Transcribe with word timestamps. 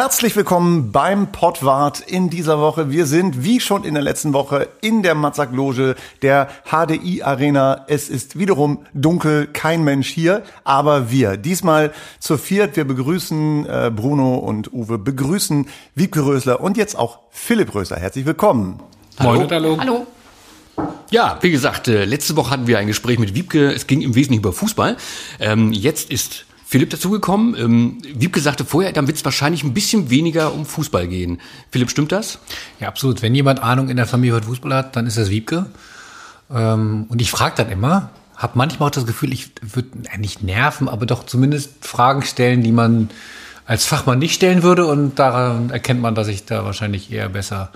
Herzlich 0.00 0.36
willkommen 0.36 0.92
beim 0.92 1.32
Pottwart 1.32 1.98
in 1.98 2.30
dieser 2.30 2.60
Woche. 2.60 2.92
Wir 2.92 3.04
sind, 3.04 3.42
wie 3.42 3.58
schon 3.58 3.82
in 3.82 3.94
der 3.94 4.02
letzten 4.04 4.32
Woche, 4.32 4.68
in 4.80 5.02
der 5.02 5.16
Matzak-Loge 5.16 5.96
der 6.22 6.48
HDI 6.70 7.24
Arena. 7.24 7.84
Es 7.88 8.08
ist 8.08 8.38
wiederum 8.38 8.86
dunkel, 8.94 9.48
kein 9.48 9.82
Mensch 9.82 10.08
hier, 10.08 10.44
aber 10.62 11.10
wir. 11.10 11.36
Diesmal 11.36 11.92
zu 12.20 12.38
viert. 12.38 12.76
Wir 12.76 12.84
begrüßen 12.84 13.66
äh, 13.66 13.90
Bruno 13.92 14.36
und 14.36 14.72
Uwe, 14.72 14.98
begrüßen 14.98 15.66
Wiebke 15.96 16.24
Rösler 16.24 16.60
und 16.60 16.76
jetzt 16.76 16.96
auch 16.96 17.18
Philipp 17.30 17.74
Rösler. 17.74 17.96
Herzlich 17.96 18.24
willkommen. 18.24 18.78
Hallo. 19.18 19.48
Hallo. 19.50 19.78
Hallo. 19.80 20.06
Ja, 21.10 21.38
wie 21.40 21.50
gesagt, 21.50 21.88
äh, 21.88 22.04
letzte 22.04 22.36
Woche 22.36 22.50
hatten 22.52 22.68
wir 22.68 22.78
ein 22.78 22.86
Gespräch 22.86 23.18
mit 23.18 23.34
Wiebke. 23.34 23.72
Es 23.72 23.88
ging 23.88 24.02
im 24.02 24.14
Wesentlichen 24.14 24.42
über 24.42 24.52
Fußball. 24.52 24.96
Ähm, 25.40 25.72
jetzt 25.72 26.12
ist 26.12 26.46
Philipp 26.70 26.90
dazugekommen. 26.90 27.56
Ähm, 27.58 27.98
Wiebke 28.02 28.40
sagte 28.40 28.62
vorher, 28.62 28.92
dann 28.92 29.06
wird 29.06 29.16
es 29.16 29.24
wahrscheinlich 29.24 29.64
ein 29.64 29.72
bisschen 29.72 30.10
weniger 30.10 30.52
um 30.52 30.66
Fußball 30.66 31.08
gehen. 31.08 31.40
Philipp, 31.70 31.90
stimmt 31.90 32.12
das? 32.12 32.40
Ja, 32.78 32.88
absolut. 32.88 33.22
Wenn 33.22 33.34
jemand 33.34 33.62
Ahnung 33.62 33.88
in 33.88 33.96
der 33.96 34.04
Familie 34.04 34.34
von 34.34 34.42
Fußball 34.42 34.74
hat, 34.74 34.94
dann 34.94 35.06
ist 35.06 35.16
das 35.16 35.30
Wiebke. 35.30 35.64
Ähm, 36.50 37.06
und 37.08 37.22
ich 37.22 37.30
frage 37.30 37.54
dann 37.56 37.70
immer, 37.70 38.10
habe 38.36 38.58
manchmal 38.58 38.88
auch 38.88 38.94
das 38.94 39.06
Gefühl, 39.06 39.32
ich 39.32 39.50
würde 39.62 39.88
äh, 40.12 40.18
nicht 40.18 40.42
nerven, 40.42 40.90
aber 40.90 41.06
doch 41.06 41.24
zumindest 41.24 41.86
Fragen 41.86 42.20
stellen, 42.20 42.62
die 42.62 42.72
man 42.72 43.08
als 43.64 43.86
Fachmann 43.86 44.18
nicht 44.18 44.34
stellen 44.34 44.62
würde. 44.62 44.84
Und 44.84 45.18
daran 45.18 45.70
erkennt 45.70 46.02
man, 46.02 46.14
dass 46.14 46.28
ich 46.28 46.44
da 46.44 46.66
wahrscheinlich 46.66 47.10
eher 47.10 47.30
besser 47.30 47.72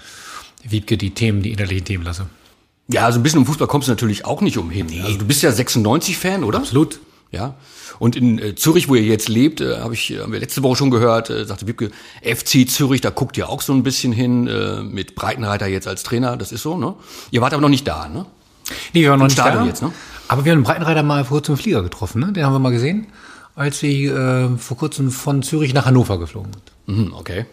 Wiebke 0.65 0.99
die 0.99 1.15
Themen, 1.15 1.41
die 1.41 1.53
innerlichen 1.53 1.87
Themen 1.87 2.05
lasse. 2.05 2.27
Ja, 2.89 3.07
also 3.07 3.21
ein 3.21 3.23
bisschen 3.23 3.39
um 3.39 3.47
Fußball 3.47 3.69
kommst 3.69 3.89
du 3.89 3.93
natürlich 3.93 4.27
auch 4.27 4.43
nicht 4.43 4.59
umhin. 4.59 4.85
Nee. 4.85 5.01
Also 5.01 5.17
du 5.17 5.25
bist 5.25 5.43
ja 5.43 5.49
96-Fan, 5.49 6.45
oder? 6.45 6.59
Absolut. 6.59 7.01
Ja. 7.33 7.55
Und 7.99 8.15
in 8.15 8.39
äh, 8.39 8.55
Zürich, 8.55 8.89
wo 8.89 8.95
ihr 8.95 9.03
jetzt 9.03 9.29
lebt, 9.29 9.63
äh, 9.63 9.79
habe 9.79 9.95
ich 9.95 10.19
haben 10.21 10.33
wir 10.33 10.39
letzte 10.39 10.63
Woche 10.63 10.77
schon 10.77 10.91
gehört, 10.91 11.31
äh, 11.31 11.47
sagte 11.47 11.67
Wiebke, 11.67 11.91
FC 12.23 12.69
Zürich, 12.69 13.01
da 13.01 13.09
guckt 13.09 13.39
ihr 13.39 13.49
auch 13.49 13.63
so 13.63 13.73
ein 13.73 13.83
bisschen 13.83 14.13
hin 14.13 14.47
äh, 14.47 14.83
mit 14.83 15.15
Breitenreiter 15.15 15.67
jetzt 15.67 15.89
als 15.89 16.03
Trainer, 16.03 16.37
das 16.37 16.53
ist 16.53 16.63
so, 16.63 16.77
ne? 16.77 16.95
Ihr 17.31 17.41
wart 17.41 17.55
aber 17.55 17.63
noch 17.63 17.71
nicht 17.71 17.89
da, 17.89 18.07
ne? 18.07 18.27
Nee, 18.93 19.03
wir 19.03 19.11
waren 19.11 19.19
noch 19.19 19.27
nicht 19.27 19.35
Stadion 19.35 19.63
da. 19.63 19.69
jetzt, 19.69 19.83
ne? 19.83 19.93
Aber 20.29 20.45
wir 20.45 20.53
haben 20.53 20.59
einen 20.59 20.65
Breitenreiter 20.65 21.03
mal 21.03 21.25
vor 21.25 21.39
kurzem 21.39 21.55
im 21.55 21.59
Flieger 21.59 21.83
getroffen, 21.83 22.21
ne? 22.21 22.33
Den 22.33 22.45
haben 22.45 22.53
wir 22.53 22.59
mal 22.59 22.71
gesehen, 22.71 23.07
als 23.55 23.81
wir 23.83 24.15
äh, 24.15 24.59
vor 24.59 24.77
kurzem 24.77 25.11
von 25.11 25.43
Zürich 25.43 25.73
nach 25.73 25.87
Hannover 25.87 26.19
geflogen 26.19 26.53
sind. 26.53 26.99
Mhm, 26.99 27.15
okay. 27.15 27.47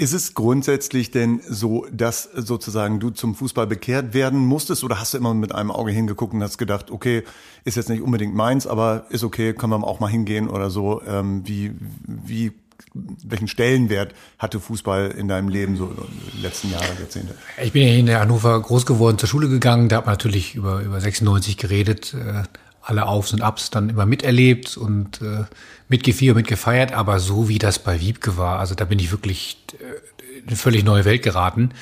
Ist 0.00 0.14
es 0.14 0.32
grundsätzlich 0.32 1.10
denn 1.10 1.42
so, 1.46 1.86
dass 1.92 2.22
sozusagen 2.22 3.00
du 3.00 3.10
zum 3.10 3.34
Fußball 3.34 3.66
bekehrt 3.66 4.14
werden 4.14 4.38
musstest 4.38 4.82
oder 4.82 4.98
hast 4.98 5.12
du 5.12 5.18
immer 5.18 5.34
mit 5.34 5.54
einem 5.54 5.70
Auge 5.70 5.92
hingeguckt 5.92 6.32
und 6.32 6.42
hast 6.42 6.56
gedacht, 6.56 6.90
okay, 6.90 7.22
ist 7.66 7.76
jetzt 7.76 7.90
nicht 7.90 8.00
unbedingt 8.00 8.34
meins, 8.34 8.66
aber 8.66 9.04
ist 9.10 9.24
okay, 9.24 9.52
können 9.52 9.74
wir 9.74 9.86
auch 9.86 10.00
mal 10.00 10.08
hingehen 10.08 10.48
oder 10.48 10.70
so? 10.70 11.02
Ähm, 11.06 11.46
wie, 11.46 11.72
wie, 12.06 12.52
welchen 12.94 13.46
Stellenwert 13.46 14.14
hatte 14.38 14.58
Fußball 14.58 15.10
in 15.10 15.28
deinem 15.28 15.50
Leben 15.50 15.76
so 15.76 15.94
in 16.34 16.42
letzten 16.42 16.70
Jahre, 16.70 16.86
Jahrzehnte? 16.98 17.34
Ich 17.62 17.72
bin 17.72 17.86
ja 17.86 17.92
in 17.92 18.06
der 18.06 18.20
Hannover 18.20 18.58
groß 18.58 18.86
geworden, 18.86 19.18
zur 19.18 19.28
Schule 19.28 19.50
gegangen, 19.50 19.90
da 19.90 19.98
hat 19.98 20.06
man 20.06 20.14
natürlich 20.14 20.54
über, 20.54 20.80
über 20.80 20.98
96 20.98 21.58
geredet, 21.58 22.14
äh, 22.14 22.44
alle 22.80 23.04
Aufs 23.04 23.34
und 23.34 23.42
Abs 23.42 23.68
dann 23.68 23.90
immer 23.90 24.06
miterlebt 24.06 24.78
und 24.78 25.20
äh, 25.20 25.44
mitgefiebert, 25.90 26.36
mitgefeiert, 26.36 26.92
aber 26.92 27.18
so 27.18 27.48
wie 27.48 27.58
das 27.58 27.78
bei 27.80 28.00
Wiebke 28.00 28.36
war, 28.36 28.58
also 28.58 28.74
da 28.74 28.84
bin 28.86 28.98
ich 28.98 29.10
wirklich 29.10 29.58
äh, 29.72 30.38
in 30.38 30.48
eine 30.48 30.56
völlig 30.56 30.84
neue 30.84 31.04
Welt 31.04 31.22
geraten. 31.22 31.72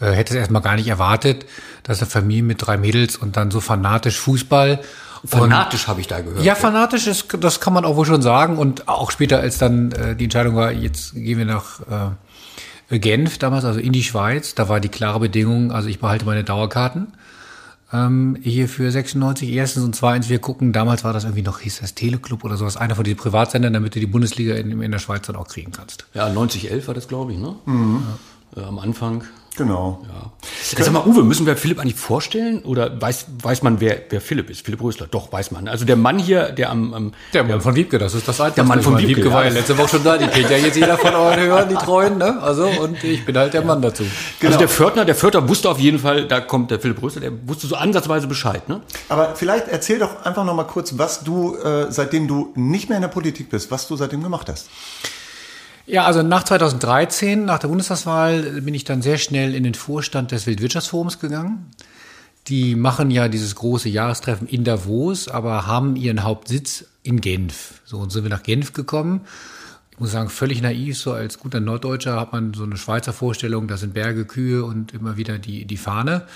Äh, 0.00 0.12
hätte 0.12 0.34
es 0.34 0.40
erstmal 0.40 0.62
gar 0.62 0.74
nicht 0.74 0.88
erwartet, 0.88 1.46
dass 1.84 2.00
eine 2.00 2.10
Familie 2.10 2.42
mit 2.42 2.66
drei 2.66 2.76
Mädels 2.76 3.16
und 3.16 3.36
dann 3.36 3.50
so 3.50 3.60
fanatisch 3.60 4.18
Fußball. 4.18 4.80
Fanatisch 5.24 5.86
habe 5.86 6.00
ich 6.00 6.08
da 6.08 6.20
gehört. 6.20 6.44
Ja, 6.44 6.56
fanatisch 6.56 7.06
ist, 7.06 7.28
das 7.38 7.60
kann 7.60 7.72
man 7.72 7.84
auch 7.84 7.94
wohl 7.94 8.06
schon 8.06 8.22
sagen. 8.22 8.58
Und 8.58 8.88
auch 8.88 9.12
später, 9.12 9.38
als 9.38 9.58
dann 9.58 9.92
äh, 9.92 10.16
die 10.16 10.24
Entscheidung 10.24 10.56
war, 10.56 10.72
jetzt 10.72 11.14
gehen 11.14 11.38
wir 11.38 11.44
nach 11.44 11.80
äh, 12.90 12.98
Genf 12.98 13.38
damals, 13.38 13.64
also 13.64 13.78
in 13.78 13.92
die 13.92 14.02
Schweiz, 14.02 14.54
da 14.54 14.68
war 14.68 14.80
die 14.80 14.88
klare 14.88 15.20
Bedingung, 15.20 15.72
also 15.72 15.88
ich 15.88 16.00
behalte 16.00 16.24
meine 16.24 16.42
Dauerkarten 16.42 17.12
ähm, 17.92 18.36
hier 18.42 18.68
für 18.68 18.90
96 18.90 19.50
erstens 19.50 19.84
und 19.84 19.94
zweitens, 19.94 20.28
wir 20.28 20.38
gucken, 20.38 20.72
damals 20.72 21.04
war 21.04 21.12
das 21.12 21.24
irgendwie 21.24 21.42
noch, 21.42 21.60
hieß 21.60 21.80
das 21.80 21.94
Teleclub 21.94 22.44
oder 22.44 22.56
sowas, 22.56 22.76
einer 22.76 22.94
von 22.94 23.04
diesen 23.04 23.18
Privatsendern, 23.18 23.72
damit 23.72 23.94
du 23.94 24.00
die 24.00 24.06
Bundesliga 24.06 24.54
in, 24.54 24.80
in 24.80 24.90
der 24.90 24.98
Schweiz 24.98 25.26
dann 25.26 25.36
auch 25.36 25.48
kriegen 25.48 25.72
kannst. 25.72 26.06
Ja, 26.14 26.28
9011 26.28 26.86
war 26.88 26.94
das, 26.94 27.08
glaube 27.08 27.32
ich, 27.32 27.38
ne? 27.38 27.54
Mhm. 27.66 28.02
Äh, 28.56 28.60
am 28.60 28.78
Anfang. 28.78 29.24
Genau. 29.56 30.02
Ja. 30.04 30.32
Sag 30.62 30.90
mal, 30.92 31.06
Uwe, 31.06 31.22
müssen 31.22 31.44
wir 31.44 31.56
Philipp 31.56 31.78
eigentlich 31.78 31.96
vorstellen? 31.96 32.62
Oder 32.64 33.00
weiß, 33.00 33.26
weiß 33.42 33.62
man, 33.62 33.80
wer, 33.80 34.00
wer 34.08 34.20
Philipp 34.20 34.48
ist? 34.48 34.64
Philipp 34.64 34.82
Rösler. 34.82 35.06
Doch, 35.10 35.30
weiß 35.30 35.50
man. 35.50 35.68
Also 35.68 35.84
der 35.84 35.96
Mann 35.96 36.18
hier, 36.18 36.50
der 36.50 36.70
am... 36.70 36.94
am 36.94 37.12
der 37.34 37.44
Mann 37.44 37.60
von 37.60 37.74
Wiebke, 37.74 37.98
das 37.98 38.14
ist 38.14 38.26
das 38.26 38.40
alte. 38.40 38.56
Der 38.56 38.64
Mann 38.64 38.82
von 38.82 38.96
Wiebke, 38.96 39.16
Wiebke 39.16 39.32
war 39.32 39.44
ja 39.44 39.50
letzte 39.50 39.76
Woche 39.76 39.88
schon 39.88 40.04
da. 40.04 40.16
Die 40.16 40.26
kennt 40.26 40.50
ja 40.50 40.56
jetzt 40.56 40.76
jeder 40.76 40.96
von 40.96 41.14
euren 41.14 41.38
Hörern, 41.38 41.68
die 41.68 41.74
Treuen. 41.74 42.16
Ne? 42.16 42.40
Also, 42.40 42.66
und 42.66 43.04
ich 43.04 43.24
bin 43.24 43.36
halt 43.36 43.52
der 43.52 43.62
Mann 43.62 43.82
dazu. 43.82 44.04
Genau. 44.40 44.48
Also 44.48 44.58
der 44.58 44.68
Pförtner, 44.68 45.04
der 45.04 45.14
Pförtner 45.14 45.46
wusste 45.48 45.68
auf 45.68 45.78
jeden 45.78 45.98
Fall, 45.98 46.26
da 46.26 46.40
kommt 46.40 46.70
der 46.70 46.80
Philipp 46.80 47.02
Rösler, 47.02 47.20
der 47.20 47.32
wusste 47.46 47.66
so 47.66 47.76
ansatzweise 47.76 48.26
Bescheid. 48.26 48.68
Ne? 48.68 48.80
Aber 49.10 49.34
vielleicht 49.34 49.68
erzähl 49.68 49.98
doch 49.98 50.24
einfach 50.24 50.44
noch 50.44 50.54
mal 50.54 50.64
kurz, 50.64 50.96
was 50.96 51.24
du, 51.24 51.56
äh, 51.56 51.86
seitdem 51.90 52.26
du 52.26 52.52
nicht 52.54 52.88
mehr 52.88 52.96
in 52.96 53.02
der 53.02 53.08
Politik 53.08 53.50
bist, 53.50 53.70
was 53.70 53.86
du 53.86 53.96
seitdem 53.96 54.22
gemacht 54.22 54.48
hast. 54.48 54.68
Ja, 55.86 56.04
also 56.04 56.22
nach 56.22 56.44
2013, 56.44 57.44
nach 57.44 57.58
der 57.58 57.68
Bundestagswahl, 57.68 58.62
bin 58.62 58.74
ich 58.74 58.84
dann 58.84 59.02
sehr 59.02 59.18
schnell 59.18 59.54
in 59.54 59.64
den 59.64 59.74
Vorstand 59.74 60.30
des 60.30 60.46
Weltwirtschaftsforums 60.46 61.18
gegangen. 61.18 61.70
Die 62.48 62.74
machen 62.76 63.10
ja 63.10 63.28
dieses 63.28 63.54
große 63.54 63.88
Jahrestreffen 63.88 64.46
in 64.46 64.64
Davos, 64.64 65.28
aber 65.28 65.66
haben 65.66 65.96
ihren 65.96 66.22
Hauptsitz 66.22 66.84
in 67.02 67.20
Genf. 67.20 67.80
So, 67.84 67.98
und 67.98 68.10
sind 68.10 68.24
wir 68.24 68.30
nach 68.30 68.42
Genf 68.42 68.72
gekommen. 68.72 69.22
Ich 69.90 69.98
muss 70.00 70.12
sagen, 70.12 70.28
völlig 70.28 70.62
naiv, 70.62 70.98
so 70.98 71.12
als 71.12 71.38
guter 71.38 71.60
Norddeutscher 71.60 72.18
hat 72.18 72.32
man 72.32 72.54
so 72.54 72.64
eine 72.64 72.76
Schweizer 72.76 73.12
Vorstellung, 73.12 73.68
da 73.68 73.76
sind 73.76 73.94
Berge, 73.94 74.24
Kühe 74.24 74.64
und 74.64 74.94
immer 74.94 75.16
wieder 75.16 75.38
die, 75.38 75.64
die 75.64 75.76
Fahne 75.76 76.26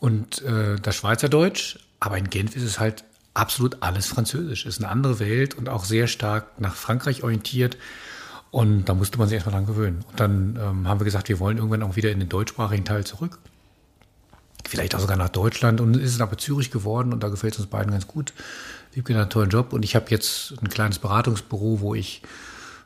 und 0.00 0.42
äh, 0.42 0.76
das 0.80 0.96
Schweizerdeutsch. 0.96 1.78
Aber 2.00 2.16
in 2.16 2.30
Genf 2.30 2.56
ist 2.56 2.62
es 2.62 2.80
halt 2.80 3.04
absolut 3.34 3.78
alles 3.80 4.06
Französisch. 4.06 4.66
Ist 4.66 4.78
eine 4.78 4.88
andere 4.88 5.18
Welt 5.18 5.54
und 5.54 5.68
auch 5.68 5.84
sehr 5.84 6.06
stark 6.06 6.60
nach 6.60 6.74
Frankreich 6.74 7.22
orientiert. 7.22 7.76
Und 8.50 8.86
da 8.86 8.94
musste 8.94 9.18
man 9.18 9.28
sich 9.28 9.36
erstmal 9.36 9.54
dran 9.54 9.66
gewöhnen. 9.66 10.04
Und 10.10 10.20
dann 10.20 10.58
ähm, 10.60 10.88
haben 10.88 11.00
wir 11.00 11.04
gesagt, 11.04 11.28
wir 11.28 11.38
wollen 11.38 11.58
irgendwann 11.58 11.82
auch 11.82 11.96
wieder 11.96 12.10
in 12.10 12.18
den 12.18 12.28
deutschsprachigen 12.28 12.84
Teil 12.84 13.04
zurück. 13.04 13.38
Vielleicht 14.66 14.94
auch 14.94 15.00
sogar 15.00 15.16
nach 15.16 15.28
Deutschland. 15.28 15.80
Und 15.80 15.96
ist 15.96 16.14
es 16.14 16.20
aber 16.20 16.38
Zürich 16.38 16.70
geworden 16.70 17.12
und 17.12 17.22
da 17.22 17.28
gefällt 17.28 17.54
es 17.54 17.60
uns 17.60 17.68
beiden 17.68 17.90
ganz 17.92 18.06
gut. 18.06 18.32
Wiebke 18.92 19.14
hat 19.14 19.20
einen 19.20 19.30
tollen 19.30 19.50
Job 19.50 19.72
und 19.72 19.84
ich 19.84 19.94
habe 19.94 20.06
jetzt 20.08 20.54
ein 20.62 20.68
kleines 20.68 20.98
Beratungsbüro, 20.98 21.80
wo 21.80 21.94
ich 21.94 22.22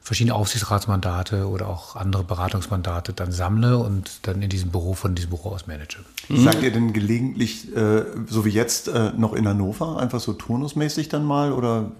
verschiedene 0.03 0.35
Aufsichtsratsmandate 0.35 1.49
oder 1.49 1.69
auch 1.69 1.95
andere 1.95 2.25
Beratungsmandate 2.25 3.13
dann 3.13 3.31
sammle 3.31 3.79
und 3.79 4.11
dann 4.23 4.43
in 4.43 4.49
diesem 4.49 4.71
Büro 4.71 4.95
von 4.95 5.15
diesem 5.15 5.31
Büro 5.31 5.51
aus 5.51 5.69
manage. 5.69 5.99
Mhm. 6.29 6.43
Sagt 6.43 6.63
ihr 6.63 6.73
denn 6.73 6.93
gelegentlich, 6.93 7.75
äh, 7.75 8.05
so 8.27 8.45
wie 8.45 8.51
jetzt, 8.51 8.89
äh, 8.89 9.13
noch 9.17 9.33
in 9.33 9.47
Hannover, 9.47 9.99
einfach 9.99 10.19
so 10.19 10.33
turnusmäßig 10.33 11.09
dann 11.09 11.25
mal? 11.25 11.53
Oder 11.53 11.93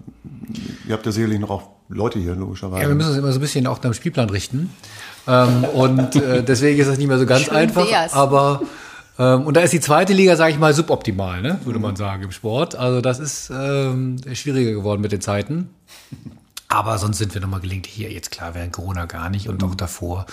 ihr 0.85 0.93
habt 0.93 1.05
ja 1.05 1.13
sicherlich 1.13 1.39
noch 1.39 1.49
auch 1.49 1.63
Leute 1.87 2.19
hier, 2.19 2.35
logischerweise. 2.35 2.83
Ja, 2.83 2.89
wir 2.89 2.95
müssen 2.95 3.09
uns 3.09 3.17
immer 3.17 3.31
so 3.31 3.39
ein 3.39 3.41
bisschen 3.41 3.67
auch 3.67 3.77
nach 3.77 3.91
dem 3.91 3.93
Spielplan 3.93 4.29
richten. 4.29 4.69
Ähm, 5.25 5.63
und 5.73 6.15
äh, 6.17 6.43
deswegen 6.43 6.79
ist 6.79 6.89
das 6.89 6.97
nicht 6.97 7.07
mehr 7.07 7.19
so 7.19 7.25
ganz 7.25 7.43
Schön 7.43 7.55
einfach. 7.55 7.89
Wär's. 7.89 8.13
Aber 8.13 8.61
ähm, 9.17 9.45
und 9.45 9.55
da 9.55 9.61
ist 9.61 9.71
die 9.71 9.79
zweite 9.79 10.11
Liga, 10.11 10.35
sage 10.35 10.51
ich 10.51 10.59
mal, 10.59 10.73
suboptimal, 10.73 11.41
ne? 11.41 11.59
würde 11.63 11.79
man 11.79 11.95
sagen, 11.95 12.23
im 12.23 12.31
Sport. 12.31 12.75
Also 12.75 12.99
das 12.99 13.19
ist 13.19 13.51
ähm, 13.53 14.17
schwieriger 14.33 14.71
geworden 14.71 15.01
mit 15.01 15.11
den 15.11 15.21
Zeiten. 15.21 15.69
Aber 16.73 16.97
sonst 16.97 17.19
sind 17.19 17.35
wir 17.35 17.41
nochmal 17.41 17.59
gelingt 17.59 17.85
hier 17.85 18.11
jetzt 18.11 18.31
klar 18.31 18.55
während 18.55 18.73
Corona 18.73 19.05
gar 19.05 19.29
nicht 19.29 19.47
und 19.47 19.61
mhm. 19.61 19.69
auch 19.69 19.75
davor 19.75 20.25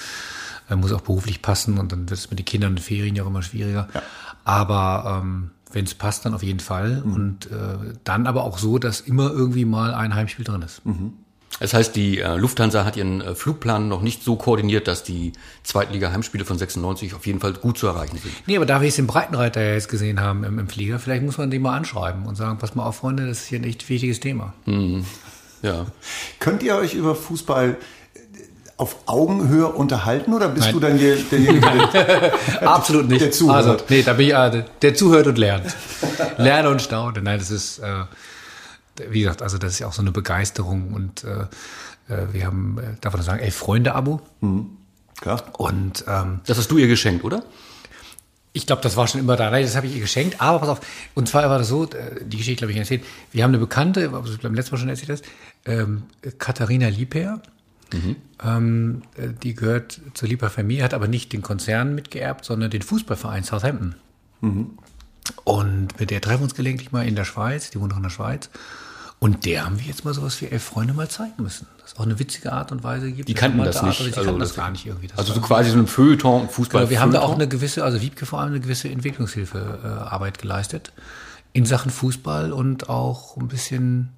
äh, 0.70 0.74
muss 0.74 0.90
auch 0.90 1.02
beruflich 1.02 1.42
passen 1.42 1.76
und 1.76 1.92
dann 1.92 2.08
wird 2.08 2.18
es 2.18 2.30
mit 2.30 2.38
den 2.38 2.46
Kindern 2.46 2.72
und 2.72 2.80
Ferien 2.80 3.14
ja 3.14 3.24
auch 3.24 3.26
immer 3.26 3.42
schwieriger. 3.42 3.88
Ja. 3.92 4.02
Aber 4.44 5.20
ähm, 5.22 5.50
wenn 5.70 5.84
es 5.84 5.92
passt, 5.94 6.24
dann 6.24 6.32
auf 6.32 6.42
jeden 6.42 6.60
Fall. 6.60 7.02
Mhm. 7.04 7.12
Und 7.12 7.46
äh, 7.50 7.94
dann 8.04 8.26
aber 8.26 8.44
auch 8.44 8.56
so, 8.56 8.78
dass 8.78 9.02
immer 9.02 9.30
irgendwie 9.30 9.66
mal 9.66 9.92
ein 9.92 10.14
Heimspiel 10.14 10.46
drin 10.46 10.62
ist. 10.62 10.84
Mhm. 10.86 11.12
Das 11.58 11.74
heißt, 11.74 11.94
die 11.94 12.20
äh, 12.20 12.36
Lufthansa 12.36 12.86
hat 12.86 12.96
ihren 12.96 13.20
äh, 13.20 13.34
Flugplan 13.34 13.88
noch 13.88 14.00
nicht 14.00 14.22
so 14.22 14.36
koordiniert, 14.36 14.88
dass 14.88 15.02
die 15.02 15.32
Zweitliga-Heimspiele 15.64 16.46
von 16.46 16.56
96 16.56 17.12
auf 17.12 17.26
jeden 17.26 17.40
Fall 17.40 17.52
gut 17.52 17.76
zu 17.76 17.86
erreichen 17.86 18.16
sind. 18.16 18.32
Nee, 18.46 18.56
aber 18.56 18.64
da 18.64 18.80
wir 18.80 18.88
es 18.88 18.96
den 18.96 19.06
Breitenreiter 19.06 19.60
ja 19.60 19.74
jetzt 19.74 19.90
gesehen 19.90 20.20
haben 20.20 20.44
im, 20.44 20.58
im, 20.58 20.68
Flieger, 20.68 20.98
vielleicht 20.98 21.22
muss 21.22 21.36
man 21.36 21.50
den 21.50 21.60
mal 21.60 21.76
anschreiben 21.76 22.24
und 22.24 22.36
sagen, 22.36 22.56
pass 22.58 22.74
mal 22.74 22.84
auf, 22.84 22.96
Freunde, 22.96 23.26
das 23.26 23.40
ist 23.40 23.48
hier 23.48 23.58
ein 23.58 23.64
echt 23.64 23.86
wichtiges 23.90 24.20
Thema. 24.20 24.54
Mhm. 24.64 25.04
Ja. 25.62 25.86
Könnt 26.38 26.62
ihr 26.62 26.76
euch 26.76 26.94
über 26.94 27.14
Fußball 27.14 27.76
auf 28.76 28.96
Augenhöhe 29.04 29.68
unterhalten 29.68 30.32
oder 30.32 30.48
bist 30.48 30.66
Nein. 30.66 30.74
du 30.74 30.80
dann 30.80 30.98
der, 30.98 31.16
derjenige, 31.16 31.88
der, 31.92 32.32
Absolut 32.66 33.08
nicht. 33.08 33.20
der 33.20 33.30
zuhört? 33.30 33.66
Also, 33.66 33.84
nee, 33.90 34.02
da 34.02 34.14
bin 34.14 34.28
ich 34.28 34.32
äh, 34.32 34.64
der 34.80 34.94
zuhört 34.94 35.26
und 35.26 35.36
lernt. 35.36 35.76
Lerne 36.38 36.70
und 36.70 36.80
staune. 36.80 37.20
Nein, 37.20 37.38
das 37.38 37.50
ist, 37.50 37.80
äh, 37.80 38.04
wie 39.10 39.20
gesagt, 39.20 39.42
also 39.42 39.58
das 39.58 39.72
ist 39.72 39.78
ja 39.80 39.86
auch 39.86 39.92
so 39.92 40.00
eine 40.00 40.12
Begeisterung 40.12 40.94
und 40.94 41.24
äh, 41.24 41.42
äh 42.12 42.32
wir 42.32 42.46
haben, 42.46 42.78
äh, 42.78 42.96
darf 43.02 43.12
man 43.12 43.22
sagen, 43.22 43.40
elf 43.40 43.54
Freunde-Abo. 43.54 44.22
Mhm. 44.40 44.70
Klar. 45.20 45.42
Und 45.58 46.04
ähm, 46.08 46.40
Das 46.46 46.56
hast 46.56 46.70
du 46.70 46.78
ihr 46.78 46.88
geschenkt, 46.88 47.22
oder? 47.22 47.42
Ich 48.52 48.66
glaube, 48.66 48.82
das 48.82 48.96
war 48.96 49.06
schon 49.06 49.20
immer 49.20 49.36
da. 49.36 49.50
Nein, 49.50 49.62
das 49.62 49.76
habe 49.76 49.86
ich 49.86 49.94
ihr 49.94 50.00
geschenkt. 50.00 50.40
Aber 50.40 50.58
pass 50.58 50.68
auf. 50.68 50.80
Und 51.14 51.28
zwar 51.28 51.48
war 51.48 51.58
das 51.58 51.68
so, 51.68 51.86
die 51.86 52.36
Geschichte 52.36 52.58
glaube 52.58 52.72
ich 52.72 52.78
erzählt. 52.78 53.04
Wir 53.32 53.44
haben 53.44 53.50
eine 53.50 53.58
Bekannte, 53.58 54.10
also 54.12 54.36
beim 54.42 54.54
letzten 54.54 54.74
Mal 54.74 54.78
schon 54.78 54.88
erzählt 54.88 55.10
das, 55.10 55.22
ähm, 55.66 56.04
Katharina 56.38 56.88
Liebherr. 56.88 57.40
Ähm, 58.42 59.02
äh, 59.16 59.28
die 59.42 59.54
gehört 59.54 60.00
zur 60.14 60.28
Lieber 60.28 60.50
Familie, 60.50 60.84
hat 60.84 60.94
aber 60.94 61.08
nicht 61.08 61.32
den 61.32 61.42
Konzern 61.42 61.94
mitgeerbt, 61.94 62.44
sondern 62.44 62.70
den 62.70 62.82
Fußballverein 62.82 63.44
Southampton. 63.44 63.94
Und 65.44 65.98
mit 66.00 66.10
der 66.10 66.20
treffen 66.20 66.40
wir 66.40 66.44
uns 66.44 66.54
gelegentlich 66.54 66.92
mal 66.92 67.06
in 67.06 67.14
der 67.14 67.24
Schweiz, 67.24 67.70
die 67.70 67.80
wohnt 67.80 67.92
auch 67.92 67.98
in 67.98 68.02
der 68.02 68.10
Schweiz. 68.10 68.50
Und 69.18 69.44
der 69.44 69.66
haben 69.66 69.78
wir 69.78 69.86
jetzt 69.86 70.04
mal 70.04 70.14
sowas 70.14 70.40
wie 70.40 70.46
elf 70.46 70.62
Freunde 70.62 70.94
mal 70.94 71.08
zeigen 71.08 71.42
müssen. 71.42 71.66
Das 71.90 71.94
ist 71.96 72.00
auch 72.00 72.04
eine 72.06 72.18
witzige 72.20 72.52
Art 72.52 72.70
und 72.70 72.84
Weise 72.84 73.10
gibt. 73.10 73.28
Die 73.28 73.34
kannten 73.34 73.58
Eine 73.58 73.70
das 73.70 73.78
Art, 73.78 73.86
nicht. 73.86 74.00
aber 74.00 74.08
Die 74.10 74.14
Also 74.16 74.24
kannten 74.26 74.38
das 74.40 74.48
das- 74.50 74.56
gar 74.56 74.70
nicht 74.70 74.86
irgendwie. 74.86 75.08
Das 75.08 75.18
Also 75.18 75.32
so 75.32 75.40
quasi 75.40 75.70
so 75.70 75.78
ein 75.78 75.88
Feuilleton, 75.88 76.48
Fußball. 76.48 76.82
Genau, 76.82 76.90
wir 76.90 77.00
haben 77.00 77.10
da 77.12 77.20
auch 77.20 77.34
eine 77.34 77.48
gewisse, 77.48 77.82
also 77.82 78.00
Wiebke 78.00 78.26
vor 78.26 78.38
allem 78.40 78.50
eine 78.52 78.60
gewisse 78.60 78.88
Entwicklungshilfearbeit 78.88 79.84
äh, 79.84 79.88
Arbeit 79.88 80.38
geleistet 80.38 80.92
in 81.52 81.66
Sachen 81.66 81.90
Fußball 81.90 82.52
und 82.52 82.88
auch 82.88 83.36
ein 83.36 83.48
bisschen 83.48 84.10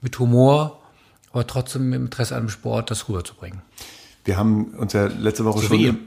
mit 0.00 0.18
Humor, 0.18 0.80
aber 1.30 1.46
trotzdem 1.46 1.92
im 1.92 2.06
Interesse 2.06 2.36
an 2.36 2.44
dem 2.44 2.48
Sport 2.48 2.90
das 2.90 3.06
rüberzubringen. 3.06 3.60
Wir 4.24 4.38
haben 4.38 4.72
uns 4.78 4.94
ja 4.94 5.04
letzte 5.06 5.44
Woche 5.44 5.60
So 5.60 5.66
schon 5.66 5.98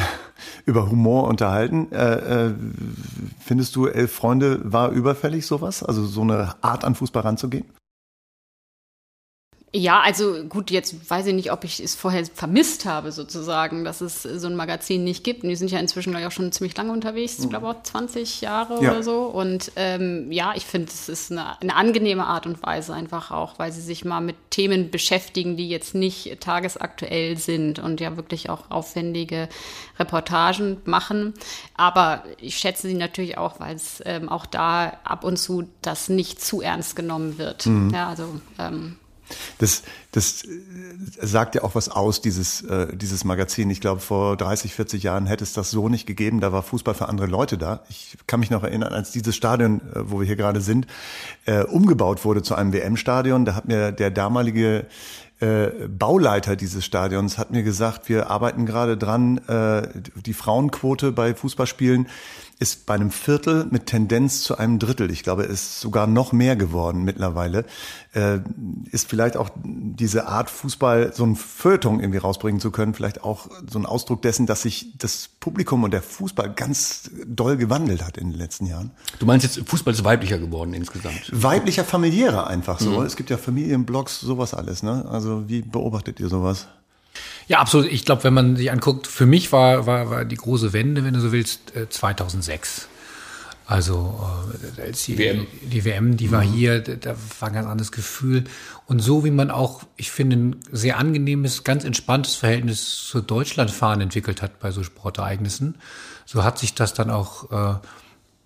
über 0.64 0.90
Humor 0.90 1.24
unterhalten. 1.28 1.92
Äh, 1.92 2.46
äh, 2.46 2.54
findest 3.44 3.76
du, 3.76 3.86
Elf 3.86 4.12
Freunde 4.14 4.60
war 4.64 4.90
überfällig 4.92 5.46
sowas? 5.46 5.82
Also 5.82 6.06
so 6.06 6.22
eine 6.22 6.54
Art 6.62 6.84
an 6.84 6.94
Fußball 6.94 7.22
ranzugehen? 7.22 7.66
Ja, 9.76 10.02
also 10.02 10.44
gut, 10.44 10.70
jetzt 10.70 11.10
weiß 11.10 11.26
ich 11.26 11.34
nicht, 11.34 11.50
ob 11.50 11.64
ich 11.64 11.80
es 11.80 11.96
vorher 11.96 12.24
vermisst 12.32 12.84
habe, 12.84 13.10
sozusagen, 13.10 13.82
dass 13.84 14.00
es 14.00 14.22
so 14.22 14.46
ein 14.46 14.54
Magazin 14.54 15.02
nicht 15.02 15.24
gibt. 15.24 15.42
Und 15.42 15.48
die 15.48 15.56
sind 15.56 15.68
ja 15.72 15.80
inzwischen, 15.80 16.10
glaube 16.10 16.20
ich, 16.20 16.28
auch 16.28 16.32
schon 16.32 16.52
ziemlich 16.52 16.76
lange 16.76 16.92
unterwegs, 16.92 17.40
ich 17.40 17.48
glaube 17.50 17.66
auch 17.68 17.82
20 17.82 18.40
Jahre 18.40 18.80
Ja. 18.80 18.92
oder 18.92 19.02
so. 19.02 19.22
Und 19.22 19.72
ähm, 19.74 20.30
ja, 20.30 20.52
ich 20.54 20.64
finde, 20.64 20.92
es 20.92 21.08
ist 21.08 21.32
eine, 21.32 21.60
eine 21.60 21.74
angenehme 21.74 22.24
Art 22.24 22.46
und 22.46 22.62
Weise 22.62 22.94
einfach 22.94 23.32
auch, 23.32 23.58
weil 23.58 23.72
sie 23.72 23.80
sich 23.80 24.04
mal 24.04 24.20
mit 24.20 24.36
Themen 24.50 24.92
beschäftigen, 24.92 25.56
die 25.56 25.68
jetzt 25.68 25.92
nicht 25.96 26.40
tagesaktuell 26.40 27.36
sind 27.36 27.80
und 27.80 28.00
ja 28.00 28.16
wirklich 28.16 28.50
auch 28.50 28.70
aufwendige 28.70 29.48
Reportagen 29.98 30.76
machen. 30.84 31.34
Aber 31.76 32.22
ich 32.40 32.56
schätze 32.58 32.86
sie 32.86 32.94
natürlich 32.94 33.38
auch, 33.38 33.58
weil 33.58 33.74
es 33.74 34.00
ähm, 34.06 34.28
auch 34.28 34.46
da 34.46 34.98
ab 35.02 35.24
und 35.24 35.36
zu 35.36 35.68
das 35.82 36.08
nicht 36.08 36.40
zu 36.40 36.60
ernst 36.60 36.94
genommen 36.94 37.38
wird. 37.38 37.66
Ja, 37.92 38.10
also 38.10 38.28
ähm, 38.60 38.98
Das, 39.58 39.82
das 40.12 40.44
äh, 40.44 40.48
sagt 41.20 41.54
ja 41.54 41.62
auch 41.62 41.74
was 41.74 41.88
aus, 41.88 42.20
dieses, 42.20 42.62
äh, 42.62 42.94
dieses 42.96 43.24
Magazin. 43.24 43.70
Ich 43.70 43.80
glaube, 43.80 44.00
vor 44.00 44.36
30, 44.36 44.74
40 44.74 45.02
Jahren 45.02 45.26
hätte 45.26 45.44
es 45.44 45.52
das 45.52 45.70
so 45.70 45.88
nicht 45.88 46.06
gegeben. 46.06 46.40
Da 46.40 46.52
war 46.52 46.62
Fußball 46.62 46.94
für 46.94 47.08
andere 47.08 47.26
Leute 47.26 47.58
da. 47.58 47.82
Ich 47.88 48.16
kann 48.26 48.40
mich 48.40 48.50
noch 48.50 48.62
erinnern, 48.62 48.92
als 48.92 49.12
dieses 49.12 49.34
Stadion, 49.36 49.80
äh, 49.80 50.10
wo 50.10 50.20
wir 50.20 50.26
hier 50.26 50.36
gerade 50.36 50.60
sind, 50.60 50.86
äh, 51.46 51.62
umgebaut 51.62 52.24
wurde 52.24 52.42
zu 52.42 52.54
einem 52.54 52.72
WM-Stadion. 52.72 53.44
Da 53.44 53.54
hat 53.54 53.66
mir 53.66 53.92
der 53.92 54.10
damalige 54.10 54.86
äh, 55.40 55.88
Bauleiter 55.88 56.54
dieses 56.54 56.84
Stadions 56.84 57.38
hat 57.38 57.50
mir 57.50 57.64
gesagt, 57.64 58.08
wir 58.08 58.30
arbeiten 58.30 58.66
gerade 58.66 58.96
dran, 58.96 59.38
äh, 59.48 59.88
die 60.24 60.32
Frauenquote 60.32 61.10
bei 61.10 61.34
Fußballspielen 61.34 62.06
ist 62.64 62.86
bei 62.86 62.94
einem 62.94 63.10
Viertel 63.10 63.66
mit 63.70 63.84
Tendenz 63.84 64.42
zu 64.42 64.56
einem 64.56 64.78
Drittel. 64.78 65.10
Ich 65.10 65.22
glaube, 65.22 65.42
es 65.44 65.50
ist 65.52 65.80
sogar 65.80 66.06
noch 66.06 66.32
mehr 66.32 66.56
geworden 66.56 67.04
mittlerweile. 67.04 67.66
Äh, 68.14 68.38
ist 68.90 69.06
vielleicht 69.06 69.36
auch 69.36 69.50
diese 69.62 70.28
Art 70.28 70.48
Fußball, 70.48 71.12
so 71.12 71.24
ein 71.24 71.36
Feuilleton 71.36 72.00
irgendwie 72.00 72.20
rausbringen 72.20 72.62
zu 72.62 72.70
können, 72.70 72.94
vielleicht 72.94 73.22
auch 73.22 73.50
so 73.70 73.78
ein 73.78 73.84
Ausdruck 73.84 74.22
dessen, 74.22 74.46
dass 74.46 74.62
sich 74.62 74.96
das 74.96 75.28
Publikum 75.40 75.84
und 75.84 75.90
der 75.90 76.00
Fußball 76.00 76.54
ganz 76.54 77.10
doll 77.26 77.58
gewandelt 77.58 78.02
hat 78.02 78.16
in 78.16 78.30
den 78.30 78.38
letzten 78.38 78.64
Jahren. 78.64 78.92
Du 79.18 79.26
meinst 79.26 79.44
jetzt, 79.44 79.68
Fußball 79.68 79.92
ist 79.92 80.02
weiblicher 80.02 80.38
geworden 80.38 80.72
insgesamt. 80.72 81.30
Weiblicher, 81.32 81.84
familiärer 81.84 82.46
einfach 82.46 82.80
so. 82.80 83.02
Es 83.02 83.14
gibt 83.14 83.28
ja 83.28 83.36
Familienblogs, 83.36 84.20
sowas 84.20 84.54
alles. 84.54 84.82
Ne? 84.82 85.04
Also 85.06 85.50
wie 85.50 85.60
beobachtet 85.60 86.18
ihr 86.18 86.28
sowas? 86.28 86.66
Ja, 87.46 87.58
absolut. 87.60 87.90
Ich 87.92 88.04
glaube, 88.04 88.24
wenn 88.24 88.34
man 88.34 88.56
sich 88.56 88.70
anguckt, 88.70 89.06
für 89.06 89.26
mich 89.26 89.52
war, 89.52 89.86
war, 89.86 90.10
war 90.10 90.24
die 90.24 90.36
große 90.36 90.72
Wende, 90.72 91.04
wenn 91.04 91.14
du 91.14 91.20
so 91.20 91.32
willst, 91.32 91.74
äh, 91.76 91.88
2006. 91.88 92.88
Also 93.66 94.20
äh, 94.78 94.82
als 94.82 95.04
die 95.04 95.16
WM. 95.18 95.46
die 95.62 95.84
WM, 95.86 96.16
die 96.18 96.30
war 96.30 96.42
hier, 96.42 96.80
da- 96.80 97.16
war 97.40 97.48
ein 97.48 97.54
ganz 97.54 97.66
anderes 97.66 97.92
Gefühl. 97.92 98.44
Und 98.86 99.00
so 99.00 99.24
wie 99.24 99.30
man 99.30 99.50
auch, 99.50 99.82
ich 99.96 100.10
finde, 100.10 100.36
ein 100.36 100.56
sehr 100.70 100.98
angenehmes, 100.98 101.64
ganz 101.64 101.84
entspanntes 101.84 102.34
Verhältnis 102.34 103.06
zur 103.08 103.22
Deutschlandfahren 103.22 104.00
entwickelt 104.02 104.42
hat 104.42 104.60
bei 104.60 104.70
so 104.70 104.82
Sportereignissen, 104.82 105.76
so 106.26 106.44
hat 106.44 106.58
sich 106.58 106.74
das 106.74 106.92
dann 106.92 107.10
auch 107.10 107.50
äh, 107.52 107.78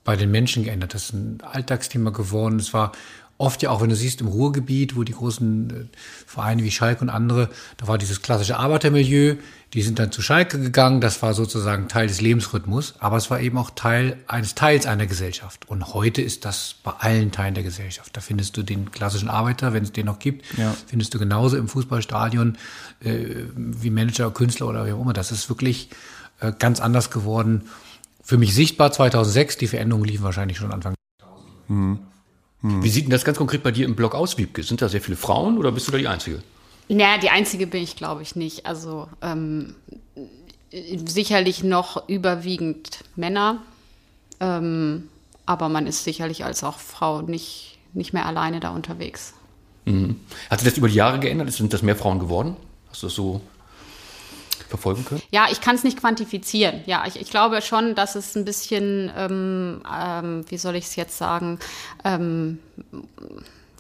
bei 0.05 0.15
den 0.17 0.31
Menschen 0.31 0.63
geändert. 0.65 0.95
Das 0.95 1.05
ist 1.07 1.13
ein 1.15 1.39
Alltagsthema 1.43 2.11
geworden. 2.11 2.59
Es 2.61 2.73
war 2.73 2.93
oft 3.39 3.63
ja 3.63 3.71
auch, 3.71 3.81
wenn 3.81 3.89
du 3.89 3.97
siehst, 3.97 4.21
im 4.21 4.27
Ruhrgebiet, 4.27 4.97
wo 4.97 5.05
die 5.05 5.13
großen 5.13 5.71
äh, 5.71 5.97
Vereine 6.27 6.65
wie 6.65 6.71
Schalke 6.71 7.01
und 7.03 7.09
andere, 7.11 7.49
da 7.77 7.87
war 7.87 7.97
dieses 7.97 8.21
klassische 8.21 8.59
Arbeitermilieu, 8.59 9.37
die 9.75 9.83
sind 9.83 9.99
dann 9.99 10.11
zu 10.11 10.23
Schalke 10.23 10.59
gegangen, 10.59 11.01
das 11.01 11.23
war 11.23 11.35
sozusagen 11.35 11.89
Teil 11.89 12.09
des 12.09 12.21
Lebensrhythmus, 12.21 12.95
aber 12.99 13.17
es 13.17 13.31
war 13.31 13.41
eben 13.41 13.59
auch 13.59 13.71
Teil 13.71 14.17
eines 14.27 14.55
Teils 14.55 14.87
einer 14.87 15.07
Gesellschaft. 15.07 15.69
Und 15.69 15.95
heute 15.95 16.21
ist 16.23 16.45
das 16.45 16.77
bei 16.83 16.93
allen 16.99 17.31
Teilen 17.33 17.55
der 17.55 17.65
Gesellschaft. 17.65 18.17
Da 18.17 18.21
findest 18.21 18.57
du 18.57 18.63
den 18.63 18.91
klassischen 18.91 19.29
Arbeiter, 19.29 19.73
wenn 19.73 19.83
es 19.85 19.93
den 19.93 20.07
noch 20.07 20.19
gibt, 20.19 20.45
Ja. 20.59 20.75
findest 20.87 21.15
du 21.15 21.19
genauso 21.19 21.57
im 21.57 21.69
Fußballstadion 21.69 22.57
äh, 23.01 23.25
wie 23.55 23.91
Manager, 23.91 24.31
Künstler 24.31 24.67
oder 24.69 24.87
wie 24.87 24.93
auch 24.93 25.01
immer. 25.01 25.13
Das 25.13 25.31
ist 25.33 25.49
wirklich 25.49 25.91
äh, 26.41 26.53
ganz 26.59 26.81
anders 26.81 27.11
geworden. 27.11 27.69
Für 28.23 28.39
mich 28.39 28.55
sichtbar 28.55 28.91
2006, 28.91 29.59
die 29.59 29.69
Veränderungen 29.69 30.07
liefen 30.07 30.25
wahrscheinlich 30.25 30.57
schon 30.59 30.73
Anfang. 30.73 30.95
Wie 32.61 32.89
sieht 32.89 33.05
denn 33.05 33.11
das 33.11 33.25
ganz 33.25 33.39
konkret 33.39 33.63
bei 33.63 33.71
dir 33.71 33.87
im 33.87 33.95
Blog 33.95 34.15
aus, 34.15 34.37
Wiebke? 34.37 34.63
Sind 34.65 34.83
da 34.83 34.89
sehr 34.89 35.01
viele 35.01 35.17
Frauen 35.17 35.59
oder 35.59 35.71
bist 35.71 35.87
du 35.87 35.93
da 35.93 35.99
die 35.99 36.09
Einzige? 36.09 36.43
Naja, 36.89 37.19
die 37.19 37.31
einzige 37.31 37.67
bin 37.67 37.83
ich, 37.83 37.95
glaube 37.95 38.23
ich, 38.23 38.35
nicht. 38.35 38.67
Also 38.67 39.09
ähm, 39.23 39.77
sicherlich 40.71 41.63
noch 41.63 42.09
überwiegend 42.09 43.05
Männer, 43.15 43.63
ähm, 44.41 45.09
aber 45.47 45.69
man 45.69 45.87
ist 45.87 46.03
sicherlich 46.03 46.45
als 46.45 46.65
auch 46.65 46.79
Frau 46.79 47.23
nicht, 47.23 47.79
nicht 47.93 48.13
mehr 48.13 48.27
alleine 48.27 48.59
da 48.59 48.71
unterwegs. 48.71 49.35
Hat 50.51 50.61
sich 50.61 50.69
das 50.69 50.79
über 50.79 50.89
die 50.89 50.95
Jahre 50.95 51.19
geändert? 51.19 51.51
Sind 51.53 51.73
das 51.73 51.83
mehr 51.83 51.97
Frauen 51.97 52.19
geworden? 52.19 52.57
Hast 52.91 53.03
du 53.03 53.07
das 53.07 53.15
so 53.15 53.41
verfolgen 54.69 55.05
können? 55.05 55.23
Ja, 55.31 55.47
ich 55.51 55.61
kann 55.61 55.75
es 55.75 55.85
nicht 55.85 55.99
quantifizieren. 55.99 56.83
Ja, 56.87 57.05
ich, 57.07 57.21
ich 57.21 57.31
glaube 57.31 57.63
schon, 57.63 57.95
dass 57.95 58.15
es 58.15 58.37
ein 58.37 58.45
bisschen, 58.45 59.11
ähm, 59.17 59.83
ähm, 59.91 60.45
wie 60.49 60.59
soll 60.59 60.77
ich 60.77 60.85
es 60.85 60.97
jetzt 60.97 61.17
sagen, 61.19 61.59
ähm, 62.05 62.59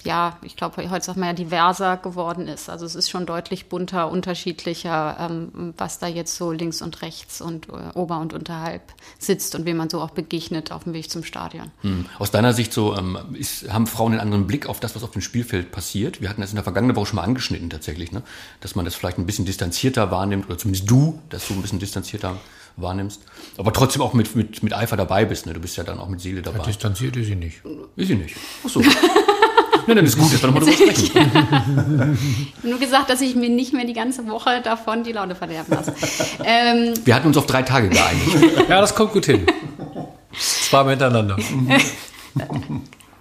ja, 0.04 0.38
ich 0.42 0.56
glaube, 0.56 0.88
heute 0.90 1.04
sagt 1.04 1.18
man 1.18 1.28
ja 1.28 1.34
diverser 1.34 1.96
geworden 1.96 2.46
ist. 2.46 2.68
Also 2.68 2.86
es 2.86 2.94
ist 2.94 3.10
schon 3.10 3.26
deutlich 3.26 3.68
bunter, 3.68 4.10
unterschiedlicher, 4.10 5.16
ähm, 5.18 5.74
was 5.76 5.98
da 5.98 6.06
jetzt 6.06 6.36
so 6.36 6.52
links 6.52 6.82
und 6.82 7.02
rechts 7.02 7.40
und 7.40 7.68
äh, 7.68 7.72
ober 7.94 8.18
und 8.18 8.32
unterhalb 8.32 8.82
sitzt 9.18 9.54
und 9.54 9.64
wem 9.64 9.76
man 9.76 9.90
so 9.90 10.00
auch 10.00 10.10
begegnet 10.10 10.72
auf 10.72 10.84
dem 10.84 10.92
Weg 10.92 11.10
zum 11.10 11.24
Stadion. 11.24 11.70
Hm. 11.82 12.06
Aus 12.18 12.30
deiner 12.30 12.52
Sicht 12.52 12.72
so, 12.72 12.96
ähm, 12.96 13.18
ist, 13.34 13.72
haben 13.72 13.86
Frauen 13.86 14.12
einen 14.12 14.20
anderen 14.20 14.46
Blick 14.46 14.66
auf 14.66 14.80
das, 14.80 14.94
was 14.94 15.02
auf 15.02 15.10
dem 15.10 15.22
Spielfeld 15.22 15.72
passiert? 15.72 16.20
Wir 16.20 16.28
hatten 16.28 16.40
das 16.40 16.50
in 16.50 16.56
der 16.56 16.64
vergangenen 16.64 16.96
Woche 16.96 17.06
schon 17.06 17.16
mal 17.16 17.24
angeschnitten 17.24 17.70
tatsächlich, 17.70 18.12
ne? 18.12 18.22
dass 18.60 18.74
man 18.74 18.84
das 18.84 18.94
vielleicht 18.94 19.18
ein 19.18 19.26
bisschen 19.26 19.44
distanzierter 19.44 20.10
wahrnimmt 20.10 20.46
oder 20.46 20.58
zumindest 20.58 20.90
du, 20.90 21.20
dass 21.28 21.48
du 21.48 21.54
ein 21.54 21.62
bisschen 21.62 21.78
distanzierter 21.78 22.36
wahrnimmst, 22.76 23.22
aber 23.56 23.72
trotzdem 23.72 24.02
auch 24.02 24.14
mit, 24.14 24.36
mit, 24.36 24.62
mit 24.62 24.72
Eifer 24.72 24.96
dabei 24.96 25.24
bist. 25.24 25.46
Ne? 25.46 25.52
Du 25.52 25.60
bist 25.60 25.76
ja 25.76 25.82
dann 25.84 25.98
auch 25.98 26.08
mit 26.08 26.20
Seele 26.20 26.42
dabei. 26.42 26.64
Distanziert 26.64 27.16
ist 27.16 27.26
sie 27.26 27.34
nicht. 27.34 27.60
Ist 27.96 28.08
sie 28.08 28.14
nicht. 28.14 28.36
Ach 28.64 28.68
so. 28.68 28.82
Nein, 29.88 29.96
dann 29.96 30.04
ist 30.06 30.18
gut, 30.18 30.32
dass 30.32 30.42
wir 30.42 30.50
nochmal 30.50 30.62
drüber 30.70 30.92
sprechen. 30.92 32.18
Nur 32.62 32.78
gesagt, 32.78 33.08
dass 33.08 33.22
ich 33.22 33.34
mir 33.34 33.48
nicht 33.48 33.72
mehr 33.72 33.86
die 33.86 33.94
ganze 33.94 34.26
Woche 34.28 34.60
davon 34.62 35.02
die 35.02 35.12
Laune 35.12 35.34
verderben 35.34 35.72
lasse. 35.74 35.94
ähm, 36.44 36.92
Wir 37.04 37.14
hatten 37.14 37.26
uns 37.28 37.38
auf 37.38 37.46
drei 37.46 37.62
Tage 37.62 37.88
geeinigt. 37.88 38.68
Ja, 38.68 38.80
das 38.82 38.94
kommt 38.94 39.12
gut 39.14 39.24
hin. 39.24 39.46
Zweimal 40.38 40.90
hintereinander. 40.90 41.36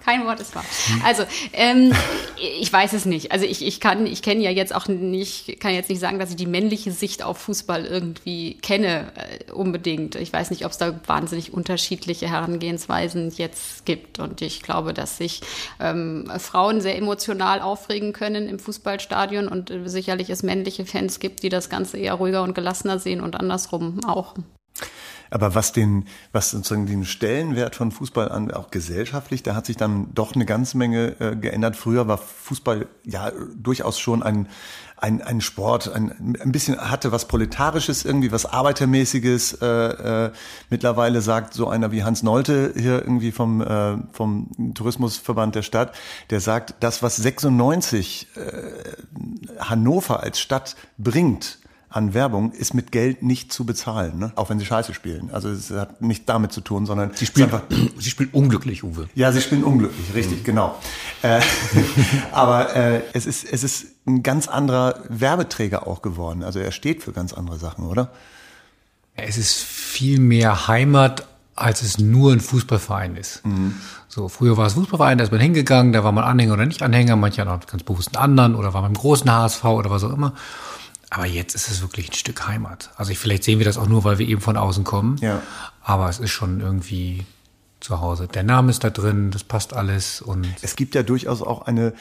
Kein 0.07 0.25
Wort 0.25 0.39
ist 0.39 0.55
wahr. 0.55 0.63
Also, 1.03 1.23
ähm, 1.51 1.91
ich 2.61 2.71
weiß 2.71 2.93
es 2.93 3.03
nicht. 3.03 3.33
Also 3.33 3.45
ich, 3.45 3.61
ich 3.61 3.81
kann, 3.81 4.05
ich 4.05 4.21
kenne 4.21 4.41
ja 4.41 4.51
jetzt 4.51 4.73
auch 4.73 4.87
nicht, 4.87 5.59
kann 5.59 5.73
jetzt 5.73 5.89
nicht 5.89 5.99
sagen, 5.99 6.17
dass 6.17 6.29
ich 6.29 6.37
die 6.37 6.45
männliche 6.45 6.93
Sicht 6.93 7.23
auf 7.23 7.39
Fußball 7.39 7.85
irgendwie 7.85 8.53
kenne 8.53 9.11
äh, 9.15 9.51
unbedingt. 9.51 10.15
Ich 10.15 10.31
weiß 10.31 10.49
nicht, 10.49 10.63
ob 10.63 10.71
es 10.71 10.77
da 10.77 10.97
wahnsinnig 11.07 11.51
unterschiedliche 11.51 12.29
Herangehensweisen 12.29 13.33
jetzt 13.35 13.85
gibt. 13.85 14.19
Und 14.19 14.41
ich 14.41 14.63
glaube, 14.63 14.93
dass 14.93 15.17
sich 15.17 15.41
ähm, 15.81 16.31
Frauen 16.37 16.79
sehr 16.79 16.97
emotional 16.97 17.59
aufregen 17.59 18.13
können 18.13 18.47
im 18.47 18.59
Fußballstadion 18.59 19.49
und 19.49 19.71
äh, 19.71 19.89
sicherlich 19.89 20.29
es 20.29 20.41
männliche 20.41 20.85
Fans 20.85 21.19
gibt, 21.19 21.43
die 21.43 21.49
das 21.49 21.69
Ganze 21.69 21.97
eher 21.97 22.13
ruhiger 22.13 22.43
und 22.43 22.55
gelassener 22.55 22.97
sehen 22.97 23.19
und 23.19 23.35
andersrum 23.35 23.99
auch. 24.07 24.35
Aber 25.29 25.55
was 25.55 25.71
den, 25.71 26.05
was 26.31 26.51
sozusagen 26.51 26.85
den 26.85 27.05
Stellenwert 27.05 27.75
von 27.75 27.91
Fußball 27.91 28.29
an, 28.29 28.51
auch 28.51 28.71
gesellschaftlich, 28.71 29.43
da 29.43 29.55
hat 29.55 29.65
sich 29.65 29.77
dann 29.77 30.13
doch 30.13 30.35
eine 30.35 30.45
ganze 30.45 30.77
Menge 30.77 31.19
äh, 31.19 31.35
geändert. 31.35 31.75
Früher 31.75 32.07
war 32.07 32.17
Fußball 32.17 32.87
ja 33.03 33.31
durchaus 33.55 33.99
schon 33.99 34.23
ein, 34.23 34.47
ein, 34.97 35.21
ein 35.21 35.41
Sport, 35.41 35.93
ein, 35.93 36.37
ein 36.41 36.51
bisschen 36.51 36.77
hatte 36.77 37.11
was 37.11 37.27
Proletarisches, 37.27 38.03
irgendwie 38.03 38.31
was 38.31 38.45
Arbeitermäßiges. 38.45 39.53
Äh, 39.61 39.65
äh, 39.67 40.31
mittlerweile 40.69 41.21
sagt 41.21 41.53
so 41.53 41.67
einer 41.67 41.91
wie 41.91 42.03
Hans 42.03 42.23
Nolte 42.23 42.73
hier 42.75 43.01
irgendwie 43.01 43.31
vom, 43.31 43.61
äh, 43.61 43.97
vom 44.11 44.73
Tourismusverband 44.73 45.55
der 45.55 45.61
Stadt, 45.61 45.93
der 46.29 46.39
sagt, 46.39 46.75
das, 46.79 47.03
was 47.03 47.17
96 47.17 48.27
äh, 48.35 49.59
Hannover 49.59 50.21
als 50.21 50.39
Stadt 50.39 50.75
bringt, 50.97 51.59
an 51.97 52.13
Werbung 52.13 52.51
ist 52.51 52.75
mit 52.75 52.91
Geld 52.91 53.23
nicht 53.23 53.51
zu 53.51 53.65
bezahlen, 53.65 54.19
ne? 54.19 54.31
auch 54.35 54.49
wenn 54.51 54.59
sie 54.59 54.65
Scheiße 54.65 54.93
spielen. 54.93 55.29
Also 55.33 55.49
es 55.49 55.71
hat 55.71 56.01
nicht 56.01 56.29
damit 56.29 56.53
zu 56.53 56.61
tun, 56.61 56.85
sondern 56.85 57.11
sie 57.15 57.25
spielen, 57.25 57.45
einfach, 57.45 57.63
sie 57.97 58.09
spielen 58.11 58.29
unglücklich, 58.31 58.83
Uwe. 58.83 59.09
Ja, 59.15 59.31
sie 59.31 59.41
spielen 59.41 59.63
unglücklich, 59.63 60.13
richtig, 60.13 60.39
mhm. 60.39 60.43
genau. 60.43 60.75
Äh, 61.23 61.41
aber 62.31 62.75
äh, 62.75 63.01
es 63.13 63.25
ist 63.25 63.43
es 63.51 63.63
ist 63.63 63.87
ein 64.05 64.21
ganz 64.21 64.47
anderer 64.47 65.01
Werbeträger 65.09 65.87
auch 65.87 66.03
geworden. 66.03 66.43
Also 66.43 66.59
er 66.59 66.71
steht 66.71 67.03
für 67.03 67.11
ganz 67.11 67.33
andere 67.33 67.57
Sachen, 67.57 67.85
oder? 67.85 68.11
Es 69.15 69.37
ist 69.37 69.63
viel 69.63 70.19
mehr 70.19 70.67
Heimat, 70.67 71.27
als 71.55 71.81
es 71.81 71.97
nur 71.97 72.31
ein 72.31 72.39
Fußballverein 72.39 73.15
ist. 73.15 73.43
Mhm. 73.43 73.75
So, 74.07 74.29
früher 74.29 74.55
war 74.55 74.67
es 74.67 74.73
Fußballverein, 74.73 75.17
da 75.17 75.23
ist 75.23 75.31
man 75.31 75.41
hingegangen, 75.41 75.93
da 75.93 76.03
war 76.03 76.11
man 76.11 76.23
Anhänger 76.23 76.53
oder 76.53 76.67
nicht 76.67 76.83
Anhänger, 76.83 77.15
manche 77.15 77.41
hatten 77.41 77.49
auch 77.49 77.65
ganz 77.65 77.81
bewusst 77.81 78.15
einen 78.15 78.23
anderen 78.23 78.55
oder 78.55 78.75
war 78.75 78.83
beim 78.83 78.93
großen 78.93 79.31
HSV 79.31 79.65
oder 79.65 79.89
was 79.89 80.03
auch 80.03 80.13
immer. 80.13 80.33
Aber 81.09 81.25
jetzt 81.25 81.55
ist 81.55 81.69
es 81.69 81.81
wirklich 81.81 82.09
ein 82.09 82.13
Stück 82.13 82.47
Heimat. 82.47 82.91
Also 82.97 83.11
ich, 83.11 83.17
vielleicht 83.17 83.43
sehen 83.43 83.59
wir 83.59 83.65
das 83.65 83.77
auch 83.77 83.87
nur, 83.87 84.03
weil 84.03 84.19
wir 84.19 84.27
eben 84.27 84.41
von 84.41 84.57
außen 84.57 84.83
kommen. 84.83 85.17
Ja. 85.21 85.41
Aber 85.81 86.09
es 86.09 86.19
ist 86.19 86.31
schon 86.31 86.59
irgendwie 86.59 87.25
zu 87.79 88.01
Hause. 88.01 88.27
Der 88.27 88.43
Name 88.43 88.71
ist 88.71 88.83
da 88.83 88.89
drin, 88.89 89.31
das 89.31 89.43
passt 89.43 89.73
alles 89.73 90.21
und. 90.21 90.47
Es 90.61 90.75
gibt 90.75 90.95
ja 90.95 91.03
durchaus 91.03 91.41
auch 91.41 91.61
eine, 91.61 91.93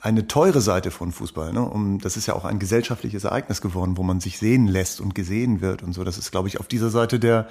eine 0.00 0.26
teure 0.28 0.60
Seite 0.60 0.90
von 0.90 1.12
Fußball. 1.12 1.52
Ne? 1.52 1.60
Um, 1.60 2.00
das 2.00 2.16
ist 2.16 2.26
ja 2.26 2.34
auch 2.34 2.44
ein 2.44 2.58
gesellschaftliches 2.58 3.24
Ereignis 3.24 3.60
geworden, 3.60 3.96
wo 3.96 4.02
man 4.02 4.20
sich 4.20 4.38
sehen 4.38 4.66
lässt 4.66 5.00
und 5.00 5.14
gesehen 5.14 5.60
wird 5.60 5.82
und 5.82 5.92
so. 5.92 6.02
Das 6.04 6.16
ist, 6.16 6.30
glaube 6.30 6.48
ich, 6.48 6.58
auf 6.58 6.68
dieser 6.68 6.90
Seite 6.90 7.18
der 7.18 7.48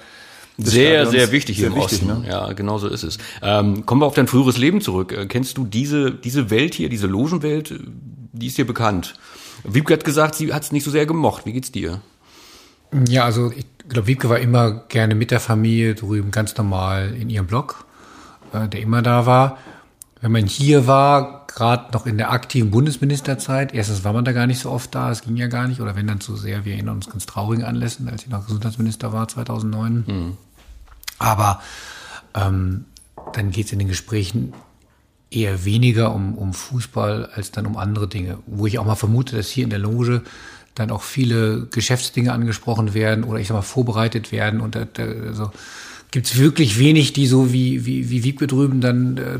sehr, 0.58 1.06
sehr 1.06 1.32
wichtig 1.32 1.58
sehr 1.58 1.68
im 1.68 1.76
wichtig, 1.76 2.02
Osten. 2.02 2.22
Ne? 2.22 2.28
Ja, 2.28 2.52
genau 2.52 2.78
so 2.78 2.88
ist 2.88 3.04
es. 3.04 3.18
Ähm, 3.40 3.86
kommen 3.86 4.02
wir 4.02 4.06
auf 4.06 4.14
dein 4.14 4.26
früheres 4.26 4.58
Leben 4.58 4.80
zurück. 4.80 5.12
Äh, 5.12 5.26
kennst 5.26 5.56
du 5.56 5.64
diese, 5.64 6.12
diese 6.12 6.50
Welt 6.50 6.74
hier, 6.74 6.88
diese 6.88 7.06
Logenwelt, 7.06 7.74
die 8.32 8.46
ist 8.46 8.58
dir 8.58 8.66
bekannt? 8.66 9.14
Wiebke 9.64 9.92
hat 9.92 10.04
gesagt, 10.04 10.34
sie 10.34 10.52
hat 10.52 10.62
es 10.62 10.72
nicht 10.72 10.84
so 10.84 10.90
sehr 10.90 11.06
gemocht. 11.06 11.46
Wie 11.46 11.52
geht's 11.52 11.72
dir? 11.72 12.00
Ja, 13.08 13.24
also 13.24 13.50
ich 13.50 13.66
glaube, 13.88 14.06
Wiebke 14.06 14.28
war 14.28 14.38
immer 14.38 14.70
gerne 14.88 15.14
mit 15.14 15.30
der 15.30 15.40
Familie 15.40 15.94
drüben, 15.94 16.30
ganz 16.30 16.56
normal 16.56 17.14
in 17.14 17.30
ihrem 17.30 17.46
Blog, 17.46 17.86
äh, 18.52 18.68
der 18.68 18.80
immer 18.80 19.02
da 19.02 19.26
war. 19.26 19.58
Wenn 20.20 20.32
man 20.32 20.46
hier 20.46 20.86
war, 20.86 21.46
gerade 21.46 21.92
noch 21.92 22.06
in 22.06 22.18
der 22.18 22.30
aktiven 22.30 22.70
Bundesministerzeit, 22.70 23.74
erstens 23.74 24.04
war 24.04 24.12
man 24.12 24.24
da 24.24 24.32
gar 24.32 24.46
nicht 24.46 24.60
so 24.60 24.70
oft 24.70 24.94
da, 24.94 25.10
es 25.10 25.22
ging 25.22 25.36
ja 25.36 25.48
gar 25.48 25.66
nicht, 25.66 25.80
oder 25.80 25.96
wenn 25.96 26.06
dann 26.06 26.20
zu 26.20 26.36
sehr, 26.36 26.64
wir 26.64 26.74
erinnern 26.74 26.96
uns 26.96 27.10
ganz 27.10 27.26
traurigen 27.26 27.64
Anlässen, 27.64 28.08
als 28.08 28.22
ich 28.22 28.28
noch 28.28 28.44
Gesundheitsminister 28.44 29.12
war 29.12 29.26
2009. 29.26 30.04
Mhm. 30.06 30.36
Aber 31.18 31.60
ähm, 32.34 32.84
dann 33.32 33.50
geht's 33.50 33.72
in 33.72 33.78
den 33.78 33.88
Gesprächen 33.88 34.52
eher 35.34 35.64
weniger 35.64 36.14
um, 36.14 36.34
um 36.34 36.52
Fußball 36.52 37.26
als 37.34 37.50
dann 37.50 37.66
um 37.66 37.76
andere 37.76 38.08
Dinge. 38.08 38.38
Wo 38.46 38.66
ich 38.66 38.78
auch 38.78 38.84
mal 38.84 38.94
vermute, 38.94 39.36
dass 39.36 39.48
hier 39.48 39.64
in 39.64 39.70
der 39.70 39.78
Loge 39.78 40.22
dann 40.74 40.90
auch 40.90 41.02
viele 41.02 41.66
Geschäftsdinge 41.70 42.32
angesprochen 42.32 42.94
werden 42.94 43.24
oder 43.24 43.38
ich 43.38 43.48
sag 43.48 43.54
mal 43.54 43.62
vorbereitet 43.62 44.32
werden 44.32 44.60
und 44.60 44.74
da, 44.74 44.86
da, 44.86 45.04
also 45.04 45.50
gibt 46.10 46.38
wirklich 46.38 46.78
wenig, 46.78 47.12
die 47.12 47.26
so 47.26 47.52
wie, 47.52 47.84
wie, 47.84 48.10
wie 48.10 48.24
Wiebke 48.24 48.46
drüben 48.46 48.80
dann 48.80 49.16
äh, 49.18 49.38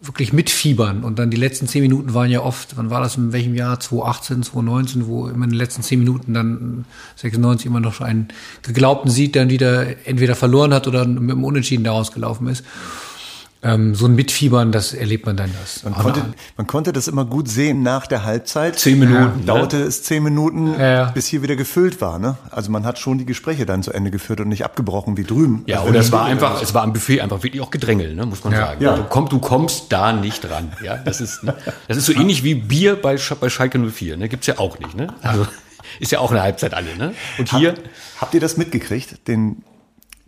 wirklich 0.00 0.32
mitfiebern. 0.32 1.02
Und 1.02 1.18
dann 1.18 1.30
die 1.30 1.36
letzten 1.36 1.66
zehn 1.66 1.82
Minuten 1.82 2.14
waren 2.14 2.30
ja 2.30 2.42
oft, 2.42 2.76
wann 2.76 2.90
war 2.90 3.00
das 3.00 3.16
in 3.16 3.32
welchem 3.32 3.54
Jahr? 3.54 3.80
2018, 3.80 4.42
2019, 4.42 5.06
wo 5.06 5.28
immer 5.28 5.44
in 5.44 5.50
den 5.50 5.58
letzten 5.58 5.82
zehn 5.82 5.98
Minuten 5.98 6.34
dann 6.34 6.84
96 7.16 7.66
immer 7.66 7.80
noch 7.80 8.00
einen 8.00 8.28
geglaubten 8.62 9.10
Sieg 9.10 9.32
dann 9.32 9.50
wieder 9.50 10.06
entweder 10.06 10.36
verloren 10.36 10.72
hat 10.72 10.86
oder 10.86 11.04
mit 11.06 11.30
dem 11.30 11.44
Unentschieden 11.44 11.84
daraus 11.84 12.12
gelaufen 12.12 12.48
ist 12.48 12.64
ähm, 13.60 13.94
so 13.96 14.06
ein 14.06 14.14
Mitfiebern, 14.14 14.70
das 14.70 14.94
erlebt 14.94 15.26
man 15.26 15.36
dann 15.36 15.50
das. 15.60 15.82
Man 15.82 15.94
konnte, 15.94 16.22
man 16.56 16.66
konnte 16.68 16.92
das 16.92 17.08
immer 17.08 17.24
gut 17.24 17.48
sehen 17.48 17.82
nach 17.82 18.06
der 18.06 18.24
Halbzeit. 18.24 18.78
Zehn 18.78 19.00
Minuten. 19.00 19.40
Ja, 19.40 19.46
dauerte 19.46 19.78
ne? 19.78 19.82
es 19.82 20.04
zehn 20.04 20.22
Minuten, 20.22 20.74
ja, 20.78 20.90
ja. 20.90 21.04
bis 21.10 21.26
hier 21.26 21.42
wieder 21.42 21.56
gefüllt 21.56 22.00
war. 22.00 22.20
Ne? 22.20 22.36
Also 22.50 22.70
man 22.70 22.84
hat 22.84 23.00
schon 23.00 23.18
die 23.18 23.24
Gespräche 23.24 23.66
dann 23.66 23.82
zu 23.82 23.92
Ende 23.92 24.12
geführt 24.12 24.40
und 24.40 24.48
nicht 24.48 24.64
abgebrochen 24.64 25.16
wie 25.16 25.24
drüben. 25.24 25.64
Ja, 25.66 25.78
also 25.78 25.88
und 25.88 25.96
es 25.96 26.12
war 26.12 26.24
einfach, 26.26 26.62
es 26.62 26.72
war 26.72 26.82
am 26.84 26.92
Buffet 26.92 27.20
einfach 27.20 27.42
wirklich 27.42 27.60
auch 27.60 27.70
Gedrängel, 27.70 28.14
ne, 28.14 28.26
muss 28.26 28.44
man 28.44 28.54
sagen. 28.54 28.82
Ja. 28.82 28.96
Du, 28.96 29.04
komm, 29.08 29.28
du 29.28 29.40
kommst 29.40 29.86
da 29.90 30.12
nicht 30.12 30.48
ran. 30.48 30.72
Ja, 30.84 30.96
das 30.96 31.20
ist, 31.20 31.42
ne? 31.42 31.54
das 31.88 31.96
ist 31.96 32.06
so 32.06 32.12
ähnlich 32.12 32.44
wie 32.44 32.54
Bier 32.54 32.94
bei, 32.94 33.18
bei 33.40 33.48
Schalke 33.48 33.78
04. 33.78 34.16
Ne? 34.18 34.28
Gibt's 34.28 34.46
ja 34.46 34.58
auch 34.58 34.78
nicht. 34.78 34.94
Ne? 34.94 35.08
Also 35.22 35.46
ist 35.98 36.12
ja 36.12 36.20
auch 36.20 36.30
eine 36.30 36.42
Halbzeit 36.42 36.74
alle. 36.74 36.96
Ne? 36.96 37.12
Und 37.38 37.50
hier. 37.50 37.70
Hab, 37.70 37.78
habt 38.20 38.34
ihr 38.34 38.40
das 38.40 38.56
mitgekriegt? 38.56 39.26
Den 39.26 39.64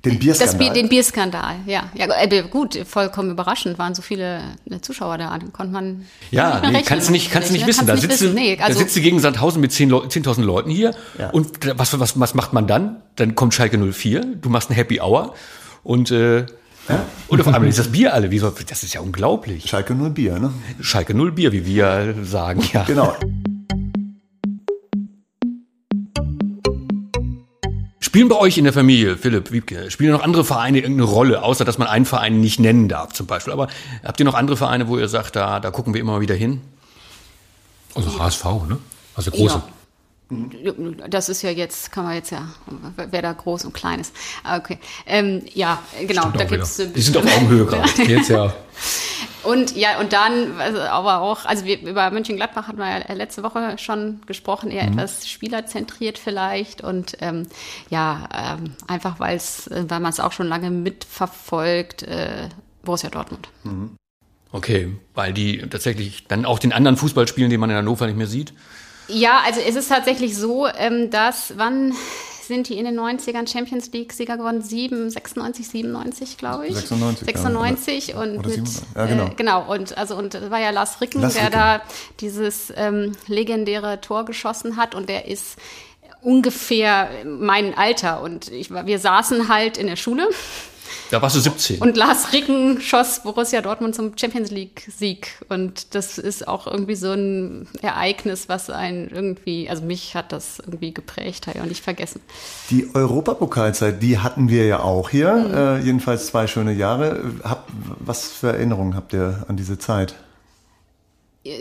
den 0.05 0.19
Bierskandal. 0.19 0.67
Das, 0.67 0.75
den 0.75 0.89
Bierskandal, 0.89 1.57
ja. 1.67 1.91
ja. 1.95 2.07
Äh, 2.23 2.43
gut, 2.51 2.79
vollkommen 2.87 3.31
überraschend 3.31 3.79
waren 3.79 3.95
so 3.95 4.03
viele 4.03 4.41
äh, 4.71 4.81
Zuschauer 4.81 5.19
da. 5.19 5.37
Dann 5.39 5.53
konnte 5.53 5.73
man. 5.73 6.07
Ja, 6.31 6.63
nee, 6.71 6.83
kannst 6.83 7.09
du 7.09 7.13
nicht, 7.13 7.31
kannst 7.31 7.53
nicht, 7.53 7.67
wissen. 7.67 7.87
Kannst 7.87 8.05
da, 8.05 8.09
sitzt 8.09 8.23
wissen. 8.23 8.35
Nee, 8.35 8.59
also 8.61 8.79
da 8.79 8.79
sitzt 8.79 8.97
du 8.97 9.01
gegen 9.01 9.21
Sandhausen 9.21 9.61
mit 9.61 9.73
10.000 9.73 10.09
10 10.09 10.45
Leuten 10.45 10.71
hier. 10.71 10.95
Ja. 11.19 11.31
Und 11.31 11.79
was, 11.79 11.99
was, 11.99 12.19
was 12.19 12.35
macht 12.35 12.53
man 12.53 12.67
dann? 12.67 13.03
Dann 13.17 13.35
kommt 13.35 13.53
Schalke 13.53 13.79
04, 13.79 14.37
du 14.41 14.49
machst 14.49 14.71
ein 14.71 14.75
Happy 14.75 15.01
Hour 15.01 15.35
und, 15.83 16.11
äh, 16.11 16.47
ja? 16.89 17.05
Und 17.29 17.41
auf 17.41 17.47
einmal 17.47 17.69
ist 17.69 17.79
das 17.79 17.93
Bier 17.93 18.15
alle. 18.15 18.31
Wie 18.31 18.41
das 18.41 18.83
ist 18.83 18.95
ja 18.95 19.01
unglaublich. 19.01 19.69
Schalke 19.69 19.95
0 19.95 20.11
Bier, 20.11 20.39
ne? 20.39 20.53
Schalke 20.81 21.15
0 21.15 21.33
Bier, 21.33 21.53
wie 21.53 21.67
wir 21.67 22.15
sagen, 22.23 22.63
ja. 22.73 22.85
Genau. 22.85 23.15
Spielen 28.11 28.29
bei 28.29 28.35
euch 28.35 28.59
in 28.59 28.65
der 28.65 28.73
Familie, 28.73 29.17
Philipp 29.17 29.53
Wiebke, 29.53 29.89
spielen 29.89 30.11
noch 30.11 30.25
andere 30.25 30.45
Vereine 30.45 30.79
irgendeine 30.79 31.09
Rolle, 31.09 31.45
außer 31.45 31.65
dass 31.65 31.79
man 31.79 31.87
einen 31.87 32.07
Verein 32.07 32.41
nicht 32.41 32.59
nennen 32.59 32.89
darf 32.89 33.13
zum 33.13 33.29
Beispiel. 33.29 33.53
Aber 33.53 33.69
habt 34.03 34.19
ihr 34.19 34.25
noch 34.25 34.35
andere 34.35 34.57
Vereine, 34.57 34.89
wo 34.89 34.99
ihr 34.99 35.07
sagt, 35.07 35.37
da, 35.37 35.61
da 35.61 35.71
gucken 35.71 35.95
wir 35.95 36.01
immer 36.01 36.15
mal 36.15 36.21
wieder 36.21 36.35
hin? 36.35 36.61
Also 37.95 38.19
HSV, 38.19 38.45
ne? 38.69 38.79
Also 39.15 39.31
große. 39.31 39.63
Ja. 40.29 41.09
Das 41.09 41.29
ist 41.29 41.43
ja 41.43 41.51
jetzt, 41.51 41.93
kann 41.93 42.03
man 42.03 42.15
jetzt 42.17 42.33
ja, 42.33 42.49
wer 42.97 43.23
da 43.23 43.33
groß 43.33 43.65
und 43.67 43.75
klein 43.75 44.01
ist. 44.01 44.13
Ah, 44.43 44.59
okay. 44.59 44.81
Ähm, 45.07 45.43
ja, 45.55 45.81
genau, 46.05 46.23
Stimmt 46.23 46.41
da 46.41 46.45
gibt's. 46.47 46.77
Die 46.79 47.01
sind 47.03 47.17
auf 47.17 47.37
Augenhöhe 47.37 47.65
gerade. 47.65 47.89
Jetzt 48.09 48.31
ja. 48.31 48.53
Und 49.43 49.77
ja, 49.77 49.99
und 49.99 50.13
dann, 50.13 50.61
also, 50.61 50.81
aber 50.81 51.21
auch, 51.21 51.45
also 51.47 51.65
wir, 51.65 51.81
über 51.81 52.11
Mönchengladbach 52.11 52.69
hatten 52.69 52.79
wir 52.79 52.91
ja 52.91 53.15
letzte 53.15 53.43
Woche 53.43 53.79
schon 53.79 54.21
gesprochen, 54.27 54.71
eher 54.71 54.85
mhm. 54.85 54.99
etwas 54.99 55.29
spielerzentriert 55.29 56.19
vielleicht. 56.19 56.83
Und 56.83 57.17
ähm, 57.21 57.47
ja, 57.89 58.29
ähm, 58.35 58.75
einfach 58.87 59.21
weil 59.21 59.37
es, 59.37 59.69
weil 59.71 60.01
man 60.01 60.11
es 60.11 60.21
auch 60.21 60.33
schon 60.33 60.47
lange 60.47 60.71
mitverfolgt, 60.71 62.03
äh, 62.03 62.49
Borussia 62.83 63.11
Dortmund. 63.11 63.49
Mhm. 63.65 63.97
Okay, 64.53 64.97
weil 65.15 65.33
die 65.33 65.59
tatsächlich 65.59 66.27
dann 66.27 66.45
auch 66.45 66.59
den 66.59 66.73
anderen 66.73 66.97
Fußball 66.97 67.29
spielen, 67.29 67.51
den 67.51 67.61
man 67.61 67.71
in 67.71 67.77
Hannover 67.77 68.07
nicht 68.07 68.17
mehr 68.17 68.27
sieht? 68.27 68.53
Ja, 69.07 69.41
also 69.45 69.61
es 69.61 69.77
ist 69.77 69.89
tatsächlich 69.89 70.37
so, 70.37 70.67
ähm, 70.67 71.11
dass 71.11 71.55
wann 71.57 71.95
sind 72.51 72.69
die 72.69 72.79
in 72.79 72.85
den 72.85 72.99
90ern 72.99 73.51
Champions 73.51 73.91
League-Sieger 73.93 74.37
geworden. 74.37 74.61
7, 74.61 75.09
96, 75.09 75.69
97, 75.69 76.37
glaube 76.37 76.67
ich. 76.67 76.75
96. 76.75 77.25
96 77.25 78.09
ja, 78.09 78.21
und 78.21 78.45
mit, 78.45 78.69
ja, 78.97 79.07
genau. 79.07 79.27
Äh, 79.27 79.35
genau. 79.37 79.73
Und 79.73 79.97
also 79.97 80.17
und 80.17 80.51
war 80.51 80.61
ja 80.61 80.71
Lars 80.71 81.01
Ricken, 81.01 81.23
Lars 81.23 81.35
der 81.35 81.45
Ricken. 81.45 81.59
da 81.59 81.81
dieses 82.19 82.73
ähm, 82.77 83.13
legendäre 83.29 84.01
Tor 84.01 84.25
geschossen 84.25 84.77
hat 84.77 84.95
und 84.95 85.09
der 85.09 85.29
ist 85.29 85.57
ungefähr 86.23 87.09
mein 87.25 87.79
Alter 87.79 88.21
und 88.21 88.51
ich, 88.51 88.71
wir 88.71 88.99
saßen 88.99 89.49
halt 89.49 89.79
in 89.79 89.87
der 89.87 89.97
Schule 89.97 90.29
da 91.11 91.21
warst 91.23 91.37
du 91.37 91.41
17. 91.41 91.81
Und 91.81 91.97
Lars 91.97 92.33
Ricken 92.33 92.81
schoss 92.81 93.23
Borussia 93.23 93.61
Dortmund 93.61 93.95
zum 93.95 94.17
Champions 94.17 94.51
League-Sieg. 94.51 95.45
Und 95.49 95.95
das 95.95 96.19
ist 96.19 96.47
auch 96.47 96.67
irgendwie 96.67 96.95
so 96.95 97.13
ein 97.13 97.69
Ereignis, 97.83 98.49
was 98.49 98.71
einen 98.71 99.09
irgendwie, 99.09 99.69
also 99.69 99.85
mich 99.85 100.15
hat 100.15 100.33
das 100.33 100.59
irgendwie 100.59 100.95
geprägt, 100.95 101.47
habe 101.47 101.59
ich 101.59 101.65
auch 101.65 101.69
nicht 101.69 101.85
vergessen. 101.85 102.21
Die 102.71 102.89
Europapokalzeit, 102.95 104.03
die 104.03 104.19
hatten 104.19 104.49
wir 104.49 104.67
ja 104.67 104.81
auch 104.81 105.11
hier. 105.11 105.33
Mhm. 105.33 105.55
Äh, 105.55 105.79
jedenfalls 105.81 106.27
zwei 106.27 106.47
schöne 106.47 106.73
Jahre. 106.73 107.33
Hab, 107.43 107.69
was 107.99 108.29
für 108.29 108.49
Erinnerungen 108.49 108.95
habt 108.95 109.13
ihr 109.13 109.45
an 109.49 109.57
diese 109.57 109.79
Zeit? 109.79 110.15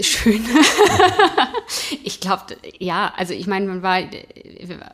Schön. 0.02 0.46
ich 2.04 2.20
glaube, 2.20 2.58
ja, 2.80 3.14
also 3.16 3.34
ich 3.34 3.48
meine, 3.48 3.66
man 3.66 3.82
war 3.82 4.00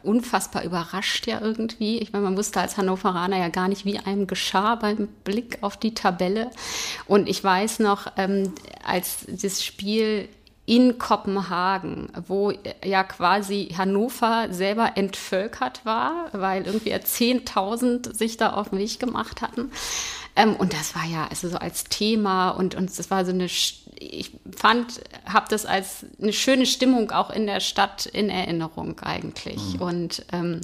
unfassbar 0.04 0.64
überrascht 0.64 1.26
ja 1.26 1.42
irgendwie. 1.42 1.98
Ich 1.98 2.14
meine, 2.14 2.26
man 2.26 2.38
wusste 2.38 2.62
als 2.62 2.78
Hannoveraner 2.78 3.38
ja 3.38 3.50
gar 3.50 3.68
nicht, 3.68 3.86
wie 3.86 3.98
einem 3.98 4.28
geschah 4.28 4.76
beim 4.76 5.08
Blick 5.24 5.58
auf 5.62 5.78
die 5.78 5.96
Tabelle. 5.96 6.52
Und 7.08 7.28
ich 7.28 7.44
weiß 7.44 7.80
noch, 7.80 8.12
ähm, 8.16 8.54
als 8.84 9.26
das 9.28 9.64
Spiel 9.64 10.30
in 10.68 10.98
Kopenhagen, 10.98 12.10
wo 12.28 12.52
ja 12.84 13.04
quasi 13.04 13.74
Hannover 13.78 14.48
selber 14.52 14.94
entvölkert 14.96 15.86
war, 15.86 16.30
weil 16.32 16.66
irgendwie 16.66 16.94
10.000 16.94 18.14
sich 18.16 18.38
da 18.38 18.54
auf 18.54 18.70
den 18.70 18.80
Weg 18.80 19.00
gemacht 19.00 19.42
hatten. 19.42 19.72
Ähm, 20.36 20.56
und 20.56 20.74
das 20.74 20.96
war 20.96 21.06
ja 21.06 21.28
also 21.30 21.50
so 21.50 21.58
als 21.58 21.86
Thema 21.86 22.50
und, 22.50 22.76
und 22.76 22.98
das 22.98 23.10
war 23.10 23.26
so 23.26 23.32
eine, 23.32 23.48
ich 23.98 24.32
fand, 24.56 25.02
habe 25.26 25.48
das 25.50 25.66
als 25.66 26.06
eine 26.22 26.34
schöne 26.34 26.66
Stimmung 26.66 27.12
auch 27.12 27.30
in 27.30 27.46
der 27.46 27.60
Stadt 27.60 28.06
in 28.06 28.30
Erinnerung 28.30 29.00
eigentlich. 29.00 29.76
Mhm. 29.76 29.82
Und 29.82 30.26
ähm, 30.32 30.62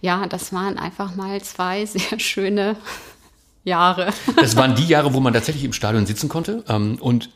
ja, 0.00 0.26
das 0.26 0.52
waren 0.52 0.78
einfach 0.78 1.14
mal 1.14 1.40
zwei 1.42 1.84
sehr 1.86 2.18
schöne 2.18 2.76
Jahre. 3.64 4.12
Das 4.36 4.56
waren 4.56 4.74
die 4.74 4.86
Jahre, 4.86 5.14
wo 5.14 5.20
man 5.20 5.32
tatsächlich 5.32 5.64
im 5.64 5.72
Stadion 5.72 6.06
sitzen 6.06 6.28
konnte. 6.28 6.64
Ähm, 6.68 6.98
und 7.00 7.30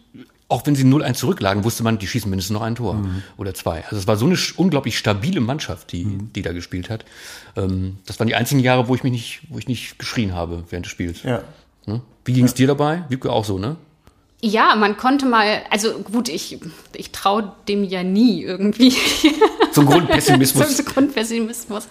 auch 0.48 0.64
wenn 0.64 0.76
sie 0.76 0.84
0-1 0.84 1.14
zurücklagen, 1.14 1.64
wusste 1.64 1.82
man, 1.82 1.98
die 1.98 2.06
schießen 2.06 2.30
mindestens 2.30 2.54
noch 2.54 2.62
ein 2.62 2.76
Tor 2.76 2.94
mhm. 2.94 3.22
oder 3.36 3.52
zwei. 3.54 3.84
Also 3.84 3.96
es 3.96 4.06
war 4.06 4.16
so 4.16 4.26
eine 4.26 4.36
unglaublich 4.56 4.96
stabile 4.96 5.40
Mannschaft, 5.40 5.92
die, 5.92 6.04
mhm. 6.04 6.32
die 6.32 6.42
da 6.42 6.52
gespielt 6.52 6.88
hat. 6.88 7.04
Ähm, 7.56 7.98
das 8.06 8.18
waren 8.20 8.28
die 8.28 8.34
einzigen 8.34 8.60
Jahre, 8.60 8.88
wo 8.88 8.94
ich 8.94 9.02
mich 9.02 9.12
nicht, 9.12 9.40
wo 9.48 9.58
ich 9.58 9.66
nicht 9.66 9.98
geschrien 9.98 10.34
habe 10.34 10.64
während 10.70 10.86
des 10.86 10.92
Spiels. 10.92 11.22
Ja. 11.24 11.42
Ne? 11.86 12.00
Wie 12.24 12.32
ging 12.32 12.44
es 12.44 12.52
ja. 12.52 12.56
dir 12.58 12.66
dabei? 12.68 13.04
Wiebke 13.08 13.32
auch 13.32 13.44
so, 13.44 13.58
ne? 13.58 13.76
Ja, 14.46 14.76
man 14.76 14.96
konnte 14.96 15.26
mal, 15.26 15.62
also 15.70 15.98
gut, 15.98 16.28
ich, 16.28 16.60
ich 16.94 17.10
traue 17.10 17.52
dem 17.66 17.82
ja 17.82 18.04
nie 18.04 18.44
irgendwie. 18.44 18.94
Zum 19.72 19.86
Grundpessimismus. 19.86 20.76
Zum 20.76 20.86
Grundpessimismus. 20.86 21.88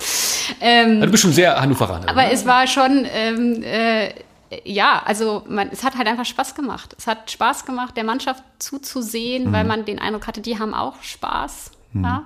Ähm, 0.62 0.91
also 0.91 1.05
du 1.05 1.12
bist 1.12 1.24
schon 1.24 1.33
sehr 1.33 1.59
Hannoveraner. 1.59 2.07
Aber 2.07 2.21
ne? 2.21 2.31
es 2.31 2.45
war 2.45 2.65
schon, 2.65 3.05
ähm, 3.13 3.62
äh, 3.62 4.13
ja, 4.63 5.01
also 5.03 5.43
man, 5.50 5.67
es 5.69 5.83
hat 5.83 5.97
halt 5.97 6.07
einfach 6.07 6.24
Spaß 6.24 6.55
gemacht. 6.55 6.95
Es 6.97 7.07
hat 7.07 7.29
Spaß 7.29 7.65
gemacht, 7.65 7.97
der 7.97 8.05
Mannschaft 8.05 8.41
zuzusehen, 8.59 9.50
mhm. 9.50 9.51
weil 9.51 9.65
man 9.65 9.83
den 9.83 10.00
Eindruck 10.00 10.25
hatte, 10.25 10.39
die 10.39 10.57
haben 10.57 10.74
auch 10.74 11.03
Spaß. 11.03 11.71
Mhm. 11.91 12.03
Ja? 12.05 12.24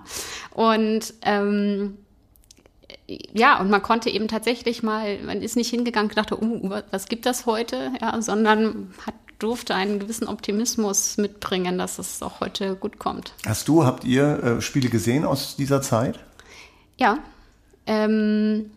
Und 0.53 1.12
ähm, 1.24 1.98
ja, 3.33 3.59
und 3.59 3.71
man 3.71 3.81
konnte 3.81 4.12
eben 4.12 4.27
tatsächlich 4.27 4.83
mal, 4.83 5.17
man 5.24 5.41
ist 5.41 5.55
nicht 5.55 5.69
hingegangen 5.71 6.09
und 6.09 6.17
dachte, 6.17 6.39
uh, 6.39 6.69
was 6.91 7.07
gibt 7.07 7.25
das 7.25 7.48
heute, 7.48 7.91
ja, 8.00 8.21
sondern 8.21 8.93
hat, 9.05 9.15
durfte 9.39 9.74
einen 9.74 10.00
gewissen 10.00 10.27
Optimismus 10.27 11.17
mitbringen, 11.17 11.77
dass 11.77 11.98
es 11.98 12.22
auch 12.22 12.39
heute 12.39 12.75
gut 12.75 13.00
kommt. 13.00 13.34
Hast 13.46 13.67
du, 13.67 13.86
habt 13.86 14.03
ihr 14.03 14.43
äh, 14.43 14.62
Spiele 14.62 14.89
gesehen 14.89 15.25
aus 15.25 15.55
dieser 15.55 15.81
Zeit? 15.81 16.19
Ja. 16.98 17.19
Ähm, 17.86 18.69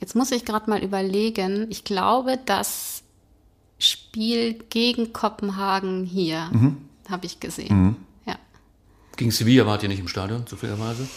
Jetzt 0.00 0.14
muss 0.14 0.30
ich 0.30 0.44
gerade 0.44 0.70
mal 0.70 0.82
überlegen. 0.82 1.66
Ich 1.70 1.84
glaube, 1.84 2.38
das 2.44 3.02
Spiel 3.78 4.54
gegen 4.70 5.12
Kopenhagen 5.12 6.04
hier 6.04 6.48
mhm. 6.52 6.76
habe 7.08 7.26
ich 7.26 7.40
gesehen. 7.40 7.76
Mhm. 7.76 7.96
Ja. 8.26 8.36
Gegen 9.16 9.30
Sevilla 9.30 9.66
wart 9.66 9.82
ihr 9.82 9.88
nicht 9.88 10.00
im 10.00 10.08
Stadion, 10.08 10.46
zufälligerweise? 10.46 11.08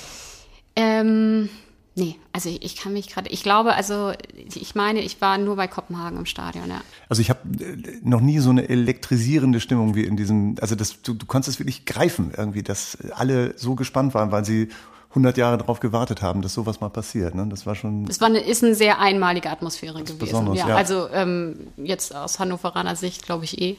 Ähm, 0.76 1.50
nee, 1.96 2.16
also 2.34 2.50
ich, 2.50 2.64
ich 2.64 2.76
kann 2.76 2.94
mich 2.94 3.10
gerade, 3.10 3.30
ich 3.30 3.44
glaube, 3.44 3.74
also 3.76 4.14
ich 4.36 4.76
meine, 4.76 5.02
ich 5.02 5.22
war 5.22 5.38
nur 5.38 5.56
bei 5.56 5.68
Kopenhagen 5.68 6.18
im 6.18 6.26
Stadion, 6.26 6.70
ja. 6.70 6.82
Also 7.10 7.22
ich 7.22 7.30
habe 7.30 7.42
äh, 7.64 8.00
noch 8.04 8.22
nie 8.22 8.40
so 8.40 8.50
eine 8.50 8.70
elektrisierende 8.70 9.60
Stimmung 9.60 9.96
wie 9.96 10.04
in 10.04 10.18
diesem, 10.18 10.56
also 10.62 10.76
das, 10.76 11.02
du, 11.02 11.14
du 11.14 11.26
konntest 11.26 11.56
es 11.56 11.60
wirklich 11.60 11.86
greifen 11.86 12.32
irgendwie, 12.36 12.64
dass 12.64 12.98
alle 13.12 13.58
so 13.58 13.76
gespannt 13.76 14.14
waren, 14.14 14.32
weil 14.32 14.46
sie 14.46 14.70
100 15.12 15.38
Jahre 15.38 15.58
darauf 15.58 15.82
gewartet 15.82 16.22
haben, 16.22 16.42
dass 16.42 16.54
sowas 16.54 16.80
mal 16.80 16.90
passiert. 16.90 17.36
Ne? 17.36 17.46
Das 17.50 17.66
war 17.66 17.76
schon. 17.76 18.06
Das 18.06 18.22
war 18.22 18.28
eine, 18.28 18.40
ist 18.40 18.64
eine 18.64 18.76
sehr 18.76 19.00
einmalige 19.00 19.50
Atmosphäre 19.50 20.04
gewesen. 20.04 20.54
Ja, 20.54 20.70
ja. 20.70 20.76
Also 20.76 21.10
ähm, 21.12 21.68
jetzt 21.76 22.16
aus 22.16 22.40
Hannoveraner 22.40 22.96
Sicht 22.96 23.24
glaube 23.24 23.44
ich 23.44 23.62
eh. 23.62 23.76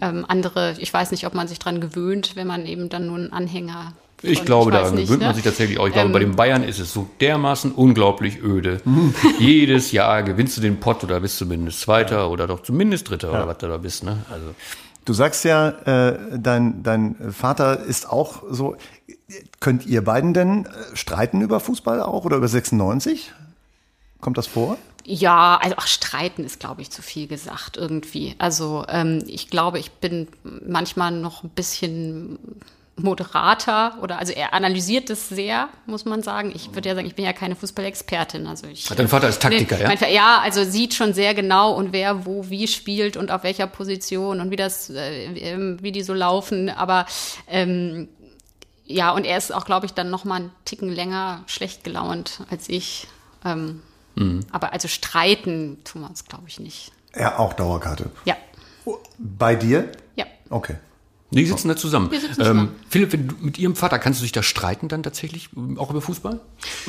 Ähm, 0.00 0.24
andere, 0.28 0.76
ich 0.78 0.92
weiß 0.94 1.10
nicht, 1.10 1.26
ob 1.26 1.34
man 1.34 1.48
sich 1.48 1.58
dran 1.58 1.80
gewöhnt, 1.80 2.36
wenn 2.36 2.46
man 2.46 2.64
eben 2.64 2.88
dann 2.88 3.06
nur 3.06 3.16
einen 3.16 3.32
Anhänger 3.32 3.92
ich 4.22 4.44
glaube, 4.44 4.70
daran 4.70 4.94
nicht, 4.94 5.06
gewöhnt 5.06 5.22
man 5.22 5.30
ne? 5.30 5.34
sich 5.34 5.44
tatsächlich 5.44 5.78
auch. 5.78 5.86
Ich 5.86 5.92
glaube, 5.92 6.10
bei 6.10 6.18
den 6.18 6.30
ähm, 6.30 6.36
Bayern 6.36 6.64
ist 6.64 6.80
es 6.80 6.92
so 6.92 7.08
dermaßen 7.20 7.72
unglaublich 7.72 8.42
öde. 8.42 8.80
Jedes 9.38 9.92
Jahr 9.92 10.22
gewinnst 10.22 10.56
du 10.56 10.60
den 10.60 10.80
Pott 10.80 11.04
oder 11.04 11.20
bist 11.20 11.38
zumindest 11.38 11.80
Zweiter 11.80 12.30
oder 12.30 12.46
doch 12.46 12.62
zumindest 12.62 13.10
Dritter 13.10 13.32
ja. 13.32 13.38
oder 13.38 13.48
was 13.48 13.58
du 13.58 13.68
da 13.68 13.76
bist. 13.78 14.02
Ne? 14.02 14.24
Also. 14.30 14.54
Du 15.04 15.12
sagst 15.12 15.44
ja, 15.44 15.68
äh, 15.68 16.18
dein, 16.36 16.82
dein 16.82 17.32
Vater 17.32 17.80
ist 17.84 18.10
auch 18.10 18.42
so. 18.50 18.76
Könnt 19.60 19.86
ihr 19.86 20.02
beiden 20.02 20.34
denn 20.34 20.66
äh, 20.66 20.96
streiten 20.96 21.40
über 21.40 21.60
Fußball 21.60 22.00
auch 22.02 22.24
oder 22.24 22.38
über 22.38 22.48
96? 22.48 23.32
Kommt 24.20 24.36
das 24.36 24.46
vor? 24.46 24.78
Ja, 25.04 25.58
also 25.62 25.76
ach, 25.78 25.86
streiten 25.86 26.44
ist, 26.44 26.60
glaube 26.60 26.82
ich, 26.82 26.90
zu 26.90 27.02
viel 27.02 27.28
gesagt 27.28 27.76
irgendwie. 27.76 28.34
Also 28.38 28.84
ähm, 28.88 29.22
ich 29.26 29.48
glaube, 29.48 29.78
ich 29.78 29.92
bin 29.92 30.28
manchmal 30.66 31.12
noch 31.12 31.44
ein 31.44 31.50
bisschen 31.50 32.38
moderater 32.98 33.98
oder 34.02 34.18
also 34.18 34.32
er 34.32 34.54
analysiert 34.54 35.10
das 35.10 35.28
sehr, 35.28 35.68
muss 35.86 36.04
man 36.04 36.22
sagen. 36.22 36.52
Ich 36.54 36.74
würde 36.74 36.88
ja 36.88 36.94
sagen, 36.94 37.06
ich 37.06 37.14
bin 37.14 37.24
ja 37.24 37.32
keine 37.32 37.56
Fußballexpertin. 37.56 38.46
Also 38.46 38.66
ich, 38.66 38.86
Dein 38.86 39.08
Vater 39.08 39.28
ist 39.28 39.40
Taktiker, 39.40 39.76
ne, 39.76 39.82
ja? 39.82 39.88
Mein, 39.88 40.12
ja, 40.12 40.40
also 40.42 40.64
sieht 40.64 40.94
schon 40.94 41.14
sehr 41.14 41.34
genau 41.34 41.72
und 41.72 41.92
wer 41.92 42.26
wo 42.26 42.48
wie 42.50 42.68
spielt 42.68 43.16
und 43.16 43.30
auf 43.30 43.42
welcher 43.42 43.66
Position 43.66 44.40
und 44.40 44.50
wie 44.50 44.56
das, 44.56 44.90
äh, 44.90 45.26
ähm, 45.38 45.78
wie 45.80 45.92
die 45.92 46.02
so 46.02 46.14
laufen. 46.14 46.68
Aber 46.68 47.06
ähm, 47.48 48.08
ja, 48.84 49.12
und 49.12 49.24
er 49.24 49.38
ist 49.38 49.52
auch, 49.52 49.64
glaube 49.64 49.86
ich, 49.86 49.92
dann 49.92 50.10
noch 50.10 50.24
mal 50.24 50.36
einen 50.36 50.52
Ticken 50.64 50.88
länger 50.88 51.42
schlecht 51.46 51.84
gelaunt 51.84 52.42
als 52.50 52.68
ich. 52.68 53.06
Ähm, 53.44 53.82
mhm. 54.16 54.40
Aber 54.50 54.72
also 54.72 54.88
streiten 54.88 55.78
tun 55.84 56.02
wir 56.02 56.08
uns, 56.08 56.24
glaube 56.24 56.44
ich, 56.48 56.58
nicht. 56.58 56.92
Er 57.12 57.38
auch 57.38 57.52
Dauerkarte? 57.52 58.10
Ja. 58.24 58.36
Bei 59.18 59.54
dir? 59.54 59.92
Ja. 60.16 60.24
Okay. 60.48 60.76
Die 61.30 61.44
sitzen 61.44 61.68
da 61.68 61.76
zusammen. 61.76 62.10
Wir 62.10 62.20
sitzen 62.20 62.36
zusammen. 62.36 62.60
Ähm, 62.60 62.68
Philipp, 62.88 63.10
du, 63.10 63.18
mit 63.44 63.58
Ihrem 63.58 63.76
Vater 63.76 63.98
kannst 63.98 64.20
du 64.20 64.22
dich 64.22 64.32
da 64.32 64.42
streiten 64.42 64.88
dann 64.88 65.02
tatsächlich 65.02 65.50
auch 65.76 65.90
über 65.90 66.00
Fußball? 66.00 66.32
Und 66.32 66.40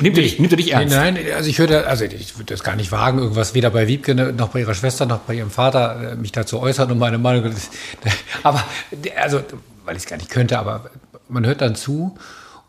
nimmt, 0.02 0.16
nee, 0.16 0.22
er, 0.22 0.24
dich, 0.24 0.38
nimmt 0.38 0.52
er 0.52 0.56
dich 0.56 0.72
ernst? 0.72 0.94
Nein, 0.94 1.18
also 1.34 1.50
ich 1.50 1.58
würde, 1.58 1.86
also 1.86 2.04
ich 2.04 2.38
würde 2.38 2.54
das 2.54 2.64
gar 2.64 2.74
nicht 2.74 2.90
wagen, 2.90 3.18
irgendwas 3.18 3.54
weder 3.54 3.68
bei 3.68 3.86
Wiebke 3.86 4.14
noch 4.14 4.48
bei 4.48 4.60
ihrer 4.60 4.74
Schwester 4.74 5.04
noch 5.04 5.18
bei 5.20 5.34
ihrem 5.34 5.50
Vater 5.50 6.12
äh, 6.12 6.16
mich 6.16 6.32
dazu 6.32 6.58
äußern 6.58 6.90
und 6.90 6.98
meine 6.98 7.18
Meinung. 7.18 7.52
Aber 8.42 8.64
also, 9.20 9.42
weil 9.84 9.96
ich 9.96 10.04
es 10.04 10.08
gar 10.08 10.16
nicht 10.16 10.30
könnte, 10.30 10.58
aber 10.58 10.90
man 11.28 11.44
hört 11.44 11.60
dann 11.60 11.74
zu 11.74 12.16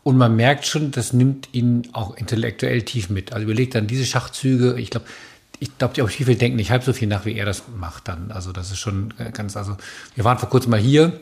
und 0.02 0.18
man 0.18 0.36
merkt 0.36 0.66
schon, 0.66 0.90
das 0.90 1.12
nimmt 1.12 1.48
ihn 1.52 1.88
auch 1.92 2.16
intellektuell 2.16 2.82
tief 2.82 3.08
mit. 3.08 3.32
Also 3.32 3.44
überlegt 3.44 3.74
dann 3.74 3.86
diese 3.86 4.04
Schachzüge. 4.04 4.78
Ich 4.78 4.90
glaube, 4.90 5.06
ich 5.58 5.78
glaube, 5.78 5.94
die 5.94 6.02
auch 6.02 6.10
viel 6.10 6.34
denken 6.34 6.56
nicht 6.56 6.70
halb 6.70 6.82
so 6.82 6.92
viel 6.92 7.08
nach, 7.08 7.24
wie 7.24 7.34
er 7.34 7.46
das 7.46 7.62
macht 7.78 8.08
dann. 8.08 8.32
Also 8.32 8.52
das 8.52 8.72
ist 8.72 8.78
schon 8.78 9.14
ganz, 9.32 9.56
also 9.56 9.76
wir 10.16 10.24
waren 10.24 10.38
vor 10.38 10.48
kurzem 10.48 10.70
mal 10.70 10.80
hier 10.80 11.20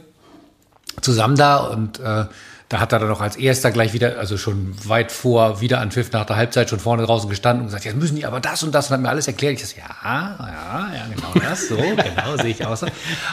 zusammen 1.01 1.37
da 1.37 1.59
und 1.59 1.99
äh, 2.01 2.25
da 2.71 2.79
hat 2.79 2.93
er 2.93 3.01
dann 3.01 3.11
auch 3.11 3.21
als 3.21 3.35
erster 3.35 3.73
gleich 3.73 3.95
wieder, 3.95 4.21
also 4.21 4.39
schon 4.39 4.73
weit 4.87 5.11
vor 5.11 5.61
Wiederanpfiff 5.61 6.13
nach 6.13 6.25
der 6.25 6.37
Halbzeit 6.37 6.71
schon 6.71 6.79
vorne 6.79 7.05
draußen 7.05 7.29
gestanden 7.29 7.63
und 7.63 7.67
gesagt, 7.67 7.85
jetzt 7.85 7.97
müssen 7.97 8.15
die 8.15 8.25
aber 8.25 8.39
das 8.39 8.63
und 8.63 8.73
das 8.73 8.87
und 8.87 8.93
hat 8.93 9.01
mir 9.01 9.09
alles 9.09 9.27
erklärt. 9.27 9.55
Ich 9.55 9.63
dachte, 9.63 9.81
ja, 9.81 10.37
ja, 10.39 10.91
ja, 10.95 11.05
genau 11.13 11.49
das, 11.49 11.67
so, 11.67 11.75
genau, 11.77 12.37
sehe 12.41 12.51
ich 12.51 12.65
aus. 12.65 12.85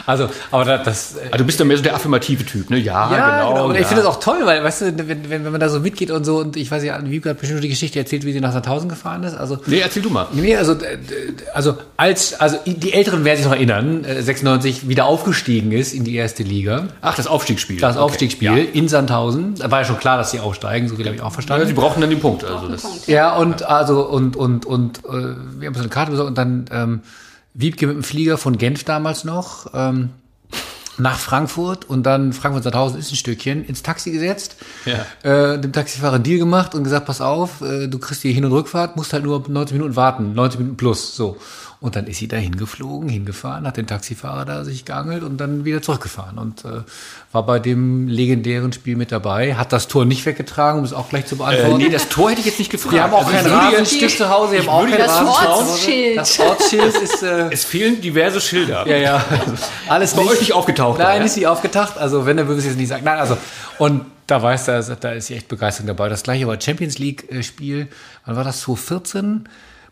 Also, 0.06 0.28
aber 0.50 0.64
das, 0.64 0.82
das 0.84 1.16
also 1.22 1.38
du 1.38 1.44
bist 1.44 1.60
ja 1.60 1.64
mehr 1.64 1.76
so 1.76 1.84
der 1.84 1.94
affirmative 1.94 2.44
Typ, 2.44 2.68
ne? 2.68 2.78
Ja, 2.78 3.12
ja 3.12 3.38
genau. 3.38 3.52
genau. 3.52 3.68
Und 3.68 3.74
ja. 3.76 3.80
ich 3.82 3.86
finde 3.86 4.02
das 4.02 4.12
auch 4.12 4.18
toll, 4.18 4.40
weil, 4.42 4.64
weißt 4.64 4.80
du, 4.80 4.98
wenn, 5.06 5.30
wenn, 5.30 5.44
wenn 5.44 5.52
man 5.52 5.60
da 5.60 5.68
so 5.68 5.78
mitgeht 5.78 6.10
und 6.10 6.24
so 6.24 6.38
und 6.38 6.56
ich 6.56 6.68
weiß 6.68 6.82
ja, 6.82 7.00
Wiebke 7.08 7.30
hat 7.30 7.38
bestimmt 7.38 7.62
die 7.62 7.68
Geschichte 7.68 8.00
erzählt, 8.00 8.24
wie 8.24 8.32
sie 8.32 8.40
nach 8.40 8.52
Sandhausen 8.52 8.88
gefahren 8.88 9.22
ist. 9.22 9.36
Also, 9.36 9.58
nee, 9.66 9.78
erzähl 9.78 10.02
du 10.02 10.10
mal. 10.10 10.26
Nee, 10.32 10.56
also, 10.56 10.76
also 11.54 11.78
als, 11.96 12.34
also 12.40 12.58
die 12.66 12.92
Älteren 12.92 13.24
werden 13.24 13.36
sich 13.36 13.46
noch 13.46 13.54
erinnern, 13.54 14.04
96 14.04 14.82
äh, 14.82 14.88
wieder 14.88 15.04
aufgestiegen 15.04 15.70
ist 15.70 15.92
in 15.92 16.02
die 16.02 16.16
erste 16.16 16.42
Liga. 16.42 16.88
Ach, 17.02 17.14
das 17.14 17.28
Aufstiegsspiel. 17.28 17.78
Das 17.78 17.94
okay. 17.94 18.04
Aufstiegsspiel 18.04 18.58
ja. 18.58 18.64
in 18.72 18.88
Sandhausen. 18.88 19.27
Da 19.56 19.70
war 19.70 19.80
ja 19.80 19.84
schon 19.84 19.98
klar, 19.98 20.16
dass 20.16 20.30
sie 20.30 20.40
aufsteigen, 20.40 20.88
so 20.88 20.96
viel 20.96 21.06
habe 21.06 21.16
ich 21.16 21.22
auch 21.22 21.32
verstanden. 21.32 21.62
Ja, 21.62 21.68
sie 21.68 21.74
brauchen 21.74 22.00
dann 22.00 22.10
den 22.10 22.20
Punkt. 22.20 22.44
Also 22.44 22.68
das 22.68 22.82
Punkt, 22.82 23.06
ja. 23.06 23.16
ja, 23.16 23.36
und 23.36 23.62
also 23.62 24.06
und 24.06 24.36
und 24.36 24.66
und 24.66 25.04
äh, 25.04 25.10
wir 25.10 25.66
haben 25.66 25.74
uns 25.74 25.80
eine 25.80 25.88
Karte 25.88 26.10
besorgt 26.10 26.28
und 26.28 26.38
dann 26.38 26.64
ähm, 26.70 27.00
Wiebke 27.54 27.86
mit 27.86 27.96
dem 27.96 28.02
Flieger 28.02 28.38
von 28.38 28.58
Genf 28.58 28.84
damals 28.84 29.24
noch 29.24 29.66
ähm, 29.74 30.10
nach 30.98 31.18
Frankfurt 31.18 31.84
und 31.84 32.04
dann 32.04 32.32
Frankfurt 32.32 32.64
Sandhausen 32.64 32.98
ist 32.98 33.12
ein 33.12 33.16
Stückchen 33.16 33.64
ins 33.64 33.82
Taxi 33.82 34.10
gesetzt, 34.10 34.56
ja. 34.84 35.52
äh, 35.54 35.60
dem 35.60 35.72
Taxifahrer 35.72 36.16
einen 36.16 36.24
Deal 36.24 36.38
gemacht 36.38 36.74
und 36.74 36.84
gesagt, 36.84 37.06
pass 37.06 37.20
auf, 37.20 37.60
äh, 37.60 37.86
du 37.86 37.98
kriegst 37.98 38.24
die 38.24 38.32
Hin- 38.32 38.44
und 38.44 38.52
Rückfahrt, 38.52 38.96
musst 38.96 39.12
halt 39.12 39.24
nur 39.24 39.44
90 39.48 39.74
Minuten 39.74 39.96
warten, 39.96 40.34
90 40.34 40.60
Minuten 40.60 40.76
plus, 40.76 41.14
so. 41.14 41.36
Und 41.80 41.94
dann 41.94 42.08
ist 42.08 42.18
sie 42.18 42.26
da 42.26 42.36
hingeflogen, 42.36 43.08
hingefahren, 43.08 43.64
hat 43.64 43.76
den 43.76 43.86
Taxifahrer 43.86 44.44
da 44.44 44.64
sich 44.64 44.84
geangelt 44.84 45.22
und 45.22 45.36
dann 45.36 45.64
wieder 45.64 45.80
zurückgefahren 45.80 46.36
und 46.36 46.64
äh, 46.64 46.82
war 47.30 47.46
bei 47.46 47.60
dem 47.60 48.08
legendären 48.08 48.72
Spiel 48.72 48.96
mit 48.96 49.12
dabei. 49.12 49.54
Hat 49.54 49.72
das 49.72 49.86
Tor 49.86 50.04
nicht 50.04 50.26
weggetragen, 50.26 50.80
um 50.80 50.84
es 50.84 50.92
auch 50.92 51.08
gleich 51.08 51.26
zu 51.26 51.36
beantworten. 51.36 51.80
Äh, 51.80 51.84
nee, 51.84 51.88
das 51.88 52.08
Tor 52.08 52.30
hätte 52.30 52.40
ich 52.40 52.46
jetzt 52.46 52.58
nicht 52.58 52.72
gefragt. 52.72 52.94
Wir 52.94 53.04
haben 53.04 53.14
auch 53.14 53.24
also 53.24 53.30
kein 53.30 53.46
Rasenstück 53.46 54.10
zu 54.10 54.28
Hause, 54.28 54.52
wir 54.54 54.58
haben 54.60 54.68
auch 54.68 54.88
kein 54.88 54.98
das 54.98 55.20
Ortsschild. 55.20 56.16
Das 56.16 56.40
Ortsschild 56.40 56.94
ist... 57.02 57.22
Äh, 57.22 57.48
es 57.52 57.64
fehlen 57.64 58.00
diverse 58.00 58.40
Schilder. 58.40 58.84
Ja, 58.88 58.96
ja. 58.96 59.24
Alles 59.88 60.14
bei 60.14 60.22
nicht, 60.22 60.32
euch 60.32 60.40
nicht 60.40 60.52
aufgetaucht. 60.54 60.98
Nein, 60.98 61.20
ja? 61.20 61.26
ist 61.26 61.36
nicht 61.36 61.46
aufgetaucht. 61.46 61.96
Also 61.96 62.26
wenn, 62.26 62.36
dann 62.36 62.48
würde 62.48 62.58
ich 62.58 62.64
es 62.64 62.72
jetzt 62.72 62.78
nicht 62.78 62.88
sagen. 62.88 63.04
Nein, 63.04 63.18
also... 63.18 63.38
Und 63.78 64.04
da 64.26 64.42
weiß 64.42 64.68
er, 64.68 64.82
da 64.82 65.12
ist 65.12 65.28
sie 65.28 65.36
echt 65.36 65.48
begeistert 65.48 65.88
dabei. 65.88 66.08
Das 66.08 66.24
gleiche 66.24 66.46
war 66.46 66.60
Champions 66.60 66.98
League-Spiel. 66.98 67.88
Wann 68.26 68.36
war 68.36 68.44
das? 68.44 68.62
2014? 68.62 69.48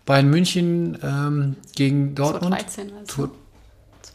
Bayern 0.06 0.30
München 0.30 0.96
ähm, 1.02 1.56
gegen 1.74 2.14
Dortmund. 2.14 2.54
2013 2.54 2.92
also. 2.96 3.30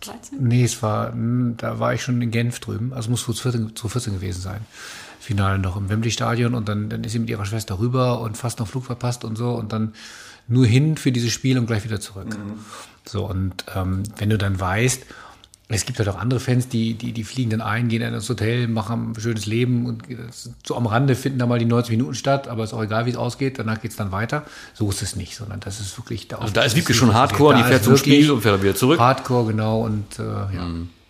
13? 0.01 0.39
Nee, 0.41 0.63
es 0.63 0.81
war, 0.81 1.11
hm, 1.11 1.55
da 1.57 1.79
war 1.79 1.93
ich 1.93 2.01
schon 2.01 2.21
in 2.21 2.31
Genf 2.31 2.59
drüben. 2.59 2.91
Also 2.93 3.11
muss 3.11 3.23
2014, 3.23 3.75
2014 3.75 4.13
gewesen 4.13 4.41
sein. 4.41 4.65
Finale 5.19 5.59
noch 5.59 5.77
im 5.77 5.89
Wembley-Stadion 5.89 6.55
und 6.55 6.67
dann, 6.67 6.89
dann 6.89 7.03
ist 7.03 7.11
sie 7.11 7.19
mit 7.19 7.29
ihrer 7.29 7.45
Schwester 7.45 7.77
rüber 7.77 8.21
und 8.21 8.37
fast 8.37 8.59
noch 8.59 8.67
Flug 8.67 8.85
verpasst 8.85 9.23
und 9.23 9.35
so 9.35 9.51
und 9.51 9.71
dann 9.71 9.93
nur 10.47 10.65
hin 10.65 10.97
für 10.97 11.11
dieses 11.11 11.31
Spiel 11.31 11.59
und 11.59 11.67
gleich 11.67 11.83
wieder 11.83 11.99
zurück. 11.99 12.35
So, 13.05 13.29
und 13.29 13.65
ähm, 13.75 14.03
wenn 14.17 14.31
du 14.31 14.39
dann 14.39 14.59
weißt, 14.59 15.05
es 15.73 15.85
gibt 15.85 15.99
halt 15.99 16.09
auch 16.09 16.17
andere 16.17 16.39
Fans, 16.39 16.67
die, 16.67 16.93
die, 16.93 17.11
die 17.11 17.23
fliegen 17.23 17.51
dann 17.51 17.61
ein, 17.61 17.87
gehen 17.87 18.01
in 18.01 18.13
das 18.13 18.29
Hotel, 18.29 18.67
machen 18.67 19.11
ein 19.11 19.19
schönes 19.19 19.45
Leben 19.45 19.85
und 19.85 20.03
so 20.65 20.75
am 20.75 20.87
Rande 20.87 21.15
finden 21.15 21.39
da 21.39 21.45
mal 21.45 21.59
die 21.59 21.65
90 21.65 21.91
Minuten 21.91 22.15
statt, 22.15 22.47
aber 22.47 22.63
ist 22.63 22.73
auch 22.73 22.83
egal, 22.83 23.05
wie 23.05 23.11
es 23.11 23.17
ausgeht, 23.17 23.59
danach 23.59 23.81
geht's 23.81 23.95
dann 23.95 24.11
weiter. 24.11 24.43
So 24.73 24.89
ist 24.89 25.01
es 25.01 25.15
nicht, 25.15 25.35
sondern 25.35 25.59
das 25.59 25.79
ist 25.79 25.97
wirklich 25.97 26.27
da. 26.27 26.37
Also 26.37 26.53
da 26.53 26.63
ist 26.63 26.75
Wiebke 26.75 26.93
schon 26.93 27.13
Hardcore, 27.13 27.55
die 27.55 27.63
fährt 27.63 27.83
zum 27.83 27.97
Spiel 27.97 28.31
und 28.31 28.41
fährt 28.41 28.55
dann 28.55 28.63
wieder 28.63 28.75
zurück. 28.75 28.99
Hardcore, 28.99 29.51
genau, 29.51 29.81
und 29.81 30.19
äh, 30.19 30.23
ja. 30.23 30.67
Äh, 30.67 31.00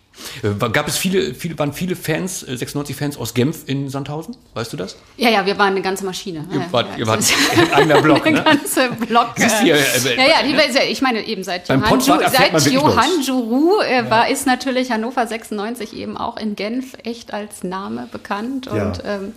Gab 0.72 0.88
es 0.88 0.96
viele, 0.98 1.34
viele, 1.34 1.58
waren 1.58 1.72
viele 1.72 1.96
Fans, 1.96 2.42
äh, 2.42 2.52
96-Fans 2.52 3.16
aus 3.16 3.34
Genf 3.34 3.62
in 3.66 3.88
Sandhausen? 3.88 4.36
Weißt 4.54 4.72
du 4.72 4.76
das? 4.76 4.96
Ja, 5.16 5.30
ja, 5.30 5.46
wir 5.46 5.58
waren 5.58 5.72
eine 5.72 5.82
ganze 5.82 6.04
Maschine. 6.04 6.46
Ihr 6.52 6.60
ja, 6.60 6.66
wart, 6.70 6.88
ja, 6.92 6.98
ihr 6.98 7.06
wart 7.06 7.22
ein 7.56 7.72
eigener 7.72 8.02
Block, 8.02 8.26
Eine 8.26 8.38
ne? 8.38 8.44
ganze 8.44 8.90
Block. 8.90 9.32
Siehst 9.36 9.62
du, 9.62 9.64
äh, 9.64 9.68
ja, 9.68 9.76
äh, 9.76 10.16
ja, 10.16 10.42
ja, 10.42 10.64
die, 10.64 10.90
ich 10.92 11.02
meine 11.02 11.26
eben 11.26 11.42
seit 11.44 11.68
Johann, 11.68 12.00
seit 12.00 12.70
Johann. 12.72 13.22
Jourou 13.22 13.80
äh, 13.80 14.08
war, 14.10 14.28
ist 14.28 14.46
natürlich 14.46 14.90
Hannover 14.90 15.26
96 15.26 15.94
eben 15.96 16.16
auch 16.16 16.36
in 16.36 16.56
Genf 16.56 16.94
echt 17.04 17.32
als 17.32 17.62
Name 17.64 18.08
bekannt 18.10 18.66
Ja. 18.66 18.86
und 18.86 19.02
ähm, 19.04 19.32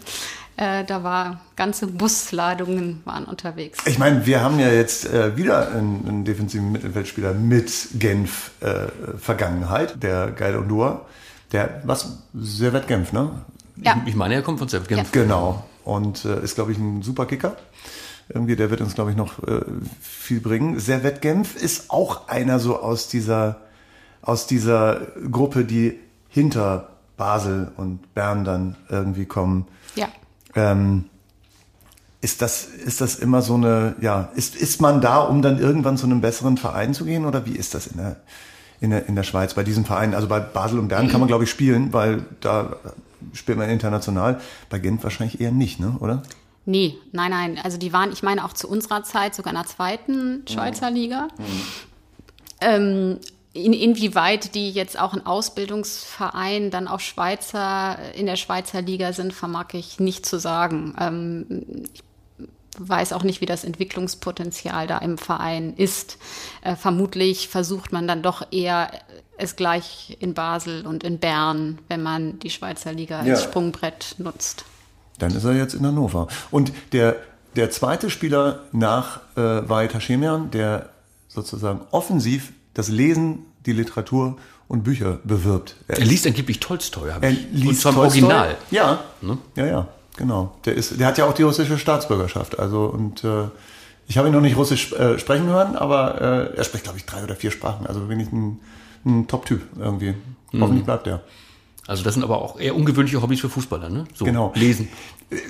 äh, 0.57 0.85
da 0.85 1.03
war 1.03 1.41
ganze 1.55 1.87
Busladungen 1.87 3.01
waren 3.05 3.25
unterwegs. 3.25 3.79
Ich 3.85 3.99
meine, 3.99 4.25
wir 4.25 4.41
haben 4.41 4.59
ja 4.59 4.69
jetzt 4.69 5.05
äh, 5.05 5.35
wieder 5.35 5.71
einen, 5.71 6.07
einen 6.07 6.25
defensiven 6.25 6.71
Mittelfeldspieler 6.71 7.33
mit 7.33 7.87
Genf 7.99 8.51
äh, 8.61 8.87
Vergangenheit, 9.17 10.01
der 10.01 10.31
Geil 10.31 10.57
Ondua. 10.57 11.05
Der, 11.51 11.81
was? 11.83 12.19
Servet 12.33 12.87
Genf, 12.87 13.11
ne? 13.11 13.31
Ja, 13.75 14.01
Ich 14.05 14.15
meine, 14.15 14.35
er 14.35 14.41
kommt 14.41 14.59
von 14.59 14.67
Genf. 14.67 14.87
Genf. 14.87 15.11
Genau. 15.11 15.65
Und 15.83 16.25
äh, 16.25 16.41
ist, 16.41 16.55
glaube 16.55 16.71
ich, 16.71 16.77
ein 16.77 17.01
super 17.01 17.25
Kicker. 17.25 17.57
Irgendwie, 18.29 18.55
der 18.55 18.71
wird 18.71 18.81
uns, 18.81 18.95
glaube 18.95 19.11
ich, 19.11 19.17
noch 19.17 19.43
äh, 19.43 19.61
viel 20.01 20.39
bringen. 20.39 20.79
Servet 20.79 21.21
Genf 21.21 21.55
ist 21.55 21.91
auch 21.91 22.27
einer 22.27 22.59
so 22.59 22.79
aus 22.79 23.07
dieser, 23.07 23.57
aus 24.21 24.47
dieser 24.47 25.01
Gruppe, 25.29 25.65
die 25.65 25.99
hinter 26.29 26.89
Basel 27.17 27.71
und 27.77 28.13
Bern 28.13 28.43
dann 28.43 28.75
irgendwie 28.89 29.25
kommen. 29.25 29.67
ja. 29.95 30.07
Ähm, 30.55 31.05
ist 32.21 32.41
das, 32.41 32.65
ist 32.65 33.01
das 33.01 33.15
immer 33.15 33.41
so 33.41 33.53
eine, 33.53 33.95
ja, 34.01 34.29
ist, 34.35 34.55
ist 34.55 34.81
man 34.81 34.99
da, 34.99 35.19
um 35.19 35.41
dann 35.41 35.59
irgendwann 35.59 35.95
zu 35.97 36.05
einem 36.07 36.21
besseren 36.21 36.57
Verein 36.57 36.93
zu 36.93 37.05
gehen 37.05 37.25
oder 37.25 37.45
wie 37.45 37.55
ist 37.55 37.75
das 37.75 37.85
in 37.87 37.97
der, 37.97 38.15
in 38.81 38.89
der, 38.89 39.07
in 39.07 39.15
der 39.15 39.23
Schweiz 39.23 39.53
bei 39.53 39.63
diesen 39.63 39.85
Vereinen? 39.85 40.15
Also 40.15 40.27
bei 40.27 40.39
Basel 40.39 40.79
und 40.79 40.87
Bern 40.87 41.07
kann 41.07 41.19
man, 41.19 41.27
glaube 41.27 41.43
ich, 41.43 41.51
spielen, 41.51 41.93
weil 41.93 42.25
da 42.41 42.77
spielt 43.33 43.57
man 43.57 43.69
international. 43.69 44.41
Bei 44.69 44.79
Genf 44.79 45.03
wahrscheinlich 45.03 45.39
eher 45.39 45.51
nicht, 45.51 45.79
ne, 45.79 45.97
oder? 45.99 46.23
Nee, 46.65 46.97
nein, 47.11 47.29
nein. 47.29 47.59
Also 47.63 47.77
die 47.77 47.93
waren, 47.93 48.11
ich 48.11 48.23
meine, 48.23 48.43
auch 48.43 48.53
zu 48.53 48.67
unserer 48.67 49.03
Zeit 49.03 49.35
sogar 49.35 49.53
in 49.53 49.59
der 49.59 49.67
zweiten 49.67 50.43
Schweizer 50.49 50.89
Liga. 50.89 51.27
Ähm, 52.59 53.19
in, 53.55 53.71
inwieweit 53.73 54.53
die 54.53 54.69
jetzt 54.69 54.99
auch 54.99 55.13
ein 55.13 55.25
Ausbildungsverein 55.25 56.71
dann 56.71 56.87
auch 56.87 56.99
Schweizer 56.99 57.97
in 58.13 58.25
der 58.25 58.35
Schweizer 58.35 58.81
Liga 58.81 59.13
sind, 59.13 59.33
vermag 59.33 59.67
ich 59.73 59.99
nicht 59.99 60.25
zu 60.25 60.39
sagen. 60.39 60.93
Ähm, 60.99 61.85
ich 61.93 62.03
weiß 62.77 63.13
auch 63.13 63.23
nicht, 63.23 63.39
wie 63.39 63.45
das 63.45 63.63
Entwicklungspotenzial 63.63 64.87
da 64.87 64.97
im 64.97 65.17
Verein 65.17 65.73
ist. 65.77 66.17
Äh, 66.63 66.75
vermutlich 66.75 67.47
versucht 67.47 67.93
man 67.93 68.07
dann 68.07 68.21
doch 68.21 68.51
eher 68.51 68.91
es 69.37 69.55
gleich 69.55 70.17
in 70.19 70.33
Basel 70.33 70.85
und 70.85 71.05
in 71.05 71.19
Bern, 71.19 71.79
wenn 71.87 72.03
man 72.03 72.39
die 72.39 72.49
Schweizer 72.49 72.91
Liga 72.91 73.19
als 73.19 73.27
Ja. 73.27 73.37
Sprungbrett 73.37 74.15
nutzt. 74.17 74.65
Dann 75.17 75.33
ist 75.33 75.45
er 75.45 75.53
jetzt 75.53 75.75
in 75.75 75.85
Hannover. 75.85 76.27
Und 76.51 76.73
der, 76.91 77.15
der 77.55 77.71
zweite 77.71 78.09
Spieler 78.09 78.63
nach 78.73 79.21
äh, 79.37 79.69
Vahid 79.69 79.93
Hashemian, 79.93 80.51
der 80.51 80.89
sozusagen 81.29 81.81
offensiv 81.91 82.51
das 82.75 82.87
Lesen, 82.89 83.39
die 83.65 83.73
Literatur 83.73 84.37
und 84.67 84.83
Bücher 84.83 85.19
bewirbt. 85.23 85.75
Er, 85.87 85.97
Er 85.99 86.05
liest 86.05 86.27
angeblich 86.27 86.59
Tolstoi, 86.59 87.09
habe 87.11 87.25
er 87.25 87.31
ich. 87.31 87.47
liest 87.51 87.67
Und 87.67 87.75
zwar 87.77 87.91
im. 87.93 87.97
Original. 87.99 88.57
Ja, 88.71 88.99
ja, 89.55 89.65
ja, 89.65 89.87
genau. 90.17 90.55
Der, 90.65 90.75
ist, 90.75 90.99
der 90.99 91.07
hat 91.07 91.17
ja 91.17 91.25
auch 91.25 91.33
die 91.33 91.43
russische 91.43 91.77
Staatsbürgerschaft. 91.79 92.59
Also 92.59 92.85
und 92.85 93.23
äh, 93.23 93.45
ich 94.07 94.17
habe 94.19 94.27
ihn 94.27 94.33
noch 94.33 94.41
nicht 94.41 94.55
Russisch 94.57 94.93
äh, 94.93 95.17
sprechen 95.17 95.47
hören, 95.47 95.75
aber 95.75 96.21
äh, 96.53 96.57
er 96.57 96.63
spricht, 96.63 96.83
glaube 96.83 96.99
ich, 96.99 97.05
drei 97.05 97.23
oder 97.23 97.35
vier 97.35 97.49
Sprachen. 97.51 97.87
Also 97.87 98.01
bin 98.01 98.19
ich 98.19 98.31
ein, 98.31 98.59
ein 99.05 99.27
Top-Typ 99.27 99.61
irgendwie. 99.79 100.13
Hoffentlich 100.53 100.85
bleibt 100.85 101.07
er. 101.07 101.21
Also 101.87 102.03
das 102.03 102.15
sind 102.15 102.23
aber 102.23 102.41
auch 102.41 102.59
eher 102.59 102.75
ungewöhnliche 102.75 103.21
Hobbys 103.21 103.41
für 103.41 103.49
Fußballer, 103.49 103.89
ne? 103.89 104.05
So, 104.15 104.25
Genau. 104.25 104.51
lesen. 104.55 104.87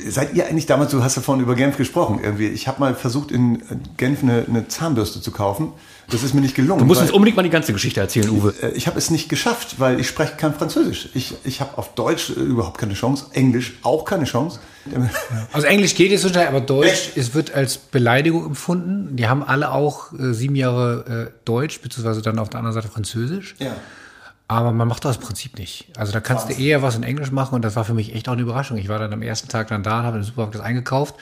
Seid 0.08 0.34
ihr 0.34 0.48
eigentlich 0.48 0.66
damals, 0.68 0.92
du 0.92 1.04
hast 1.04 1.18
ja 1.18 1.22
vorhin 1.22 1.44
über 1.44 1.54
Genf 1.56 1.76
gesprochen, 1.76 2.20
irgendwie. 2.24 2.48
Ich 2.48 2.68
habe 2.68 2.80
mal 2.80 2.96
versucht, 2.96 3.30
in 3.32 3.62
Genf 3.98 4.24
eine, 4.24 4.46
eine 4.48 4.68
Zahnbürste 4.70 5.20
zu 5.22 5.32
kaufen. 5.32 5.74
Das 6.10 6.24
ist 6.24 6.34
mir 6.34 6.42
nicht 6.42 6.56
gelungen. 6.56 6.80
Du 6.80 6.86
musst 6.86 7.02
uns 7.02 7.12
unbedingt 7.12 7.36
mal 7.36 7.44
die 7.44 7.50
ganze 7.50 7.74
Geschichte 7.74 8.00
erzählen, 8.00 8.30
Uwe. 8.30 8.54
Äh, 8.62 8.70
Ich 8.72 8.88
habe 8.88 8.98
es 8.98 9.10
nicht 9.10 9.28
geschafft, 9.28 9.80
weil 9.80 10.00
ich 10.00 10.08
spreche 10.08 10.36
kein 10.38 10.54
Französisch. 10.54 11.10
Ich, 11.14 11.34
ich 11.44 11.62
habe 11.62 11.78
auf 11.78 11.94
Deutsch 11.96 12.30
äh, 12.30 12.34
überhaupt 12.40 12.78
keine 12.78 12.94
Chance, 12.94 13.26
Englisch 13.34 13.74
auch 13.82 14.06
keine 14.06 14.24
Chance. 14.26 14.60
Also 15.52 15.66
Englisch 15.68 15.96
geht 15.96 16.12
jetzt 16.12 16.22
so 16.22 16.30
schnell, 16.30 16.48
aber 16.48 16.62
Deutsch, 16.62 16.90
Echt? 17.10 17.18
es 17.18 17.34
wird 17.34 17.54
als 17.56 17.78
Beleidigung 17.78 18.46
empfunden. 18.46 19.16
Die 19.16 19.28
haben 19.28 19.44
alle 19.44 19.72
auch 19.72 20.14
äh, 20.14 20.34
sieben 20.34 20.56
Jahre 20.56 21.32
äh, 21.34 21.40
Deutsch, 21.44 21.82
beziehungsweise 21.82 22.22
dann 22.22 22.38
auf 22.40 22.50
der 22.50 22.60
anderen 22.60 22.76
Seite 22.76 22.88
Französisch. 22.88 23.56
Ja. 23.60 23.76
Aber 24.48 24.72
man 24.72 24.88
macht 24.88 25.06
das 25.06 25.18
im 25.18 25.24
Prinzip 25.24 25.58
nicht. 25.58 25.88
Also 25.98 26.12
da 26.12 26.20
kannst 26.20 26.50
du 26.50 26.54
eher 26.54 26.82
was 26.82 26.96
in 26.96 27.04
Englisch 27.04 27.32
machen 27.32 27.56
und 27.56 27.64
das 27.64 27.76
war 27.76 27.84
für 27.84 27.96
mich 27.96 28.14
echt 28.14 28.30
auch 28.30 28.34
eine 28.34 28.44
Überraschung. 28.44 28.78
Ich 28.78 28.90
war 28.90 29.00
dann 29.00 29.12
am 29.12 29.22
ersten 29.22 29.50
Tag 29.50 29.68
dann 29.70 29.82
da 29.82 30.00
und 30.00 30.06
habe 30.06 30.18
im 30.18 30.24
Supermarkt 30.24 30.56
das 30.56 30.62
eingekauft 30.62 31.16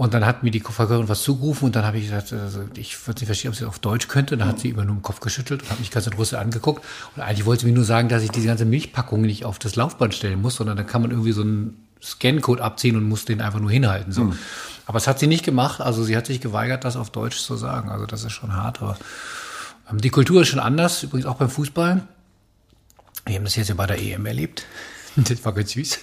und 0.00 0.14
dann 0.14 0.24
hat 0.24 0.42
mir 0.42 0.50
die 0.50 0.60
Verkäuferin 0.60 1.10
was 1.10 1.22
zugerufen 1.22 1.66
und 1.66 1.76
dann 1.76 1.84
habe 1.84 1.98
ich 1.98 2.04
gesagt, 2.04 2.32
also 2.32 2.60
ich 2.74 3.06
würde 3.06 3.20
nicht 3.20 3.26
verstehen, 3.26 3.50
ob 3.50 3.54
sie 3.54 3.64
das 3.64 3.68
auf 3.68 3.80
Deutsch 3.80 4.08
könnte. 4.08 4.34
Und 4.34 4.38
dann 4.38 4.48
hat 4.48 4.58
sie 4.58 4.70
immer 4.70 4.86
nur 4.86 4.96
den 4.96 5.02
Kopf 5.02 5.20
geschüttelt 5.20 5.62
und 5.62 5.70
hat 5.70 5.78
mich 5.78 5.90
ganz 5.90 6.06
in 6.06 6.14
Russe 6.14 6.38
angeguckt. 6.38 6.82
Und 7.14 7.22
eigentlich 7.22 7.44
wollte 7.44 7.60
sie 7.60 7.66
mir 7.66 7.74
nur 7.74 7.84
sagen, 7.84 8.08
dass 8.08 8.22
ich 8.22 8.30
diese 8.30 8.46
ganze 8.46 8.64
Milchpackung 8.64 9.20
nicht 9.20 9.44
auf 9.44 9.58
das 9.58 9.76
Laufband 9.76 10.14
stellen 10.14 10.40
muss, 10.40 10.56
sondern 10.56 10.78
dann 10.78 10.86
kann 10.86 11.02
man 11.02 11.10
irgendwie 11.10 11.32
so 11.32 11.42
einen 11.42 11.86
Scancode 12.02 12.62
abziehen 12.62 12.96
und 12.96 13.04
muss 13.10 13.26
den 13.26 13.42
einfach 13.42 13.60
nur 13.60 13.70
hinhalten. 13.70 14.10
So. 14.10 14.32
Aber 14.86 14.96
das 14.96 15.06
hat 15.06 15.18
sie 15.18 15.26
nicht 15.26 15.44
gemacht. 15.44 15.82
Also 15.82 16.02
sie 16.02 16.16
hat 16.16 16.24
sich 16.24 16.40
geweigert, 16.40 16.86
das 16.86 16.96
auf 16.96 17.10
Deutsch 17.10 17.38
zu 17.38 17.56
sagen. 17.56 17.90
Also 17.90 18.06
das 18.06 18.24
ist 18.24 18.32
schon 18.32 18.54
hart. 18.54 18.80
Aber 18.80 18.96
ähm, 19.90 20.00
die 20.00 20.08
Kultur 20.08 20.40
ist 20.40 20.48
schon 20.48 20.60
anders, 20.60 21.02
übrigens 21.02 21.26
auch 21.26 21.36
beim 21.36 21.50
Fußball. 21.50 22.00
Wir 23.26 23.36
haben 23.36 23.44
das 23.44 23.56
jetzt 23.56 23.68
ja 23.68 23.74
bei 23.74 23.86
der 23.86 24.00
EM 24.00 24.26
erlebt. 24.26 24.64
Das 25.16 25.44
war 25.44 25.52
ganz 25.52 25.72
süß. 25.72 25.98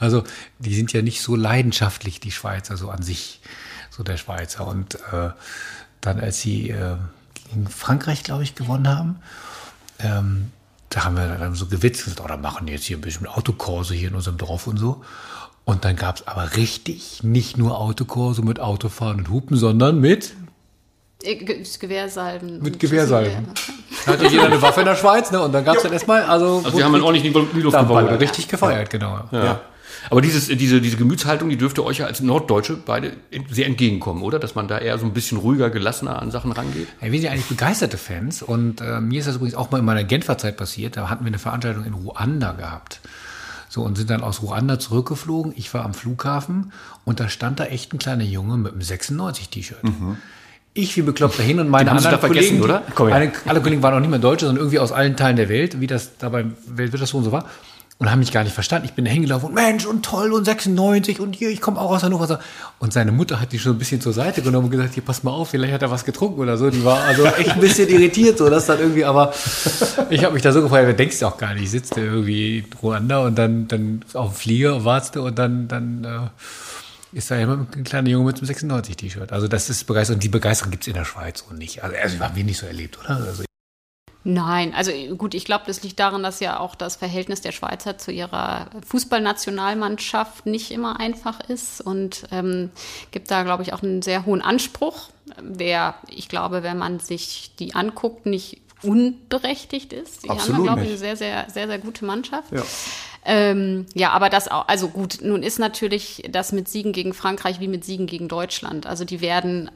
Also, 0.00 0.24
die 0.58 0.74
sind 0.74 0.92
ja 0.92 1.00
nicht 1.00 1.22
so 1.22 1.36
leidenschaftlich, 1.36 2.18
die 2.18 2.32
Schweizer, 2.32 2.76
so 2.76 2.90
an 2.90 3.02
sich, 3.02 3.40
so 3.88 4.02
der 4.02 4.16
Schweizer. 4.16 4.66
Und 4.66 4.96
äh, 5.12 5.30
dann, 6.00 6.18
als 6.18 6.40
sie 6.40 6.70
äh, 6.70 6.96
gegen 7.48 7.68
Frankreich, 7.68 8.24
glaube 8.24 8.42
ich, 8.42 8.56
gewonnen 8.56 8.88
haben, 8.88 9.20
ähm, 10.00 10.50
da 10.90 11.04
haben 11.04 11.16
wir 11.16 11.26
dann 11.38 11.54
so 11.54 11.66
und 12.06 12.14
gesagt, 12.14 12.20
oh, 12.20 12.28
machen 12.40 12.66
jetzt 12.68 12.84
hier 12.84 12.98
ein 12.98 13.00
bisschen 13.00 13.26
Autokurse 13.26 13.94
hier 13.94 14.08
in 14.08 14.16
unserem 14.16 14.38
Dorf 14.38 14.66
und 14.66 14.76
so. 14.76 15.04
Und 15.64 15.84
dann 15.84 15.96
gab 15.96 16.16
es 16.16 16.26
aber 16.26 16.56
richtig 16.56 17.22
nicht 17.22 17.56
nur 17.56 17.78
Autokurse 17.78 18.42
mit 18.42 18.60
Autofahren 18.60 19.18
und 19.18 19.30
Hupen, 19.30 19.56
sondern 19.56 20.00
mit 20.00 20.34
Gewehrsalben. 21.80 22.62
mit 22.62 22.78
Gewehrsalben. 22.78 23.48
Da 24.06 24.12
hatte 24.12 24.26
jeder 24.26 24.46
eine 24.46 24.60
Waffe 24.60 24.80
in 24.80 24.86
der 24.86 24.96
Schweiz, 24.96 25.30
ne? 25.30 25.40
Und 25.42 25.52
dann 25.52 25.64
gab 25.64 25.76
es 25.76 25.82
dann 25.82 25.92
erstmal, 25.92 26.22
also, 26.22 26.62
Also 26.64 26.76
wir 26.76 26.84
haben 26.84 26.92
dann 26.92 27.02
ordentlich 27.02 27.24
in 27.24 27.32
die 27.54 27.60
Luft 27.60 27.76
geballert. 27.76 28.20
richtig 28.20 28.48
gefeiert, 28.48 28.90
genau. 28.90 29.20
Ja. 29.32 29.60
Aber 30.10 30.20
dieses, 30.20 30.48
diese, 30.48 30.80
diese 30.82 30.96
Gemütshaltung, 30.96 31.48
die 31.48 31.56
dürfte 31.56 31.84
euch 31.84 31.98
ja 31.98 32.06
als 32.06 32.20
Norddeutsche 32.20 32.76
beide 32.76 33.12
sehr 33.50 33.66
entgegenkommen, 33.66 34.22
oder? 34.22 34.38
Dass 34.38 34.54
man 34.54 34.68
da 34.68 34.78
eher 34.78 34.98
so 34.98 35.06
ein 35.06 35.14
bisschen 35.14 35.38
ruhiger, 35.38 35.70
gelassener 35.70 36.20
an 36.20 36.30
Sachen 36.30 36.52
rangeht? 36.52 36.88
Ja, 37.00 37.06
wir 37.06 37.12
sind 37.12 37.22
ja 37.22 37.30
eigentlich 37.30 37.46
begeisterte 37.46 37.96
Fans 37.96 38.42
und 38.42 38.80
äh, 38.82 39.00
mir 39.00 39.20
ist 39.20 39.28
das 39.28 39.36
übrigens 39.36 39.54
auch 39.54 39.70
mal 39.70 39.78
in 39.78 39.84
meiner 39.84 40.04
Genfer 40.04 40.36
Zeit 40.36 40.58
passiert. 40.58 40.96
Da 40.98 41.08
hatten 41.08 41.24
wir 41.24 41.28
eine 41.28 41.38
Veranstaltung 41.38 41.84
in 41.84 41.94
Ruanda 41.94 42.52
gehabt. 42.52 43.00
So 43.70 43.82
und 43.82 43.96
sind 43.96 44.10
dann 44.10 44.22
aus 44.22 44.42
Ruanda 44.42 44.78
zurückgeflogen. 44.78 45.52
Ich 45.56 45.72
war 45.72 45.84
am 45.84 45.94
Flughafen 45.94 46.72
und 47.04 47.18
da 47.18 47.28
stand 47.28 47.58
da 47.58 47.64
echt 47.64 47.92
ein 47.94 47.98
kleiner 47.98 48.24
Junge 48.24 48.56
mit 48.58 48.72
einem 48.72 48.82
96-T-Shirt. 48.82 49.78
Ich 50.76 50.96
wie 50.96 51.02
bekloppt 51.02 51.38
dahin 51.38 51.60
und 51.60 51.68
meine 51.68 51.92
anderen 51.92 52.10
da 52.10 52.18
vergessen, 52.18 52.60
Kollegen, 52.60 52.64
oder? 52.64 52.82
Komm 52.96 53.06
her. 53.06 53.16
alle, 53.16 53.32
alle 53.46 53.60
Kollegen 53.60 53.80
waren 53.82 53.94
auch 53.94 54.00
nicht 54.00 54.10
mehr 54.10 54.18
Deutsche, 54.18 54.46
sondern 54.46 54.60
irgendwie 54.60 54.80
aus 54.80 54.90
allen 54.90 55.16
Teilen 55.16 55.36
der 55.36 55.48
Welt, 55.48 55.80
wie 55.80 55.86
das 55.86 56.18
da 56.18 56.28
beim 56.28 56.56
Weltwirtschaftsforum 56.66 57.24
so 57.24 57.30
war. 57.30 57.46
Und 57.98 58.10
haben 58.10 58.18
mich 58.18 58.32
gar 58.32 58.42
nicht 58.42 58.52
verstanden. 58.52 58.86
Ich 58.88 58.94
bin 58.94 59.04
da 59.04 59.10
hingelaufen 59.12 59.50
und 59.50 59.54
Mensch 59.54 59.86
und 59.86 60.04
toll 60.04 60.32
und 60.32 60.44
96 60.44 61.20
und 61.20 61.36
hier, 61.36 61.48
ich 61.48 61.60
komme 61.60 61.80
auch 61.80 61.92
aus 61.92 62.02
Hannover. 62.02 62.40
Und 62.80 62.92
seine 62.92 63.12
Mutter 63.12 63.40
hat 63.40 63.52
die 63.52 63.60
schon 63.60 63.76
ein 63.76 63.78
bisschen 63.78 64.00
zur 64.00 64.12
Seite 64.12 64.42
genommen 64.42 64.64
und 64.64 64.72
gesagt, 64.72 64.94
hier, 64.94 65.04
pass 65.04 65.22
mal 65.22 65.30
auf, 65.30 65.50
vielleicht 65.50 65.72
hat 65.72 65.82
er 65.82 65.92
was 65.92 66.04
getrunken 66.04 66.40
oder 66.40 66.56
so. 66.56 66.70
Die 66.70 66.84
war 66.84 67.04
also 67.04 67.24
echt 67.38 67.52
ein 67.52 67.60
bisschen 67.60 67.88
irritiert, 67.88 68.38
so 68.38 68.50
dass 68.50 68.66
dann 68.66 68.80
irgendwie, 68.80 69.04
aber 69.04 69.32
ich 70.10 70.24
habe 70.24 70.34
mich 70.34 70.42
da 70.42 70.50
so 70.50 70.60
gefreut, 70.60 70.88
du 70.88 70.94
denkst 70.94 71.22
auch 71.22 71.38
gar 71.38 71.54
nicht, 71.54 71.72
da 71.96 72.00
irgendwie 72.00 72.58
in 72.58 72.66
Ruanda 72.82 73.20
und 73.20 73.38
dann, 73.38 73.68
dann 73.68 74.04
auf 74.12 74.32
dem 74.32 74.34
Flieger 74.34 74.74
und 74.74 74.84
wartest 74.84 75.16
und 75.16 75.38
dann, 75.38 75.68
dann 75.68 76.04
äh, 76.04 76.28
ist 77.14 77.30
da 77.30 77.38
jemand, 77.38 77.76
ein 77.76 77.84
kleiner 77.84 78.10
Junge 78.10 78.26
mit 78.26 78.38
einem 78.38 78.50
96-T-Shirt. 78.50 79.32
Also 79.32 79.48
das 79.48 79.70
ist 79.70 79.84
Begeisterung. 79.84 80.16
Und 80.16 80.24
die 80.24 80.28
Begeisterung 80.28 80.70
gibt's 80.70 80.86
in 80.86 80.94
der 80.94 81.04
Schweiz 81.04 81.44
und 81.48 81.58
nicht. 81.58 81.82
Also, 81.82 81.96
also 81.96 82.18
haben 82.20 82.36
wir 82.36 82.44
nicht 82.44 82.58
so 82.58 82.66
erlebt, 82.66 82.98
oder? 82.98 83.16
Also, 83.16 83.44
Nein, 84.26 84.72
also 84.74 84.90
gut, 85.16 85.34
ich 85.34 85.44
glaube, 85.44 85.64
das 85.66 85.82
liegt 85.82 86.00
daran, 86.00 86.22
dass 86.22 86.40
ja 86.40 86.58
auch 86.58 86.74
das 86.74 86.96
Verhältnis 86.96 87.42
der 87.42 87.52
Schweizer 87.52 87.98
zu 87.98 88.10
ihrer 88.10 88.70
Fußballnationalmannschaft 88.86 90.46
nicht 90.46 90.70
immer 90.70 90.98
einfach 90.98 91.40
ist 91.40 91.82
und 91.82 92.24
ähm, 92.30 92.70
gibt 93.10 93.30
da, 93.30 93.42
glaube 93.42 93.62
ich, 93.62 93.74
auch 93.74 93.82
einen 93.82 94.00
sehr 94.00 94.24
hohen 94.24 94.40
Anspruch, 94.40 95.10
der, 95.42 95.96
ich 96.08 96.30
glaube, 96.30 96.62
wenn 96.62 96.78
man 96.78 97.00
sich 97.00 97.52
die 97.58 97.74
anguckt, 97.74 98.24
nicht 98.24 98.62
unberechtigt 98.82 99.92
ist. 99.92 100.24
Die 100.24 100.30
Absolut 100.30 100.56
haben, 100.56 100.64
glaube 100.64 100.82
ich, 100.82 100.88
eine 100.88 100.98
sehr, 100.98 101.16
sehr, 101.16 101.46
sehr, 101.50 101.66
sehr 101.66 101.78
gute 101.78 102.06
Mannschaft. 102.06 102.50
Ja. 102.50 102.62
Ähm, 103.24 103.86
ja, 103.94 104.10
aber 104.10 104.28
das 104.28 104.48
auch, 104.48 104.68
also 104.68 104.88
gut, 104.88 105.18
nun 105.22 105.42
ist 105.42 105.58
natürlich 105.58 106.28
das 106.30 106.52
mit 106.52 106.68
Siegen 106.68 106.92
gegen 106.92 107.14
Frankreich 107.14 107.58
wie 107.60 107.68
mit 107.68 107.84
Siegen 107.84 108.06
gegen 108.06 108.28
Deutschland. 108.28 108.86
Also 108.86 109.04
die 109.04 109.20
werden 109.20 109.70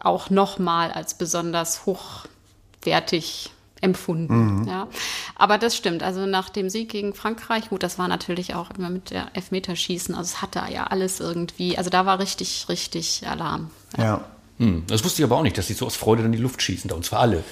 auch 0.00 0.30
nochmal 0.30 0.90
als 0.90 1.14
besonders 1.14 1.86
hochwertig 1.86 3.50
empfunden. 3.80 4.66
Ja. 4.68 4.88
Aber 5.36 5.58
das 5.58 5.76
stimmt. 5.76 6.02
Also 6.02 6.26
nach 6.26 6.48
dem 6.48 6.68
Sieg 6.68 6.88
gegen 6.88 7.14
Frankreich, 7.14 7.68
gut, 7.68 7.82
das 7.82 7.98
war 7.98 8.08
natürlich 8.08 8.54
auch 8.54 8.70
immer 8.76 8.90
mit 8.90 9.10
der 9.10 9.28
Elfmeterschießen. 9.34 10.14
Also 10.14 10.34
es 10.34 10.42
hatte 10.42 10.62
ja 10.72 10.88
alles 10.88 11.20
irgendwie, 11.20 11.78
also 11.78 11.90
da 11.90 12.06
war 12.06 12.18
richtig, 12.18 12.66
richtig 12.68 13.26
Alarm. 13.28 13.70
Ja. 13.96 14.24
Hm, 14.58 14.82
das 14.88 15.04
wusste 15.04 15.22
ich 15.22 15.24
aber 15.24 15.36
auch 15.36 15.42
nicht, 15.42 15.56
dass 15.56 15.68
sie 15.68 15.74
so 15.74 15.86
aus 15.86 15.94
Freude 15.94 16.22
dann 16.22 16.32
die 16.32 16.38
Luft 16.38 16.60
schießen, 16.60 16.88
da 16.88 16.96
und 16.96 17.04
zwar 17.04 17.20
alle. 17.20 17.44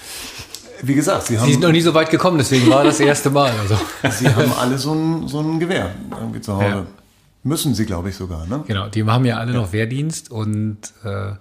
Wie 0.82 0.94
gesagt, 0.94 1.26
sie 1.26 1.34
Sie 1.34 1.44
sind 1.44 1.54
haben, 1.54 1.60
noch 1.62 1.72
nie 1.72 1.80
so 1.80 1.94
weit 1.94 2.10
gekommen, 2.10 2.38
deswegen 2.38 2.68
war 2.68 2.84
das 2.84 3.00
erste 3.00 3.30
Mal. 3.30 3.52
Also. 3.60 3.78
sie 4.10 4.28
haben 4.28 4.52
alle 4.52 4.78
so 4.78 4.92
ein, 4.92 5.28
so 5.28 5.40
ein 5.40 5.58
Gewehr 5.58 5.94
irgendwie 6.10 6.40
zu 6.40 6.54
Hause. 6.54 6.66
Ja. 6.66 6.86
Müssen 7.42 7.74
sie, 7.74 7.86
glaube 7.86 8.10
ich, 8.10 8.16
sogar. 8.16 8.46
Ne? 8.46 8.64
Genau, 8.66 8.88
die 8.88 9.04
haben 9.04 9.24
ja 9.24 9.36
alle 9.36 9.52
noch 9.52 9.72
Wehrdienst 9.72 10.30
und 10.30 10.78
äh, 11.04 11.32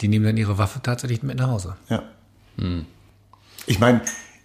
die 0.00 0.08
nehmen 0.08 0.24
dann 0.24 0.36
ihre 0.36 0.58
Waffe 0.58 0.80
tatsächlich 0.82 1.22
mit 1.22 1.38
nach 1.38 1.48
Hause. 1.48 1.76
Ja. 1.88 2.02
Ich 3.66 3.78
meine, 3.78 4.00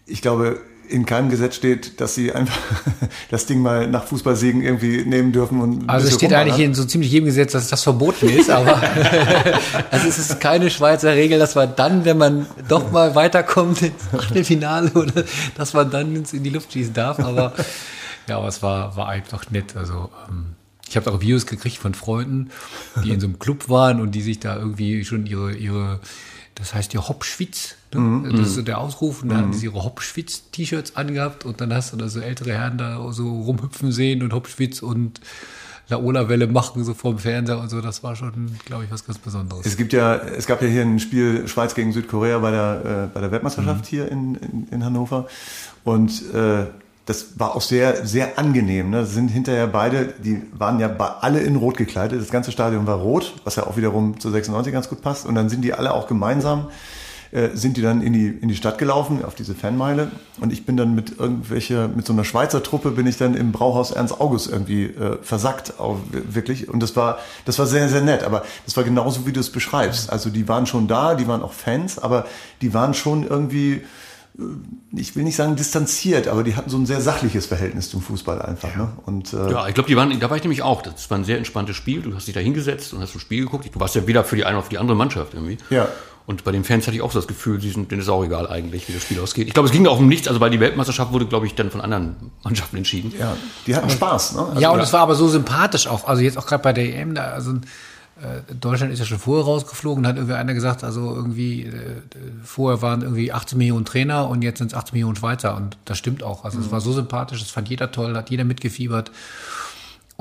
ich 0.05 0.21
glaube, 0.21 0.61
in 0.89 1.05
keinem 1.05 1.29
Gesetz 1.29 1.55
steht, 1.55 1.99
dass 2.01 2.15
sie 2.15 2.31
einfach 2.31 2.57
das 3.31 3.45
Ding 3.45 3.61
mal 3.61 3.87
nach 3.87 4.03
Fußballsiegen 4.05 4.61
irgendwie 4.61 5.03
nehmen 5.05 5.31
dürfen. 5.31 5.59
Und 5.61 5.89
Also 5.89 6.07
es 6.07 6.15
steht 6.15 6.33
eigentlich 6.33 6.59
in 6.59 6.73
so 6.75 6.83
ziemlich 6.85 7.11
jedem 7.11 7.25
Gesetz, 7.25 7.53
dass 7.53 7.67
das 7.69 7.83
verboten 7.83 8.29
ist, 8.29 8.49
aber 8.49 8.81
also 9.91 10.07
es 10.07 10.17
ist 10.19 10.39
keine 10.39 10.69
Schweizer 10.69 11.13
Regel, 11.13 11.39
dass 11.39 11.55
man 11.55 11.75
dann, 11.75 12.05
wenn 12.05 12.17
man 12.17 12.45
doch 12.67 12.91
mal 12.91 13.15
weiterkommt 13.15 13.81
ins 13.81 14.03
Achtelfinale 14.13 14.91
oder 14.93 15.23
dass 15.55 15.73
man 15.73 15.89
dann 15.89 16.15
ins- 16.15 16.33
in 16.33 16.43
die 16.43 16.49
Luft 16.49 16.73
schießen 16.73 16.93
darf. 16.93 17.19
Aber 17.19 17.53
ja, 18.27 18.37
aber 18.37 18.47
es 18.47 18.61
war, 18.61 18.95
war 18.95 19.09
einfach 19.09 19.49
nett. 19.51 19.75
Also 19.75 20.09
ähm, 20.29 20.53
ich 20.87 20.95
habe 20.97 21.11
auch 21.11 21.21
Videos 21.21 21.45
gekriegt 21.45 21.77
von 21.77 21.93
Freunden, 21.93 22.49
die 23.03 23.11
in 23.11 23.19
so 23.19 23.27
einem 23.27 23.39
Club 23.39 23.69
waren 23.69 23.99
und 23.99 24.11
die 24.11 24.21
sich 24.21 24.39
da 24.39 24.55
irgendwie 24.57 25.03
schon 25.05 25.25
ihre, 25.25 25.53
ihre 25.53 25.99
das 26.55 26.73
heißt 26.75 26.93
ja 26.93 27.07
Hopschwitz, 27.07 27.75
ne? 27.99 28.29
das 28.31 28.47
ist 28.47 28.55
so 28.55 28.61
der 28.61 28.79
Ausruf, 28.79 29.23
und 29.23 29.29
dann 29.29 29.37
haben 29.39 29.53
sie 29.53 29.65
ihre 29.65 29.83
Hopschwitz-T-Shirts 29.83 30.95
angehabt 30.95 31.45
und 31.45 31.61
dann 31.61 31.73
hast 31.73 31.93
du 31.93 31.97
da 31.97 32.07
so 32.07 32.19
ältere 32.19 32.53
Herren 32.53 32.77
da 32.77 33.11
so 33.11 33.41
rumhüpfen 33.41 33.91
sehen 33.91 34.23
und 34.23 34.33
Hopschwitz 34.33 34.81
und 34.81 35.21
Laola-Welle 35.89 36.47
machen 36.47 36.83
so 36.83 36.93
vorm 36.93 37.19
Fernseher 37.19 37.59
und 37.59 37.69
so, 37.69 37.81
das 37.81 38.03
war 38.03 38.15
schon, 38.15 38.57
glaube 38.65 38.85
ich, 38.85 38.91
was 38.91 39.05
ganz 39.05 39.19
Besonderes. 39.19 39.65
Es 39.65 39.77
gibt 39.77 39.93
ja, 39.93 40.15
es 40.15 40.47
gab 40.47 40.61
ja 40.61 40.67
hier 40.67 40.81
ein 40.81 40.99
Spiel 40.99 41.47
Schweiz 41.47 41.75
gegen 41.75 41.91
Südkorea 41.91 42.39
bei 42.39 42.51
der, 42.51 42.81
äh, 42.85 43.13
bei 43.13 43.21
der 43.21 43.31
Weltmeisterschaft 43.31 43.85
hier 43.85 44.09
in, 44.09 44.35
in, 44.35 44.67
in 44.71 44.85
Hannover. 44.85 45.27
Und 45.83 46.33
äh, 46.33 46.65
das 47.05 47.37
war 47.37 47.55
auch 47.55 47.61
sehr, 47.61 48.05
sehr 48.05 48.39
angenehm. 48.39 48.89
Ne? 48.89 49.05
Sind 49.05 49.27
hinterher 49.27 49.67
beide, 49.67 50.13
die 50.23 50.41
waren 50.53 50.79
ja 50.79 50.95
alle 51.19 51.41
in 51.41 51.57
Rot 51.57 51.75
gekleidet. 51.75 52.21
Das 52.21 52.29
ganze 52.29 52.53
Stadion 52.53 52.87
war 52.87 52.97
rot, 52.97 53.33
was 53.43 53.57
ja 53.57 53.67
auch 53.67 53.75
wiederum 53.75 54.19
zu 54.21 54.29
96 54.29 54.71
ganz 54.71 54.87
gut 54.87 55.01
passt. 55.01 55.25
Und 55.25 55.35
dann 55.35 55.49
sind 55.49 55.63
die 55.63 55.73
alle 55.73 55.93
auch 55.93 56.07
gemeinsam, 56.07 56.67
äh, 57.33 57.49
sind 57.55 57.77
die 57.77 57.81
dann 57.81 58.01
in 58.01 58.13
die, 58.13 58.27
in 58.27 58.47
die 58.47 58.55
Stadt 58.55 58.77
gelaufen, 58.77 59.25
auf 59.25 59.33
diese 59.33 59.55
Fanmeile. 59.55 60.11
Und 60.39 60.53
ich 60.53 60.67
bin 60.67 60.77
dann 60.77 60.93
mit 60.93 61.17
irgendwelche, 61.17 61.87
mit 61.87 62.05
so 62.05 62.13
einer 62.13 62.25
Schweizer 62.25 62.61
Truppe 62.61 62.91
bin 62.91 63.07
ich 63.07 63.17
dann 63.17 63.33
im 63.33 63.51
Brauhaus 63.51 63.89
Ernst 63.89 64.21
August 64.21 64.51
irgendwie 64.51 64.83
äh, 64.85 65.17
versackt, 65.21 65.79
auch 65.79 65.97
wirklich. 66.11 66.69
Und 66.69 66.81
das 66.81 66.95
war, 66.95 67.17
das 67.45 67.57
war 67.57 67.65
sehr, 67.65 67.89
sehr 67.89 68.01
nett. 68.01 68.23
Aber 68.23 68.43
das 68.65 68.77
war 68.77 68.83
genauso, 68.83 69.25
wie 69.25 69.33
du 69.33 69.39
es 69.39 69.51
beschreibst. 69.51 70.11
Also 70.11 70.29
die 70.29 70.47
waren 70.47 70.67
schon 70.67 70.87
da, 70.87 71.15
die 71.15 71.27
waren 71.27 71.41
auch 71.41 71.53
Fans, 71.53 71.97
aber 71.97 72.25
die 72.61 72.75
waren 72.75 72.93
schon 72.93 73.25
irgendwie, 73.25 73.81
äh, 74.37 74.41
ich 74.95 75.15
will 75.15 75.23
nicht 75.23 75.35
sagen 75.35 75.55
distanziert, 75.55 76.27
aber 76.27 76.43
die 76.43 76.55
hatten 76.55 76.69
so 76.69 76.77
ein 76.77 76.85
sehr 76.85 77.01
sachliches 77.01 77.47
Verhältnis 77.47 77.89
zum 77.89 78.03
Fußball 78.03 78.43
einfach. 78.43 78.75
Ne? 78.75 78.89
Und 79.07 79.33
äh, 79.33 79.49
Ja, 79.49 79.67
ich 79.67 79.73
glaube, 79.73 79.87
die 79.87 79.95
waren, 79.95 80.19
da 80.19 80.29
war 80.29 80.37
ich 80.37 80.43
nämlich 80.43 80.61
auch. 80.61 80.83
Das 80.83 81.09
war 81.09 81.17
ein 81.17 81.23
sehr 81.23 81.39
entspanntes 81.39 81.75
Spiel. 81.75 82.03
Du 82.03 82.13
hast 82.13 82.27
dich 82.27 82.35
da 82.35 82.41
hingesetzt 82.41 82.93
und 82.93 83.01
hast 83.01 83.15
ein 83.15 83.19
Spiel 83.19 83.43
geguckt. 83.45 83.67
Du 83.73 83.79
warst 83.79 83.95
ja 83.95 84.05
weder 84.05 84.23
für 84.23 84.35
die 84.35 84.45
eine 84.45 84.57
noch 84.57 84.65
für 84.65 84.69
die 84.69 84.77
andere 84.77 84.95
Mannschaft 84.95 85.33
irgendwie. 85.33 85.57
Ja. 85.71 85.87
Und 86.25 86.43
bei 86.45 86.51
den 86.51 86.63
Fans 86.63 86.87
hatte 86.87 86.95
ich 86.95 87.01
auch 87.01 87.11
so 87.11 87.19
das 87.19 87.27
Gefühl, 87.27 87.57
die 87.59 87.69
sind, 87.69 87.91
denen 87.91 88.01
ist 88.01 88.09
auch 88.09 88.23
egal 88.23 88.47
eigentlich, 88.47 88.87
wie 88.87 88.93
das 88.93 89.03
Spiel 89.03 89.19
ausgeht. 89.19 89.47
Ich 89.47 89.53
glaube, 89.53 89.67
es 89.67 89.73
ging 89.73 89.85
auch 89.87 89.99
um 89.99 90.07
nichts, 90.07 90.27
also 90.27 90.39
weil 90.39 90.51
die 90.51 90.59
Weltmeisterschaft 90.59 91.11
wurde, 91.11 91.25
glaube 91.25 91.45
ich, 91.47 91.55
dann 91.55 91.69
von 91.69 91.81
anderen 91.81 92.15
Mannschaften 92.43 92.77
entschieden. 92.77 93.13
ja, 93.19 93.35
die 93.67 93.75
hatten 93.75 93.89
Spaß. 93.89 94.35
Ne? 94.35 94.45
Also, 94.47 94.61
ja, 94.61 94.69
und 94.69 94.79
es 94.79 94.93
war 94.93 95.01
aber 95.01 95.15
so 95.15 95.27
sympathisch 95.27 95.87
auch. 95.87 96.07
Also 96.07 96.21
jetzt 96.21 96.37
auch 96.37 96.45
gerade 96.45 96.63
bei 96.63 96.71
der 96.71 96.95
EM, 96.95 97.15
da, 97.15 97.31
also 97.31 97.53
äh, 98.23 98.53
Deutschland 98.53 98.93
ist 98.93 98.99
ja 98.99 99.05
schon 99.05 99.19
vorher 99.19 99.43
rausgeflogen, 99.43 100.03
da 100.03 100.09
hat 100.09 100.15
irgendwie 100.15 100.35
einer 100.35 100.53
gesagt, 100.53 100.83
also 100.83 101.13
irgendwie, 101.13 101.63
äh, 101.63 102.01
vorher 102.43 102.81
waren 102.81 103.01
irgendwie 103.01 103.33
18 103.33 103.57
Millionen 103.57 103.83
Trainer 103.83 104.29
und 104.29 104.43
jetzt 104.43 104.59
sind 104.59 104.67
es 104.67 104.73
18 104.77 104.93
Millionen 104.93 105.17
Schweizer 105.17 105.57
und 105.57 105.77
das 105.83 105.97
stimmt 105.97 106.23
auch. 106.23 106.45
Also 106.45 106.59
es 106.59 106.71
war 106.71 106.79
so 106.79 106.93
sympathisch, 106.93 107.41
das 107.41 107.49
fand 107.49 107.69
jeder 107.69 107.91
toll, 107.91 108.15
hat 108.15 108.29
jeder 108.29 108.45
mitgefiebert. 108.45 109.11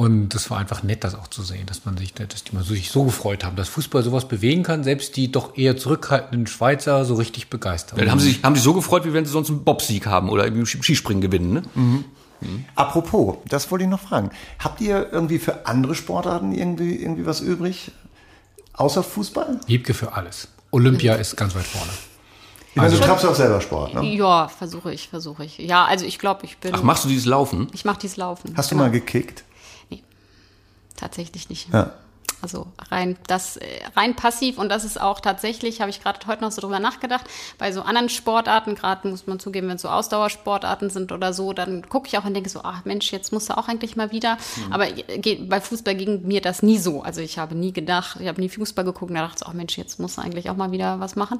Und 0.03 0.31
das 0.31 0.51
war 0.51 0.59
einfach 0.59 0.83
nett, 0.83 1.05
das 1.05 1.15
auch 1.15 1.29
zu 1.29 1.43
sehen, 1.43 1.65
dass 1.67 1.85
man 1.85 1.97
sich, 1.97 2.13
dass 2.15 2.43
die 2.45 2.55
mal 2.55 2.65
so- 2.65 2.75
sich 2.75 2.91
so 2.91 3.05
gefreut 3.05 3.45
haben, 3.45 3.55
dass 3.57 3.69
Fußball 3.69 4.03
sowas 4.03 4.27
bewegen 4.27 4.63
kann, 4.65 4.83
selbst 4.83 5.17
die 5.17 5.31
doch 5.31 5.57
eher 5.57 5.77
zurückhaltenden 5.77 6.47
Schweizer 6.49 7.05
so 7.05 7.15
richtig 7.15 7.49
begeistert. 7.51 8.01
Dann 8.01 8.11
haben 8.11 8.19
sie 8.19 8.33
sich 8.33 8.43
haben 8.43 8.57
sie 8.57 8.63
so 8.63 8.73
gefreut, 8.75 9.05
wie 9.05 9.13
wenn 9.13 9.25
sie 9.25 9.31
sonst 9.33 9.49
einen 9.51 9.63
Bobsieg 9.65 10.07
haben 10.07 10.29
oder 10.29 10.45
irgendwie 10.45 10.63
im 10.77 10.83
Skispringen 10.83 11.21
gewinnen. 11.21 11.53
Ne? 11.53 12.05
Apropos, 12.75 13.37
das 13.47 13.71
wollte 13.71 13.85
ich 13.85 13.91
noch 13.91 14.01
fragen. 14.01 14.31
Habt 14.59 14.81
ihr 14.81 15.13
irgendwie 15.13 15.39
für 15.39 15.67
andere 15.67 15.95
Sportarten 15.95 16.53
irgendwie, 16.53 16.97
irgendwie 16.97 17.25
was 17.27 17.41
übrig? 17.41 17.93
Außer 18.73 19.03
Fußball? 19.05 19.61
Wiebke 19.67 19.95
für 19.95 20.15
alles. 20.15 20.49
Olympia 20.73 21.15
ist 21.15 21.37
ganz 21.37 21.55
weit 21.55 21.65
vorne. 21.67 21.93
Ich 22.71 22.77
meine, 22.77 22.91
du 22.93 22.99
treibst 23.01 23.23
ja 23.23 23.31
auch 23.31 23.35
selber 23.35 23.61
Sport, 23.61 23.95
ne? 23.95 24.03
Ja, 24.17 24.49
versuche 24.49 24.93
ich, 24.93 25.09
versuche 25.09 25.45
ich. 25.45 25.59
Ja, 25.59 25.85
also 25.85 26.07
ich 26.07 26.19
glaube, 26.19 26.47
ich 26.47 26.57
bin. 26.57 26.73
Ach, 26.75 26.83
machst 26.83 27.05
du 27.05 27.09
dieses 27.09 27.27
Laufen? 27.27 27.69
ich 27.75 27.85
mache 27.85 27.99
dieses 28.01 28.17
Laufen. 28.17 28.55
Hast 28.57 28.71
du 28.71 28.75
Genau. 28.75 28.87
mal 28.87 28.91
gekickt? 28.91 29.45
Tatsächlich 31.03 31.49
nicht. 31.51 31.69
Ja. 31.73 31.91
Also 32.41 32.67
rein 32.91 33.17
das 33.29 33.57
äh, 33.57 33.67
rein 33.95 34.17
passiv 34.17 34.59
und 34.59 34.69
das 34.69 34.85
ist 34.85 35.01
auch 35.01 35.21
tatsächlich, 35.21 35.81
habe 35.81 35.91
ich 35.91 36.03
gerade 36.03 36.19
heute 36.27 36.43
noch 36.43 36.51
so 36.51 36.61
drüber 36.61 36.81
nachgedacht, 36.81 37.25
bei 37.59 37.71
so 37.71 37.83
anderen 37.83 38.09
Sportarten, 38.09 38.75
gerade 38.75 39.07
muss 39.09 39.29
man 39.29 39.39
zugeben, 39.39 39.69
wenn 39.69 39.77
es 39.77 39.83
so 39.83 39.89
Ausdauersportarten 39.89 40.91
sind 40.91 41.13
oder 41.13 41.33
so, 41.33 41.53
dann 41.53 41.89
gucke 41.89 42.09
ich 42.09 42.19
auch 42.19 42.25
und 42.25 42.35
denke 42.35 42.49
so, 42.51 42.61
ach 42.65 42.85
Mensch, 42.85 43.13
jetzt 43.13 43.33
musst 43.33 43.49
du 43.49 43.57
auch 43.57 43.69
eigentlich 43.69 43.95
mal 43.95 44.11
wieder. 44.11 44.39
Aber 44.71 44.89
äh, 44.89 45.19
geht- 45.19 45.49
bei 45.49 45.61
Fußball 45.61 45.95
ging 45.95 46.27
mir 46.27 46.41
das 46.41 46.63
nie 46.65 46.79
so. 46.79 47.03
Also 47.03 47.21
ich 47.21 47.39
habe 47.39 47.55
nie 47.55 47.73
gedacht, 47.73 48.17
ich 48.21 48.27
habe 48.27 48.41
nie 48.41 48.49
Fußball 48.49 48.85
geguckt 48.85 49.11
und 49.11 49.17
da 49.17 49.23
dachte 49.23 49.43
ich, 49.43 49.47
ach 49.49 49.53
Mensch, 49.53 49.79
jetzt 49.79 50.01
musst 50.01 50.19
du 50.19 50.23
eigentlich 50.23 50.51
auch 50.51 50.57
mal 50.57 50.73
wieder 50.73 50.99
was 50.99 51.15
machen. 51.15 51.39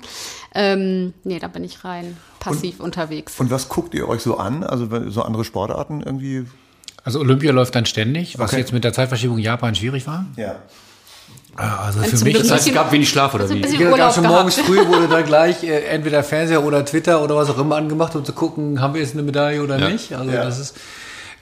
Ähm, 0.55 1.15
nee, 1.25 1.41
da 1.41 1.49
bin 1.49 1.65
ich 1.65 1.85
rein 1.85 2.17
passiv 2.39 2.79
unterwegs. 2.79 3.41
Und 3.41 3.51
was 3.51 3.69
guckt 3.69 3.95
ihr 3.95 4.09
euch 4.09 4.23
so 4.23 4.37
an? 4.37 4.63
Also 4.63 4.91
wenn- 4.93 5.11
so 5.11 5.23
andere 5.23 5.45
Sportarten 5.45 6.01
irgendwie? 6.01 6.47
Also 7.05 7.21
Olympia 7.21 7.53
läuft 7.53 7.75
dann 7.75 7.87
ständig, 7.87 8.39
was 8.39 8.51
Okay. 8.53 8.61
jetzt 8.61 8.73
mit 8.73 8.85
der 8.85 8.93
Zeitverschiebung 8.93 9.39
Japan 9.39 9.75
schwierig 9.75 10.07
war. 10.07 10.27
Ja. 10.37 10.57
Also 11.55 12.01
für 12.01 12.25
mich 12.25 12.39
Das 12.39 12.51
heißt, 12.51 12.67
es 12.69 12.73
gab 12.75 12.91
wenig 12.93 13.11
Schlaf 13.11 13.35
oder 13.35 13.47
so 13.47 13.53
ein 13.55 13.63
wie? 13.63 13.77
Urlaub 13.85 13.99
gab 13.99 14.15
schon 14.15 14.25
morgens 14.27 14.55
früh 14.59 14.87
wurde 14.87 15.07
dann 15.11 15.25
gleich 15.27 15.63
äh, 15.63 15.85
entweder 15.87 16.23
Fernseher 16.23 16.65
oder 16.65 16.83
Twitter 16.85 17.23
oder 17.23 17.37
was 17.37 17.51
auch 17.51 17.59
immer 17.59 17.77
angemacht, 17.77 18.17
um 18.17 18.25
zu 18.25 18.33
gucken, 18.33 18.81
haben 18.81 18.95
wir 18.95 19.03
jetzt 19.03 19.13
eine 19.13 19.23
Medaille 19.23 19.63
oder 19.63 19.79
Ja. 19.79 19.89
nicht. 19.91 20.15
Also 20.15 20.31
Ja. 20.31 20.45
das 20.45 20.59
ist, 20.59 20.77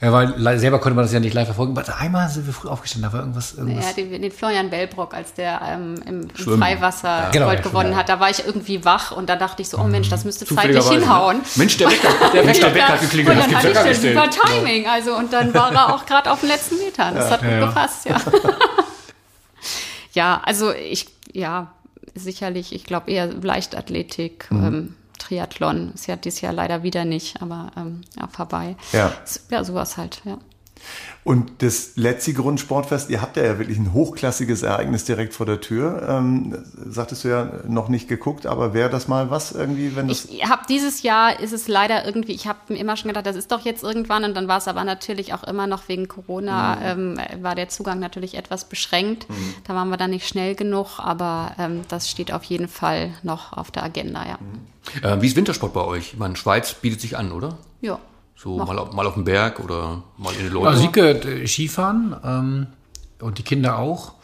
ja, 0.00 0.12
weil 0.12 0.58
selber 0.58 0.78
konnte 0.78 0.96
man 0.96 1.04
das 1.04 1.12
ja 1.12 1.20
nicht 1.20 1.34
live 1.34 1.46
verfolgen. 1.46 1.76
Aber 1.76 1.98
einmal 1.98 2.28
sind 2.30 2.46
wir 2.46 2.54
früh 2.54 2.68
aufgestanden, 2.68 3.10
da 3.10 3.12
war 3.12 3.20
irgendwas, 3.20 3.54
irgendwas. 3.54 3.84
Ja, 3.84 3.92
den, 3.92 4.22
den 4.22 4.30
Florian 4.32 4.70
Bellbrock, 4.70 5.12
als 5.12 5.34
der 5.34 5.60
ähm, 5.62 5.94
im, 6.06 6.20
im. 6.22 6.30
Freiwasser 6.58 7.28
Genau, 7.32 7.46
Gold 7.46 7.58
ja, 7.58 7.64
gewonnen 7.64 7.96
hat, 7.96 8.08
da 8.08 8.18
war 8.18 8.30
ich 8.30 8.44
irgendwie 8.46 8.82
wach 8.84 9.12
und 9.12 9.28
da 9.28 9.36
dachte 9.36 9.60
ich 9.62 9.68
so, 9.68 9.78
oh 9.78 9.84
Mensch, 9.84 10.08
das 10.08 10.24
müsste 10.24 10.46
zeitlich 10.46 10.78
Zufälligerweise, 10.78 11.00
hinhauen. 11.00 11.36
ne? 11.38 11.42
Mensch, 11.56 11.76
der 11.76 11.90
Wecker, 11.90 12.08
der 12.32 12.44
Mensch, 12.44 12.60
der 12.60 12.74
Wecker 12.74 12.88
hat 12.88 13.00
geklingelt. 13.02 13.36
Und 13.36 13.42
Das 13.42 13.44
dann 13.44 13.60
gibt's 13.62 13.78
hatte 13.78 13.86
ja 13.88 13.92
ich 13.92 13.96
das 13.98 14.02
nicht. 14.30 14.40
super 14.40 14.48
Timing, 14.58 14.86
also 14.86 15.14
und 15.16 15.32
dann 15.32 15.52
war 15.54 15.72
er 15.72 15.94
auch 15.94 16.06
gerade 16.06 16.30
auf 16.32 16.40
den 16.40 16.48
letzten 16.48 16.78
Metern. 16.78 17.14
Das 17.14 17.30
hat 17.30 17.40
gut 17.42 17.50
Ja. 17.50 17.66
gepasst, 17.66 18.06
ja. 18.06 18.16
ja, 20.12 20.40
also 20.44 20.72
ich, 20.72 21.06
ja, 21.32 21.72
sicherlich, 22.14 22.74
ich 22.74 22.84
glaube 22.84 23.10
eher 23.10 23.26
Leichtathletik, 23.26 24.46
Mhm. 24.50 24.64
ähm, 24.66 24.94
Triathlon 25.30 25.92
ist 25.94 26.08
ja 26.08 26.16
dieses 26.16 26.40
Jahr 26.40 26.52
leider 26.52 26.82
wieder 26.82 27.04
nicht, 27.04 27.40
aber 27.40 27.70
ähm, 27.76 28.00
ja, 28.18 28.26
vorbei. 28.26 28.74
Ja. 28.92 29.12
Ja, 29.50 29.62
sowas 29.62 29.96
halt, 29.96 30.22
ja. 30.24 30.38
Und 31.22 31.62
das 31.62 31.96
letzte 31.96 32.32
Grundsportfest, 32.32 33.10
ihr 33.10 33.20
habt 33.20 33.36
ja, 33.36 33.44
ja 33.44 33.58
wirklich 33.58 33.78
ein 33.78 33.92
hochklassiges 33.92 34.62
Ereignis 34.62 35.04
direkt 35.04 35.34
vor 35.34 35.44
der 35.44 35.60
Tür. 35.60 36.06
Ähm, 36.08 36.56
sagtest 36.88 37.24
du 37.24 37.28
ja 37.28 37.52
noch 37.68 37.88
nicht 37.88 38.08
geguckt, 38.08 38.46
aber 38.46 38.72
wäre 38.72 38.88
das 38.88 39.06
mal 39.06 39.30
was 39.30 39.52
irgendwie, 39.52 39.94
wenn 39.96 40.08
das. 40.08 40.24
Ich 40.24 40.44
habe 40.48 40.62
dieses 40.68 41.02
Jahr 41.02 41.38
ist 41.38 41.52
es 41.52 41.68
leider 41.68 42.06
irgendwie, 42.06 42.32
ich 42.32 42.46
habe 42.46 42.58
mir 42.68 42.78
immer 42.78 42.96
schon 42.96 43.08
gedacht, 43.08 43.26
das 43.26 43.36
ist 43.36 43.52
doch 43.52 43.64
jetzt 43.64 43.82
irgendwann 43.82 44.24
und 44.24 44.34
dann 44.34 44.48
war 44.48 44.58
es 44.58 44.66
aber 44.66 44.82
natürlich 44.84 45.34
auch 45.34 45.44
immer 45.44 45.66
noch 45.66 45.88
wegen 45.88 46.08
Corona, 46.08 46.94
mhm. 46.94 47.18
ähm, 47.18 47.42
war 47.42 47.54
der 47.54 47.68
Zugang 47.68 47.98
natürlich 47.98 48.34
etwas 48.34 48.64
beschränkt. 48.64 49.28
Mhm. 49.28 49.54
Da 49.64 49.74
waren 49.74 49.90
wir 49.90 49.98
dann 49.98 50.10
nicht 50.10 50.26
schnell 50.26 50.54
genug, 50.54 50.98
aber 50.98 51.52
ähm, 51.58 51.82
das 51.88 52.08
steht 52.08 52.32
auf 52.32 52.44
jeden 52.44 52.68
Fall 52.68 53.10
noch 53.22 53.52
auf 53.52 53.70
der 53.70 53.84
Agenda, 53.84 54.26
ja. 54.26 54.38
Mhm. 54.40 55.04
Äh, 55.04 55.20
wie 55.20 55.26
ist 55.26 55.36
Wintersport 55.36 55.74
bei 55.74 55.84
euch? 55.84 56.14
Ich 56.14 56.18
meine, 56.18 56.36
Schweiz 56.36 56.72
bietet 56.74 57.02
sich 57.02 57.18
an, 57.18 57.32
oder? 57.32 57.58
Ja. 57.82 57.98
So 58.42 58.56
mal 58.56 58.78
auf, 58.78 58.94
mal 58.94 59.06
auf 59.06 59.14
dem 59.14 59.24
Berg 59.24 59.60
oder 59.60 60.02
mal 60.16 60.32
in 60.32 60.44
den 60.44 60.52
Leute. 60.52 60.68
Also 60.68 60.80
Sieke 60.80 61.10
äh, 61.10 61.46
Skifahren 61.46 62.16
ähm, 62.24 62.66
und 63.20 63.36
die 63.36 63.42
Kinder 63.42 63.78
auch. 63.78 64.14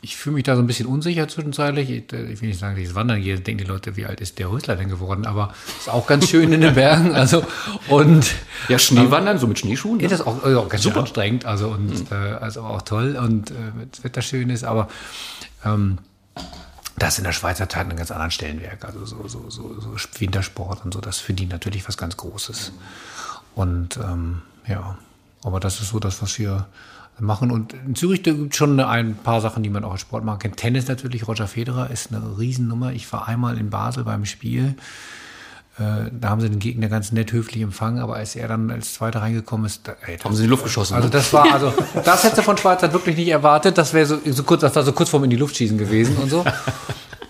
Ich 0.00 0.16
fühle 0.16 0.34
mich 0.34 0.42
da 0.42 0.56
so 0.56 0.62
ein 0.62 0.66
bisschen 0.66 0.86
unsicher 0.86 1.28
zwischenzeitlich. 1.28 1.88
Ich, 1.88 2.12
äh, 2.12 2.24
ich 2.32 2.40
will 2.40 2.48
nicht 2.48 2.58
sagen, 2.58 2.74
dass 2.74 2.84
ich 2.84 2.92
wandern 2.96 3.22
gehe, 3.22 3.38
denken 3.38 3.62
die 3.62 3.70
Leute, 3.70 3.96
wie 3.96 4.04
alt 4.04 4.20
ist 4.20 4.40
der 4.40 4.50
Rösler 4.50 4.74
denn 4.74 4.88
geworden? 4.88 5.26
Aber 5.26 5.54
ist 5.78 5.88
auch 5.88 6.08
ganz 6.08 6.28
schön 6.28 6.52
in 6.52 6.60
den 6.60 6.74
Bergen. 6.74 7.14
Also 7.22 7.44
und 7.86 8.34
ja, 8.66 8.80
Schneewandern, 8.80 9.38
so 9.38 9.46
mit 9.46 9.60
Schneeschuhen. 9.60 10.00
Ja, 10.00 10.08
das 10.08 10.20
ist 10.20 10.26
auch, 10.26 10.42
also 10.42 10.66
ganz 10.66 10.82
Super. 10.82 11.00
anstrengend. 11.00 11.44
Also 11.44 11.68
und 11.68 11.86
mhm. 11.88 12.06
äh, 12.10 12.32
also 12.32 12.62
auch 12.62 12.82
toll 12.82 13.14
und 13.14 13.52
äh, 13.52 13.54
wenn 13.76 13.90
das 13.92 14.02
Wetter 14.02 14.22
schön 14.22 14.50
ist. 14.50 14.64
Aber 14.64 14.88
ähm, 15.64 15.98
das 16.98 17.18
in 17.18 17.24
der 17.24 17.32
Schweizer 17.32 17.68
Tat 17.68 17.86
einen 17.86 17.96
ganz 17.96 18.10
anderen 18.10 18.32
Stellenwerk. 18.32 18.84
Also 18.84 19.06
so, 19.06 19.28
so, 19.28 19.50
so, 19.50 19.78
so 19.78 19.94
Wintersport 20.18 20.84
und 20.84 20.94
so, 20.94 21.00
das 21.00 21.18
für 21.18 21.32
die 21.32 21.46
natürlich 21.46 21.86
was 21.86 21.96
ganz 21.96 22.16
Großes. 22.16 22.72
Mhm. 22.72 22.78
Und 23.54 23.98
ähm, 23.98 24.42
ja, 24.66 24.96
aber 25.42 25.60
das 25.60 25.80
ist 25.80 25.90
so 25.90 25.98
das, 25.98 26.22
was 26.22 26.38
wir 26.38 26.66
machen. 27.18 27.50
Und 27.50 27.74
in 27.74 27.94
Zürich 27.94 28.22
gibt 28.22 28.52
es 28.52 28.56
schon 28.56 28.78
ein 28.80 29.14
paar 29.16 29.40
Sachen, 29.40 29.62
die 29.62 29.70
man 29.70 29.84
auch 29.84 29.92
als 29.92 30.00
Sport 30.00 30.24
machen 30.24 30.38
kann. 30.40 30.56
Tennis 30.56 30.88
natürlich, 30.88 31.28
Roger 31.28 31.46
Federer 31.46 31.90
ist 31.90 32.12
eine 32.12 32.38
Riesennummer. 32.38 32.92
Ich 32.92 33.10
war 33.12 33.28
einmal 33.28 33.58
in 33.58 33.70
Basel 33.70 34.04
beim 34.04 34.24
Spiel. 34.24 34.74
Äh, 35.78 36.10
da 36.12 36.28
haben 36.28 36.40
sie 36.40 36.50
den 36.50 36.58
Gegner 36.58 36.88
ganz 36.88 37.12
nett 37.12 37.32
höflich 37.32 37.62
empfangen, 37.62 38.02
aber 38.02 38.16
als 38.16 38.36
er 38.36 38.46
dann 38.46 38.70
als 38.70 38.92
Zweiter 38.92 39.22
reingekommen 39.22 39.64
ist, 39.64 39.88
da, 39.88 39.94
ey, 40.06 40.18
haben 40.18 40.34
sie 40.34 40.42
in 40.42 40.48
die 40.48 40.50
Luft 40.50 40.64
geschossen. 40.64 40.94
Also 40.94 41.08
ne? 41.08 41.12
das 41.12 41.32
war, 41.32 41.50
also 41.50 41.72
das 42.04 42.24
hätte 42.24 42.42
von 42.42 42.58
Schweizer 42.58 42.92
wirklich 42.92 43.16
nicht 43.16 43.28
erwartet. 43.28 43.78
Das 43.78 43.94
wäre 43.94 44.04
so, 44.04 44.18
so 44.24 44.42
kurz, 44.42 44.60
das 44.60 44.76
war 44.76 44.82
so 44.82 44.92
kurz 44.92 45.08
vorm 45.08 45.24
in 45.24 45.30
die 45.30 45.36
Luft 45.36 45.56
schießen 45.56 45.78
gewesen 45.78 46.16
und 46.16 46.28
so. 46.28 46.44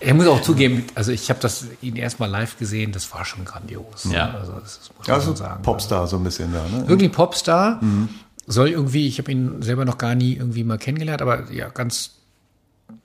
Er 0.05 0.13
muss 0.13 0.27
auch 0.27 0.41
zugeben, 0.41 0.85
also 0.95 1.11
ich 1.11 1.29
habe 1.29 1.39
das 1.39 1.65
ihn 1.81 1.95
erstmal 1.95 2.29
live 2.29 2.57
gesehen, 2.57 2.91
das 2.91 3.11
war 3.13 3.23
schon 3.23 3.45
grandios. 3.45 4.07
Ja. 4.11 4.31
Also 4.31 4.51
das, 4.53 4.79
das 4.79 4.91
muss 4.97 5.07
man 5.07 5.15
also 5.15 5.35
sagen. 5.35 5.61
Popstar 5.63 6.07
so 6.07 6.17
ein 6.17 6.23
bisschen 6.23 6.51
da, 6.53 6.63
ne? 6.63 6.85
Irgendwie 6.87 7.09
Popstar. 7.09 7.81
Mhm. 7.81 8.09
Soll 8.45 8.69
irgendwie, 8.69 9.07
ich 9.07 9.19
habe 9.19 9.31
ihn 9.31 9.61
selber 9.61 9.85
noch 9.85 9.97
gar 9.97 10.15
nie 10.15 10.35
irgendwie 10.35 10.65
mal 10.65 10.77
kennengelernt, 10.77 11.21
aber 11.21 11.49
ja, 11.51 11.69
ganz 11.69 12.11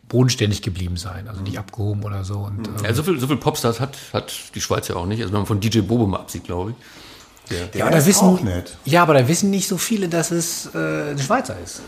bodenständig 0.09 0.63
geblieben 0.63 0.97
sein, 0.97 1.29
also 1.29 1.41
nicht 1.43 1.53
mhm. 1.53 1.59
abgehoben 1.59 2.03
oder 2.03 2.25
so. 2.25 2.39
Und, 2.39 2.67
ähm, 2.67 2.75
ja, 2.83 2.93
so 2.93 3.03
viel, 3.03 3.21
so 3.21 3.27
viel 3.27 3.37
Popstars 3.37 3.79
hat, 3.79 3.97
hat 4.13 4.33
die 4.55 4.61
Schweiz 4.61 4.89
ja 4.89 4.97
auch 4.97 5.07
nicht. 5.07 5.21
Also 5.21 5.33
wenn 5.33 5.41
man 5.41 5.47
von 5.47 5.61
DJ 5.61 5.81
Bobo 5.81 6.07
mal 6.07 6.19
absieht, 6.19 6.45
glaube 6.45 6.73
ich. 6.73 6.77
Der, 7.51 7.67
der 7.67 7.79
ja, 7.81 7.91
da 7.91 8.05
wissen, 8.05 8.25
auch 8.25 8.41
nett. 8.41 8.77
Ja, 8.85 9.03
aber 9.03 9.15
da 9.15 9.29
wissen 9.29 9.51
nicht 9.51 9.69
so 9.69 9.79
viele, 9.79 10.09
dass 10.09 10.31
es 10.31 10.69
äh, 10.75 11.13
ein 11.13 11.19
Schweizer 11.19 11.57
ist. 11.63 11.81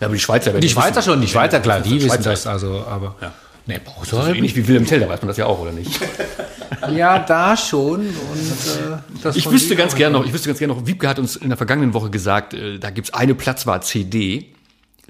Ja, 0.00 0.06
aber 0.06 0.14
die 0.14 0.20
Schweizer 0.20 0.52
werden 0.52 0.60
Die 0.60 0.68
Schweizer 0.68 0.96
wissen. 0.96 1.10
schon, 1.10 1.20
die 1.20 1.28
Schweizer, 1.28 1.60
klar, 1.60 1.80
die 1.80 2.02
wissen 2.02 2.22
das, 2.22 2.46
also, 2.46 2.84
aber. 2.86 3.14
Ja. 3.20 3.32
Nee, 3.66 3.80
brauchst 3.84 4.12
du 4.12 4.16
ähnlich 4.16 4.54
wie 4.54 4.68
Wilhelm 4.68 4.86
Tell, 4.86 5.00
da 5.00 5.08
weiß 5.08 5.20
man 5.22 5.28
das 5.28 5.36
ja 5.36 5.46
auch, 5.46 5.58
oder 5.58 5.72
nicht? 5.72 5.98
ja, 6.92 7.18
da 7.18 7.56
schon. 7.56 8.06
Und, 8.06 9.24
äh, 9.24 9.36
ich 9.36 9.50
wüsste 9.50 9.74
ganz 9.74 9.96
gerne 9.96 10.16
noch, 10.16 10.24
ich 10.24 10.32
wüsste 10.32 10.48
ganz 10.48 10.60
gerne 10.60 10.74
noch, 10.74 10.86
Wiebke 10.86 11.08
hat 11.08 11.18
uns 11.18 11.34
in 11.34 11.48
der 11.48 11.56
vergangenen 11.56 11.92
Woche 11.92 12.10
gesagt, 12.10 12.54
äh, 12.54 12.78
da 12.78 12.90
gibt's 12.90 13.12
eine 13.12 13.34
Platzwart-CD, 13.34 14.46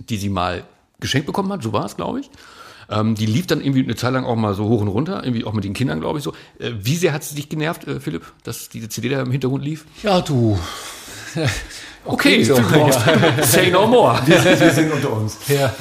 die 0.09 0.17
sie 0.17 0.31
mal 0.31 0.65
geschenkt 1.01 1.27
bekommen 1.27 1.53
hat, 1.53 1.63
so 1.63 1.75
war 1.75 1.85
es, 1.85 1.97
glaube 1.97 2.21
ich. 2.21 2.31
Ähm, 2.89 3.15
die 3.15 3.27
lief 3.27 3.47
dann 3.47 3.61
irgendwie 3.61 3.83
eine 3.83 3.97
Zeit 3.97 4.13
lang 4.13 4.25
auch 4.25 4.37
mal 4.37 4.55
so 4.55 4.69
hoch 4.69 4.81
und 4.81 4.89
runter, 4.89 5.23
irgendwie 5.23 5.45
auch 5.45 5.53
mit 5.53 5.65
den 5.65 5.75
Kindern, 5.75 6.01
glaube 6.01 6.19
ich 6.19 6.25
so. 6.25 6.33
Äh, 6.59 6.73
wie 6.81 6.97
sehr 6.97 7.13
hat 7.13 7.23
es 7.23 7.35
dich 7.35 7.51
genervt, 7.51 7.87
äh, 7.87 8.01
Philipp, 8.01 8.33
dass 8.43 8.71
diese 8.71 8.89
CD 8.89 9.11
da 9.11 9.21
im 9.21 9.33
Hintergrund 9.33 9.65
lief? 9.65 9.85
Ja, 10.03 10.21
du. 10.23 10.59
okay, 11.35 11.47
okay 12.07 12.45
so, 12.45 12.57
say 13.43 13.71
no 13.71 13.87
more. 13.87 14.19
Wir, 14.25 14.43
wir 14.43 14.71
sind 14.71 14.93
unter 14.93 15.13
uns. 15.13 15.37
Ja. 15.49 15.75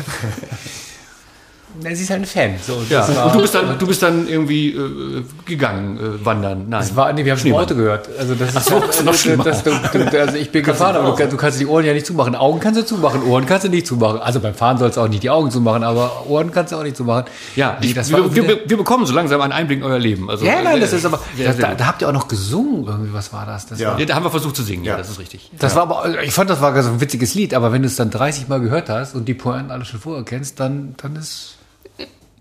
Na, 1.84 1.94
sie 1.94 2.04
ist 2.04 2.10
halt 2.10 2.22
ein 2.22 2.26
Fan. 2.26 2.56
So, 2.66 2.82
ja. 2.90 3.06
und 3.06 3.36
du 3.36 3.42
bist 3.42 3.56
dann, 3.56 3.78
du 3.78 3.88
bist 3.88 4.02
dann 4.02 4.28
irgendwie 4.28 4.70
äh, 4.70 5.24
gegangen, 5.46 5.98
äh, 5.98 6.26
wandern. 6.26 6.66
Nein. 6.70 6.80
Das 6.82 6.96
war, 6.96 7.12
nee, 7.14 7.26
wir 7.26 7.32
haben 7.32 7.40
schon 7.40 7.52
Worte 7.52 7.76
gehört. 7.76 8.10
Also 8.18 8.36
das 8.36 8.56
ist, 8.56 8.66
so, 8.66 8.80
das 8.80 9.04
noch 9.04 9.14
schlimmer. 9.14 9.44
Das, 9.44 9.64
du, 9.64 9.72
du, 9.72 10.20
also 10.20 10.38
ich 10.38 10.52
bin 10.52 10.64
gefahren, 10.64 10.96
aber 10.96 11.16
du, 11.16 11.28
du, 11.28 11.38
kannst 11.38 11.60
die 11.60 11.66
Ohren 11.66 11.86
ja 11.86 11.94
nicht 11.94 12.06
zumachen. 12.06 12.36
Augen 12.36 12.60
kannst 12.60 12.80
du 12.80 12.86
zumachen, 12.86 13.24
Ohren 13.24 13.46
kannst 13.46 13.66
du 13.66 13.70
nicht 13.70 13.88
zumachen. 13.88 14.20
Also 14.20 14.40
beim 14.40 14.54
Fahren 14.54 14.78
sollst 14.78 14.98
du 14.98 15.02
auch 15.02 15.08
nicht 15.08 15.24
die 15.24 15.30
Augen 15.30 15.52
zumachen, 15.52 15.84
aber 15.84 16.26
Ohren 16.28 16.52
kannst 16.52 16.72
du 16.72 16.78
auch 16.78 16.84
nicht 16.84 16.96
zumachen. 16.96 17.26
Ja, 17.56 17.78
nee, 17.82 17.94
das 17.94 18.10
wir, 18.10 18.34
wir, 18.34 18.70
wir, 18.70 18.78
bekommen 18.78 19.06
so 19.06 19.14
langsam 19.14 19.42
einen 19.42 19.54
Einblick 19.54 19.80
in 19.80 19.84
euer 19.86 20.00
Leben. 20.00 20.30
Also, 20.30 20.46
ja, 20.46 20.62
nein, 20.64 20.80
das 20.80 20.94
ist 20.94 21.06
aber, 21.06 21.20
sehr 21.36 21.54
da, 21.54 21.76
da, 21.76 21.88
habt 21.88 22.02
ihr 22.02 22.10
auch 22.10 22.14
noch 22.14 22.28
gesungen 22.28 22.86
irgendwie. 22.86 23.14
Was 23.14 23.34
war 23.34 23.46
das? 23.46 23.68
das 23.68 23.80
ja. 23.80 23.92
War, 23.92 24.00
ja, 24.00 24.06
da 24.06 24.16
haben 24.16 24.24
wir 24.24 24.32
versucht 24.32 24.56
zu 24.56 24.64
singen. 24.64 24.84
Ja, 24.84 24.94
ja 24.94 24.98
das 24.98 25.10
ist 25.10 25.20
richtig. 25.20 25.52
Das 25.60 25.74
ja. 25.74 25.88
war 25.88 25.98
aber, 25.98 26.24
ich 26.24 26.32
fand, 26.32 26.50
das 26.50 26.62
war 26.62 26.82
so 26.82 26.90
ein 26.90 27.02
witziges 27.02 27.36
Lied, 27.36 27.54
aber 27.54 27.72
wenn 27.72 27.82
du 27.82 27.88
es 27.88 27.96
dann 27.96 28.10
30 28.10 28.48
Mal 28.48 28.60
gehört 28.60 28.90
hast 28.90 29.16
und 29.16 29.26
die 29.28 29.34
Pointen 29.34 29.72
alle 29.72 29.86
schon 29.86 30.00
vorher 30.00 30.24
kennst, 30.24 30.60
dann, 30.60 30.96
dann 30.98 31.16
ist 31.16 31.58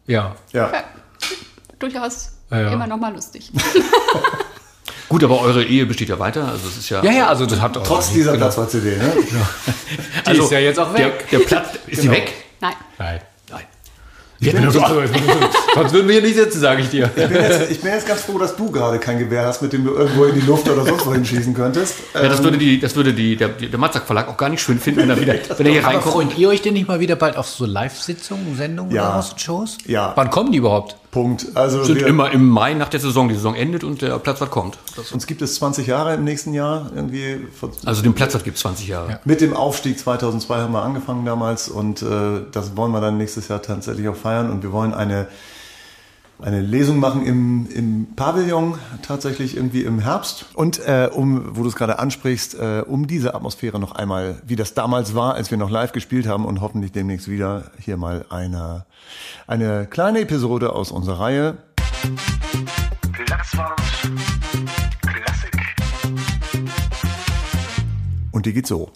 ja. 0.07 0.35
Ja. 0.53 0.73
Durchaus 1.79 2.33
ja, 2.51 2.73
immer 2.73 2.87
noch 2.87 2.99
mal 2.99 3.12
lustig. 3.12 3.51
Gut, 5.09 5.23
aber 5.23 5.40
eure 5.40 5.64
Ehe 5.64 5.87
besteht 5.87 6.09
ja 6.09 6.19
weiter. 6.19 6.49
Also 6.49 6.69
es 6.69 6.79
ist 6.79 6.88
ja. 6.88 7.03
Ja, 7.05 7.12
ja, 7.12 7.29
also 7.29 7.47
das 7.47 7.61
hat 7.61 7.77
auch. 7.77 7.83
Trotz 7.83 8.12
dieser 8.12 8.33
genau. 8.33 8.45
Platzwart-CD, 8.45 8.97
ne? 8.97 9.12
Die 10.25 10.29
also, 10.29 10.45
ist 10.45 10.51
ja 10.51 10.59
jetzt 10.59 10.79
auch 10.81 10.93
weg. 10.95 11.29
Der, 11.31 11.38
der 11.38 11.47
Platz, 11.47 11.69
ist 11.87 12.01
genau. 12.01 12.14
die 12.14 12.21
weg? 12.21 12.33
Nein. 12.61 12.75
Nein. 12.99 13.21
Ich 14.40 14.53
bin 14.53 14.70
so, 14.70 14.81
sonst 14.81 15.92
würden 15.92 16.09
wir 16.09 16.14
hier 16.14 16.23
nicht 16.23 16.37
sitzen, 16.37 16.61
sage 16.61 16.83
ich 16.83 16.90
dir. 16.90 17.11
Ich 17.14 17.29
bin, 17.29 17.35
jetzt, 17.35 17.70
ich 17.70 17.81
bin, 17.81 17.92
jetzt, 17.92 18.07
ganz 18.07 18.23
froh, 18.23 18.38
dass 18.38 18.57
du 18.57 18.70
gerade 18.70 18.99
kein 18.99 19.18
Gewehr 19.18 19.47
hast, 19.47 19.62
mit 19.62 19.73
dem 19.73 19.85
du 19.85 19.94
irgendwo 19.94 20.25
in 20.25 20.35
die 20.35 20.47
Luft 20.47 20.68
oder 20.68 20.85
sonst 20.85 21.07
wohin 21.07 21.25
schießen 21.25 21.55
könntest. 21.55 21.97
Ja, 22.14 22.29
das 22.29 22.42
würde, 22.42 22.59
die, 22.59 22.81
das 22.81 22.97
würde 22.97 23.12
die, 23.12 23.37
der, 23.37 23.49
der 23.49 23.79
Matzak 23.79 24.07
Verlag 24.07 24.29
auch 24.29 24.37
gar 24.37 24.49
nicht 24.49 24.62
schön 24.62 24.79
finden, 24.79 25.03
wenn 25.03 25.11
er 25.11 25.20
wieder 25.20 25.35
wenn 25.57 25.66
er 25.66 25.73
hier 25.73 25.85
reinkommt. 25.85 26.33
Freut 26.33 26.38
ihr 26.38 26.49
euch 26.49 26.62
denn 26.62 26.75
nicht 26.75 26.88
mal 26.88 27.01
wieder 27.01 27.16
bald 27.16 27.37
auf 27.37 27.49
so 27.49 27.64
Live-Sitzungen, 27.64 28.57
Sendungen 28.57 28.94
ja. 28.94 29.18
oder 29.18 29.25
Shows? 29.37 29.79
Ja. 29.87 30.12
Wann 30.14 30.31
kommen 30.31 30.53
die 30.53 30.59
überhaupt? 30.59 30.97
Punkt. 31.14 31.46
Also 31.55 31.85
sind 31.85 32.03
immer 32.03 32.33
im 32.33 32.48
Mai 32.48 32.74
nach 32.74 32.88
der 32.88 32.98
Saison. 32.98 33.29
Die 33.29 33.37
Saison 33.37 33.55
endet 33.55 33.85
und 33.85 34.03
der 34.03 34.18
Platzwart 34.18 34.50
kommt. 34.50 34.79
Das 34.96 35.12
uns 35.12 35.29
gibt 35.29 35.42
es 35.42 35.55
20 35.55 35.87
Jahre 35.87 36.14
im 36.14 36.24
nächsten 36.24 36.53
Jahr 36.53 36.90
irgendwie. 36.92 37.46
Also 37.85 38.03
den 38.03 38.14
Platzwart 38.14 38.42
gibt 38.42 38.57
es 38.57 38.62
20 38.62 38.88
Jahre. 38.88 39.11
Ja. 39.12 39.20
Mit 39.24 39.40
dem 39.40 39.55
Aufstieg 39.55 39.96
2002 39.96 40.57
haben 40.57 40.72
wir 40.72 40.83
angefangen 40.83 41.24
damals 41.24 41.68
und 41.68 42.03
äh, 42.03 42.40
das 42.50 42.77
wollen 42.77 42.90
wir 42.90 43.00
dann 43.00 43.16
nächstes 43.16 43.46
Jahr 43.46 43.62
tatsächlich 43.62 44.09
auch 44.09 44.16
feiern 44.16 44.50
und 44.50 44.64
wir 44.64 44.72
wollen 44.72 44.92
eine 44.92 45.29
eine 46.42 46.61
Lesung 46.61 46.99
machen 46.99 47.25
im, 47.25 47.68
im 47.70 48.07
Pavillon, 48.16 48.79
tatsächlich 49.03 49.57
irgendwie 49.57 49.83
im 49.83 49.99
Herbst. 49.99 50.47
Und 50.55 50.79
äh, 50.87 51.09
um, 51.12 51.57
wo 51.57 51.62
du 51.62 51.68
es 51.68 51.77
gerade 51.77 51.99
ansprichst, 51.99 52.55
äh, 52.55 52.83
um 52.87 53.07
diese 53.07 53.35
Atmosphäre 53.35 53.79
noch 53.79 53.92
einmal, 53.92 54.40
wie 54.44 54.57
das 54.57 54.75
damals 54.75 55.14
war, 55.14 55.35
als 55.35 55.51
wir 55.51 55.59
noch 55.59 55.70
live 55.70 55.92
gespielt 55.92 56.27
haben 56.27 56.44
und 56.44 56.61
hoffentlich 56.61 56.92
demnächst 56.92 57.29
wieder, 57.29 57.70
hier 57.79 57.97
mal 57.97 58.27
eine, 58.31 58.87
eine 59.47 59.87
kleine 59.87 60.20
Episode 60.20 60.73
aus 60.73 60.90
unserer 60.90 61.20
Reihe. 61.20 61.57
Platzwart 63.12 63.81
Klassik. 65.01 65.57
Und 68.33 68.47
die 68.47 68.53
geht 68.53 68.66
so. 68.66 68.90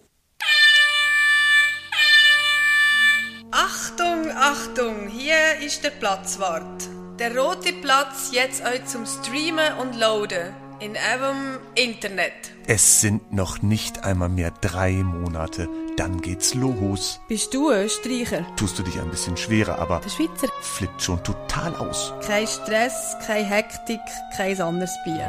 Achtung, 3.51 4.31
Achtung, 4.37 5.09
hier 5.09 5.65
ist 5.65 5.85
der 5.85 5.91
Platzwart. 5.91 6.89
Der 7.19 7.37
rote 7.37 7.73
Platz 7.73 8.31
jetzt 8.31 8.63
euch 8.65 8.85
zum 8.85 9.05
Streamen 9.05 9.77
und 9.79 9.99
Loaden 9.99 10.55
in 10.79 10.93
eurem 10.93 11.59
Internet. 11.75 12.33
Es 12.69 13.01
sind 13.01 13.33
noch 13.33 13.61
nicht 13.61 14.05
einmal 14.05 14.29
mehr 14.29 14.53
drei 14.53 14.93
Monate, 14.93 15.69
dann 15.97 16.21
geht's 16.21 16.55
los. 16.55 17.21
Bist 17.27 17.53
du 17.53 17.73
Österreicher? 17.73 18.47
Tust 18.55 18.79
du 18.79 18.85
dich 18.85 19.01
ein 19.01 19.11
bisschen 19.11 19.37
schwerer, 19.37 19.81
aber 19.81 20.01
der 20.05 20.11
Schweizer 20.11 20.47
flippt 20.61 21.03
schon 21.03 21.21
total 21.25 21.75
aus. 21.75 22.13
Kein 22.25 22.47
Stress, 22.47 23.17
keine 23.27 23.49
Hektik, 23.49 24.01
kein 24.37 24.61
anderes 24.61 24.97
Bier. 25.03 25.27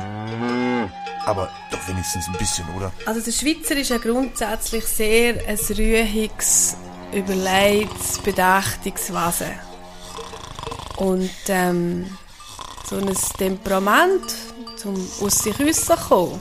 Aber 1.26 1.50
doch 1.72 1.88
wenigstens 1.88 2.28
ein 2.28 2.38
bisschen, 2.38 2.66
oder? 2.78 2.92
Also 3.08 3.20
der 3.20 3.32
Schweizer 3.32 3.76
ist 3.76 3.90
ja 3.90 3.98
grundsätzlich 3.98 4.86
sehr 4.86 5.44
ein 5.48 5.58
ruhiges, 5.58 6.78
überlegtes, 7.14 8.20
bedächtiges 8.20 9.12
Wesen. 9.12 9.69
Und 11.00 11.30
ähm, 11.48 12.06
so 12.90 12.98
ein 12.98 13.16
Temperament, 13.38 14.36
zum 14.78 14.96
aus 15.22 15.40
sich 15.40 15.60
rauszukommen, 15.60 16.40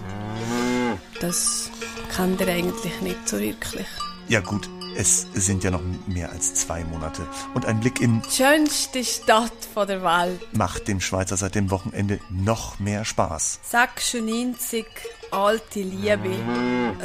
das 1.21 1.71
kennt 2.15 2.41
er 2.41 2.49
eigentlich 2.49 3.01
nicht 3.01 3.29
so 3.29 3.39
wirklich. 3.39 3.87
Ja 4.29 4.41
gut, 4.41 4.69
Es 5.01 5.29
sind 5.33 5.63
ja 5.63 5.71
noch 5.71 5.81
mehr 6.09 6.29
als 6.33 6.55
zwei 6.55 6.83
Monate. 6.83 7.25
Und 7.55 7.67
ein 7.67 7.79
Blick 7.79 8.01
in 8.01 8.21
Die 8.21 8.31
schönste 8.33 9.05
Stadt 9.05 9.53
von 9.73 9.87
der 9.87 10.03
Welt. 10.03 10.41
macht 10.57 10.89
dem 10.89 11.01
Schweizer 11.01 11.37
seit 11.37 11.55
dem 11.55 11.71
Wochenende 11.71 12.19
noch 12.31 12.81
mehr 12.81 13.05
Spaß. 13.05 13.61
96 13.63 14.85
alte 15.31 15.83
Liebe. 15.83 16.35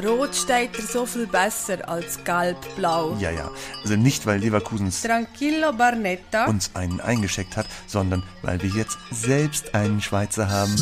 Rot 0.04 0.34
steht 0.36 0.76
er 0.76 0.88
so 0.88 1.06
viel 1.06 1.28
besser 1.28 1.88
als 1.88 2.24
gelb-blau. 2.24 3.16
Ja, 3.20 3.30
ja. 3.30 3.52
Also 3.84 3.96
nicht, 3.96 4.26
weil 4.26 4.40
Leverkusens 4.40 5.04
Tranquillo 5.04 5.72
Barnetta. 5.74 6.46
uns 6.46 6.72
einen 6.74 7.00
eingeschickt 7.00 7.56
hat, 7.56 7.68
sondern 7.86 8.24
weil 8.42 8.60
wir 8.64 8.72
jetzt 8.72 8.98
selbst 9.12 9.76
einen 9.76 10.02
Schweizer 10.02 10.50
haben. 10.50 10.74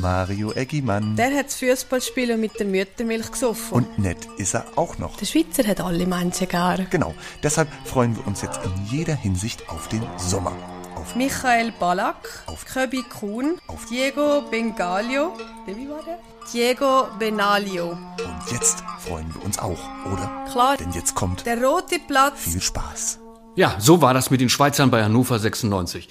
Mario 0.00 0.52
Eggimann. 0.52 1.16
der 1.16 1.34
hat 1.36 1.46
das 1.46 1.56
Fußballspielen 1.56 2.40
mit 2.40 2.58
der 2.58 2.66
Müttermilch 2.66 3.30
gesoffen. 3.32 3.72
Und 3.72 3.98
nett 3.98 4.18
ist 4.36 4.54
er 4.54 4.64
auch 4.76 4.98
noch. 4.98 5.16
der 5.16 5.26
Schweizer 5.26 5.66
hat 5.66 5.80
alle 5.80 6.06
Menschen 6.06 6.48
gern. 6.48 6.86
Genau. 6.90 7.14
Deshalb 7.42 7.68
freuen 7.84 8.16
wir 8.16 8.26
uns 8.26 8.42
jetzt 8.42 8.60
in 8.64 8.72
jeder 8.86 9.14
Hinsicht 9.14 9.68
auf 9.68 9.88
den 9.88 10.02
Sommer. 10.16 10.52
Auf 10.94 11.14
Michael 11.14 11.72
Ballack, 11.78 12.42
Auf- 12.46 12.64
Köbi 12.66 13.02
Kuhn, 13.02 13.58
Auf- 13.68 13.86
Diego 13.86 14.42
Bengalio, 14.50 15.32
wie 15.66 15.88
war 15.88 16.02
der? 16.04 16.18
Diego 16.52 17.06
Benalio. 17.18 17.90
Und 17.90 18.50
jetzt 18.52 18.82
freuen 19.06 19.32
wir 19.34 19.44
uns 19.44 19.58
auch, 19.58 19.78
oder? 20.10 20.46
Klar. 20.50 20.76
Denn 20.78 20.92
jetzt 20.92 21.14
kommt 21.14 21.44
Der 21.46 21.62
rote 21.62 21.98
Platz. 21.98 22.40
viel 22.40 22.60
Spaß. 22.62 23.18
Ja, 23.54 23.76
so 23.78 24.00
war 24.00 24.14
das 24.14 24.30
mit 24.30 24.40
den 24.40 24.48
Schweizern 24.48 24.90
bei 24.90 25.02
Hannover 25.04 25.38
96. 25.38 26.08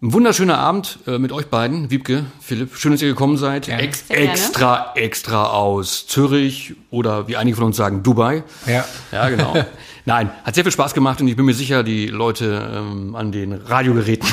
Ein 0.00 0.12
wunderschöner 0.12 0.58
Abend 0.58 1.00
äh, 1.08 1.18
mit 1.18 1.32
euch 1.32 1.48
beiden, 1.48 1.90
Wiebke, 1.90 2.26
Philipp. 2.40 2.76
Schön, 2.76 2.92
dass 2.92 3.02
ihr 3.02 3.08
gekommen 3.08 3.36
seid. 3.36 3.66
Ex 3.68 4.06
Sehr 4.06 4.16
gerne. 4.16 4.30
extra, 4.30 4.92
extra 4.94 5.46
aus 5.48 6.06
Zürich 6.06 6.74
oder 6.90 7.26
wie 7.26 7.36
einige 7.36 7.56
von 7.56 7.66
uns 7.66 7.78
sagen, 7.78 8.04
Dubai. 8.04 8.44
Ja. 8.66 8.84
Ja, 9.10 9.28
genau. 9.28 9.54
Nein, 10.04 10.30
hat 10.44 10.54
sehr 10.54 10.62
viel 10.62 10.72
Spaß 10.72 10.94
gemacht 10.94 11.20
und 11.20 11.26
ich 11.26 11.34
bin 11.34 11.46
mir 11.46 11.52
sicher, 11.52 11.82
die 11.82 12.06
Leute 12.06 12.70
ähm, 12.76 13.16
an 13.16 13.32
den 13.32 13.52
Radiogeräten 13.52 14.28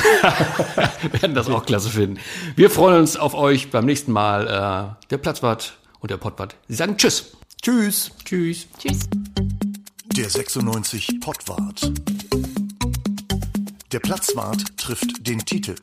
werden 1.20 1.34
das 1.34 1.50
auch 1.50 1.66
klasse 1.66 1.90
finden. 1.90 2.20
Wir 2.54 2.70
freuen 2.70 3.00
uns 3.00 3.16
auf 3.16 3.34
euch 3.34 3.72
beim 3.72 3.86
nächsten 3.86 4.12
Mal. 4.12 4.94
Äh, 5.02 5.06
der 5.10 5.18
Platzwart 5.18 5.78
und 5.98 6.12
der 6.12 6.16
Pottwart. 6.16 6.54
Sie 6.68 6.76
sagen 6.76 6.96
Tschüss. 6.96 7.32
Tschüss. 7.60 8.12
Tschüss. 8.24 8.68
Tschüss. 8.78 9.08
Der 10.16 10.30
96 10.30 11.18
Pottwart. 11.20 11.90
Der 13.92 14.00
Platzwart 14.00 14.76
trifft 14.76 15.26
den 15.26 15.38
Titel. 15.38 15.76